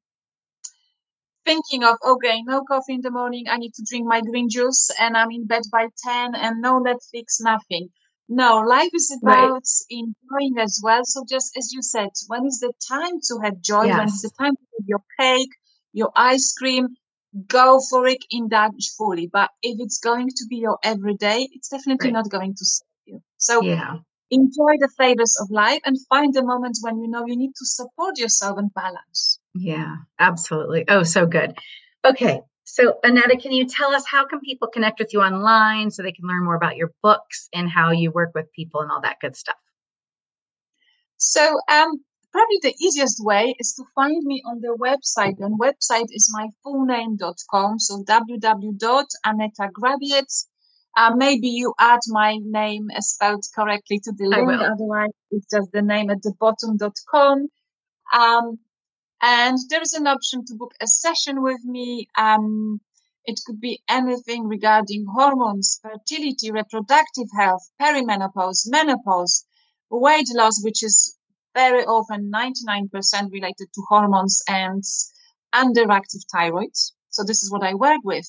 thinking 1.47 1.83
of 1.83 1.95
okay 2.05 2.41
no 2.43 2.63
coffee 2.63 2.95
in 2.95 3.01
the 3.01 3.11
morning 3.19 3.45
i 3.49 3.57
need 3.57 3.73
to 3.73 3.85
drink 3.89 4.05
my 4.05 4.19
green 4.21 4.49
juice 4.49 4.89
and 4.99 5.15
i'm 5.15 5.31
in 5.31 5.45
bed 5.47 5.63
by 5.71 5.87
10 6.03 6.35
and 6.35 6.61
no 6.61 6.73
netflix 6.87 7.39
nothing 7.39 7.87
no 8.27 8.57
life 8.57 8.93
is 8.93 9.17
about 9.21 9.51
right. 9.51 9.85
enjoying 9.89 10.55
as 10.59 10.81
well 10.83 11.03
so 11.05 11.23
just 11.29 11.55
as 11.57 11.71
you 11.73 11.81
said 11.81 12.09
when 12.27 12.45
is 12.45 12.59
the 12.59 12.73
time 12.93 13.17
to 13.27 13.39
have 13.43 13.61
joy 13.61 13.85
yes. 13.85 13.97
when 13.97 14.07
is 14.07 14.21
the 14.21 14.31
time 14.37 14.55
to 14.55 14.65
have 14.77 14.87
your 14.93 15.03
cake 15.19 15.53
your 15.93 16.11
ice 16.15 16.53
cream 16.59 16.89
go 17.47 17.79
for 17.89 18.07
it 18.07 18.23
indulge 18.31 18.89
fully 18.97 19.27
but 19.27 19.49
if 19.61 19.79
it's 19.79 19.99
going 19.99 20.27
to 20.27 20.45
be 20.49 20.57
your 20.57 20.77
everyday 20.83 21.47
it's 21.51 21.69
definitely 21.69 22.07
right. 22.07 22.13
not 22.13 22.29
going 22.29 22.53
to 22.55 22.65
serve 22.65 22.87
you. 23.05 23.21
So 23.37 23.61
yeah. 23.61 23.97
enjoy 24.31 24.77
the 24.79 24.89
favors 24.97 25.37
of 25.41 25.49
life 25.51 25.81
and 25.85 25.97
find 26.07 26.33
the 26.33 26.43
moments 26.43 26.83
when 26.83 26.99
you 26.99 27.07
know 27.07 27.25
you 27.25 27.37
need 27.37 27.53
to 27.57 27.65
support 27.65 28.17
yourself 28.17 28.57
and 28.57 28.73
balance. 28.73 29.39
Yeah 29.53 29.95
absolutely. 30.19 30.85
Oh 30.87 31.03
so 31.03 31.25
good. 31.25 31.57
Okay 32.05 32.41
so 32.63 32.99
Aneta 33.03 33.37
can 33.37 33.51
you 33.53 33.65
tell 33.65 33.93
us 33.93 34.03
how 34.09 34.25
can 34.25 34.39
people 34.41 34.67
connect 34.67 34.99
with 34.99 35.13
you 35.13 35.21
online 35.21 35.89
so 35.89 36.03
they 36.03 36.11
can 36.11 36.27
learn 36.27 36.43
more 36.43 36.55
about 36.55 36.75
your 36.75 36.91
books 37.01 37.47
and 37.53 37.69
how 37.69 37.91
you 37.91 38.11
work 38.11 38.31
with 38.35 38.51
people 38.51 38.81
and 38.81 38.91
all 38.91 39.01
that 39.01 39.17
good 39.21 39.35
stuff? 39.35 39.55
So 41.17 41.59
um 41.69 42.01
probably 42.37 42.59
the 42.61 42.75
easiest 42.79 43.17
way 43.23 43.55
is 43.57 43.73
to 43.73 43.83
find 43.95 44.23
me 44.23 44.43
on 44.45 44.61
the 44.61 44.77
website 44.87 45.39
and 45.39 45.59
website 45.59 46.09
is 46.11 46.31
my 46.37 46.49
full 46.61 46.85
name.com 46.85 47.79
so 47.79 48.03
www.anetagrabiec 48.03 50.45
uh, 50.97 51.15
maybe 51.15 51.47
you 51.47 51.73
add 51.79 52.01
my 52.07 52.37
name 52.43 52.89
spelled 52.99 53.45
correctly 53.55 53.99
to 54.03 54.11
the 54.13 54.25
link. 54.25 54.49
Otherwise, 54.49 55.11
it's 55.29 55.45
just 55.53 55.71
the 55.71 55.83
name 55.83 56.09
at 56.09 56.23
the 56.23 56.33
bottom.com. 56.39 57.47
Um, 58.11 58.57
and 59.21 59.57
there 59.69 59.81
is 59.81 59.93
an 59.93 60.07
option 60.07 60.43
to 60.45 60.55
book 60.55 60.73
a 60.81 60.87
session 60.87 61.43
with 61.43 61.63
me. 61.63 62.07
Um, 62.17 62.81
it 63.25 63.39
could 63.45 63.61
be 63.61 63.83
anything 63.87 64.47
regarding 64.47 65.05
hormones, 65.05 65.79
fertility, 65.83 66.49
reproductive 66.51 67.27
health, 67.37 67.69
perimenopause, 67.79 68.67
menopause, 68.67 69.45
weight 69.91 70.29
loss, 70.33 70.63
which 70.63 70.83
is 70.83 71.16
very 71.57 71.83
often 71.85 72.31
99% 72.31 73.31
related 73.31 73.67
to 73.73 73.81
hormones 73.89 74.43
and 74.47 74.83
underactive 75.55 76.23
thyroid. 76.31 76.75
So 77.09 77.23
this 77.23 77.41
is 77.41 77.51
what 77.51 77.63
I 77.63 77.73
work 77.73 78.01
with. 78.03 78.27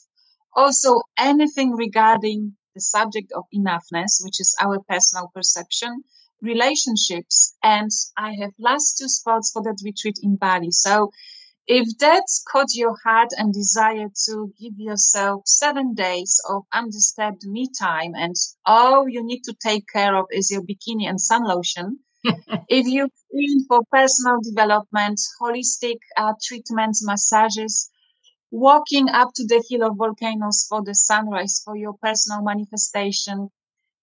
Also, 0.57 1.03
anything 1.19 1.73
regarding 1.73 2.57
the 2.75 2.81
subject 2.81 3.31
of 3.33 3.45
enoughness, 3.55 4.13
which 4.25 4.41
is 4.41 4.57
our 4.63 4.79
personal 4.89 5.31
perception, 5.35 6.05
relationships, 6.41 7.55
and 7.63 7.91
I 8.17 8.31
have 8.41 8.53
last 8.59 8.97
two 8.99 9.09
spots 9.09 9.51
for 9.53 9.63
that 9.63 9.83
retreat 9.85 10.19
in 10.23 10.37
Bali. 10.37 10.71
So 10.71 11.11
if 11.67 11.99
that 11.99 12.25
caught 12.51 12.73
your 12.73 12.97
heart 13.05 13.29
and 13.37 13.53
desire 13.53 14.09
to 14.25 14.55
give 14.59 14.73
yourself 14.79 15.43
seven 15.45 15.93
days 15.93 16.41
of 16.49 16.63
undisturbed 16.73 17.43
me 17.45 17.69
time 17.79 18.13
and 18.15 18.35
all 18.65 19.07
you 19.07 19.23
need 19.23 19.43
to 19.43 19.55
take 19.63 19.85
care 19.93 20.17
of 20.17 20.25
is 20.31 20.51
your 20.51 20.63
bikini 20.63 21.07
and 21.07 21.21
sun 21.21 21.45
lotion, 21.45 21.99
if 22.69 22.87
you're 22.87 23.09
in 23.33 23.65
for 23.67 23.81
personal 23.91 24.39
development, 24.43 25.21
holistic 25.41 25.99
uh, 26.17 26.33
treatments, 26.43 27.05
massages, 27.05 27.91
walking 28.51 29.09
up 29.11 29.31
to 29.35 29.47
the 29.47 29.65
hill 29.71 29.85
of 29.85 29.97
volcanoes 29.97 30.67
for 30.69 30.83
the 30.85 30.95
sunrise 30.95 31.63
for 31.65 31.77
your 31.77 31.95
personal 32.03 32.43
manifestation, 32.43 33.51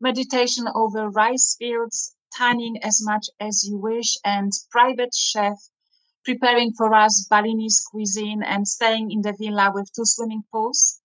meditation 0.01 0.65
over 0.75 1.09
rice 1.09 1.55
fields, 1.59 2.15
tanning 2.33 2.77
as 2.83 3.01
much 3.03 3.27
as 3.39 3.65
you 3.67 3.77
wish, 3.77 4.17
and 4.25 4.51
private 4.71 5.13
chef 5.15 5.57
preparing 6.25 6.73
for 6.73 6.93
us 6.93 7.25
Balinese 7.29 7.81
cuisine 7.89 8.43
and 8.43 8.67
staying 8.67 9.11
in 9.11 9.21
the 9.21 9.33
villa 9.39 9.71
with 9.73 9.89
two 9.95 10.05
swimming 10.05 10.43
pools. 10.51 10.99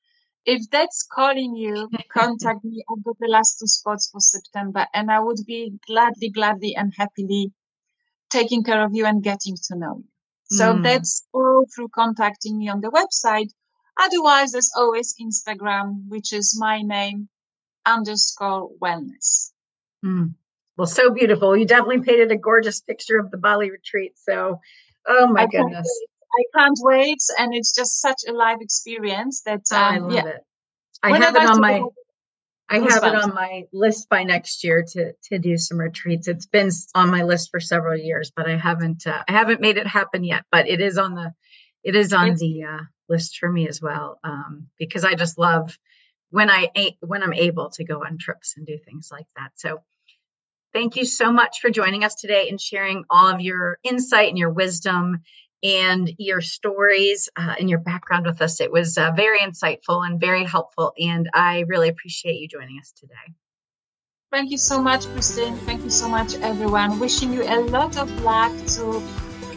If 0.47 0.71
that's 0.71 1.07
calling 1.11 1.55
you, 1.55 1.89
contact 2.13 2.65
me. 2.65 2.83
I've 2.91 3.05
got 3.05 3.19
the 3.19 3.29
last 3.29 3.59
two 3.59 3.67
spots 3.67 4.09
for 4.11 4.21
September 4.21 4.87
and 4.95 5.11
I 5.11 5.21
would 5.21 5.41
be 5.47 5.79
gladly, 5.87 6.31
gladly 6.31 6.75
and 6.75 6.93
happily 6.97 7.53
taking 8.31 8.65
care 8.65 8.83
of 8.83 8.95
you 8.95 9.05
and 9.07 9.23
getting 9.23 9.57
to 9.69 9.77
know 9.77 9.97
you. 9.99 10.05
So 10.57 10.75
mm. 10.75 10.83
that's 10.83 11.27
all 11.33 11.67
through 11.75 11.89
contacting 11.89 12.59
me 12.59 12.69
on 12.69 12.81
the 12.81 12.91
website. 12.91 13.51
Otherwise, 14.01 14.53
there's 14.53 14.73
always 14.77 15.15
Instagram, 15.21 16.09
which 16.09 16.33
is 16.33 16.57
my 16.59 16.83
name 16.83 17.29
underscore 17.85 18.71
wellness. 18.83 19.53
Mm. 20.05 20.35
Well, 20.77 20.87
so 20.87 21.11
beautiful. 21.11 21.57
You 21.57 21.67
definitely 21.67 22.01
painted 22.01 22.33
a 22.33 22.37
gorgeous 22.37 22.81
picture 22.81 23.19
of 23.19 23.31
the 23.31 23.37
Bali 23.37 23.71
retreat. 23.71 24.13
So, 24.17 24.61
oh 25.07 25.27
my 25.27 25.43
I 25.43 25.47
goodness. 25.47 25.89
I 26.33 26.59
can't 26.59 26.79
wait. 26.83 27.19
And 27.39 27.55
it's 27.55 27.75
just 27.75 28.01
such 28.01 28.23
a 28.29 28.33
live 28.33 28.59
experience 28.61 29.43
that 29.47 29.63
um, 29.73 29.79
I 29.83 29.99
love 29.99 30.13
yeah. 30.13 30.27
it. 30.27 30.41
I 31.03 31.11
Whenever 31.11 31.41
have 31.41 31.51
it 31.51 31.55
on 31.55 31.61
my 31.61 31.83
I 32.73 32.79
have 32.79 33.03
it 33.03 33.17
on 33.17 33.35
my 33.35 33.65
list 33.73 34.09
by 34.09 34.23
next 34.23 34.63
year 34.63 34.85
to 34.93 35.13
to 35.31 35.39
do 35.39 35.59
some 35.59 35.79
retreats. 35.79 36.29
It's 36.29 36.47
been 36.47 36.71
on 36.95 37.11
my 37.11 37.25
list 37.25 37.51
for 37.51 37.59
several 37.59 37.97
years, 37.97 38.31
but 38.35 38.49
I 38.49 38.57
haven't 38.57 39.07
uh, 39.07 39.25
I 39.29 39.33
haven't 39.33 39.61
made 39.61 39.77
it 39.77 39.89
happen 39.89 40.23
yet. 40.23 40.45
But 40.53 40.69
it 40.69 40.81
is 40.81 40.97
on 40.97 41.15
the 41.15 41.33
it 41.83 41.97
is 41.97 42.13
on 42.13 42.37
the 42.37 42.65
uh, 42.65 42.85
list 43.09 43.39
for 43.39 43.51
me 43.51 43.67
as 43.67 43.83
well 43.83 44.21
um, 44.23 44.69
because 44.79 45.05
I 45.05 45.15
just 45.15 45.37
love 45.37 45.77
when 46.31 46.49
I 46.49 46.71
when 47.01 47.25
I'm 47.25 47.35
able 47.35 47.71
to 47.71 47.85
go 47.85 48.05
on 48.05 48.19
trips 48.19 48.55
and 48.57 48.67
do 48.67 48.79
things 48.79 49.09
like 49.11 49.27
that. 49.37 49.51
So 49.57 49.83
thank 50.73 50.95
you 50.95 51.05
so 51.05 51.33
much 51.33 51.59
for 51.61 51.71
joining 51.71 52.05
us 52.05 52.15
today 52.15 52.49
and 52.49 52.61
sharing 52.61 53.05
all 53.11 53.27
of 53.27 53.41
your 53.41 53.79
insight 53.83 54.29
and 54.29 54.39
your 54.39 54.51
wisdom 54.51 55.23
and 55.63 56.11
your 56.19 56.41
stories 56.41 57.29
uh, 57.37 57.55
and 57.59 57.69
your 57.69 57.79
background 57.79 58.27
with 58.27 58.41
us. 58.41 58.61
It 58.61 58.73
was 58.73 58.97
uh, 58.97 59.13
very 59.13 59.41
insightful 59.41 60.07
and 60.07 60.21
very 60.21 60.45
helpful, 60.45 60.93
and 60.99 61.29
I 61.35 61.65
really 61.69 61.89
appreciate 61.89 62.37
you 62.37 62.49
joining 62.49 62.79
us 62.79 62.93
today. 62.93 63.35
Thank 64.33 64.51
you 64.53 64.59
so 64.59 64.81
much, 64.81 65.07
Christine. 65.07 65.57
Thank 65.57 65.83
you 65.83 65.91
so 65.91 66.09
much, 66.09 66.35
everyone. 66.37 67.01
Wishing 67.01 67.33
you 67.33 67.43
a 67.43 67.61
lot 67.61 67.97
of 67.99 68.09
luck 68.23 68.53
to 68.77 69.01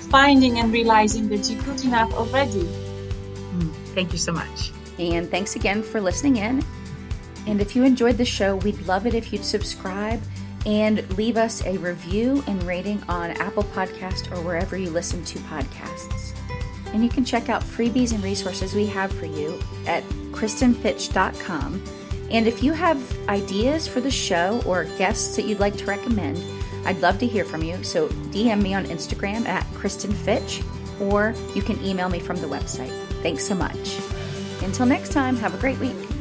finding 0.09 0.59
and 0.59 0.73
realizing 0.73 1.29
that 1.29 1.49
you're 1.49 1.61
good 1.63 1.83
enough 1.85 2.13
already. 2.13 2.63
Mm, 2.63 3.71
thank 3.93 4.11
you 4.11 4.17
so 4.17 4.31
much. 4.31 4.71
And 4.97 5.29
thanks 5.29 5.55
again 5.55 5.83
for 5.83 6.01
listening 6.01 6.37
in. 6.37 6.63
And 7.45 7.61
if 7.61 7.75
you 7.75 7.83
enjoyed 7.83 8.17
the 8.17 8.25
show, 8.25 8.55
we'd 8.57 8.79
love 8.87 9.05
it 9.05 9.13
if 9.13 9.31
you'd 9.31 9.45
subscribe 9.45 10.21
and 10.65 11.17
leave 11.17 11.37
us 11.37 11.63
a 11.65 11.77
review 11.77 12.43
and 12.47 12.61
rating 12.63 13.01
on 13.09 13.31
Apple 13.31 13.63
Podcast 13.63 14.31
or 14.31 14.41
wherever 14.41 14.77
you 14.77 14.89
listen 14.89 15.23
to 15.25 15.39
podcasts. 15.39 16.33
And 16.93 17.03
you 17.03 17.09
can 17.09 17.25
check 17.25 17.49
out 17.49 17.63
freebies 17.63 18.13
and 18.13 18.23
resources 18.23 18.73
we 18.75 18.85
have 18.87 19.11
for 19.11 19.25
you 19.25 19.59
at 19.87 20.03
kristinfitch.com. 20.31 21.83
And 22.31 22.47
if 22.47 22.63
you 22.63 22.73
have 22.73 23.29
ideas 23.29 23.87
for 23.87 23.99
the 23.99 24.11
show 24.11 24.61
or 24.65 24.85
guests 24.97 25.35
that 25.35 25.45
you'd 25.45 25.59
like 25.59 25.75
to 25.77 25.85
recommend, 25.85 26.43
I'd 26.85 27.01
love 27.01 27.19
to 27.19 27.27
hear 27.27 27.45
from 27.45 27.63
you. 27.63 27.83
So 27.83 28.07
DM 28.07 28.61
me 28.61 28.73
on 28.73 28.85
Instagram 28.85 29.45
at 29.47 29.63
kristinfitch 29.73 30.63
or 30.99 31.33
you 31.55 31.61
can 31.61 31.83
email 31.83 32.09
me 32.09 32.19
from 32.19 32.37
the 32.37 32.47
website. 32.47 32.91
Thanks 33.21 33.45
so 33.45 33.55
much. 33.55 33.99
Until 34.61 34.85
next 34.85 35.11
time, 35.11 35.35
have 35.37 35.53
a 35.53 35.57
great 35.57 35.79
week. 35.79 36.12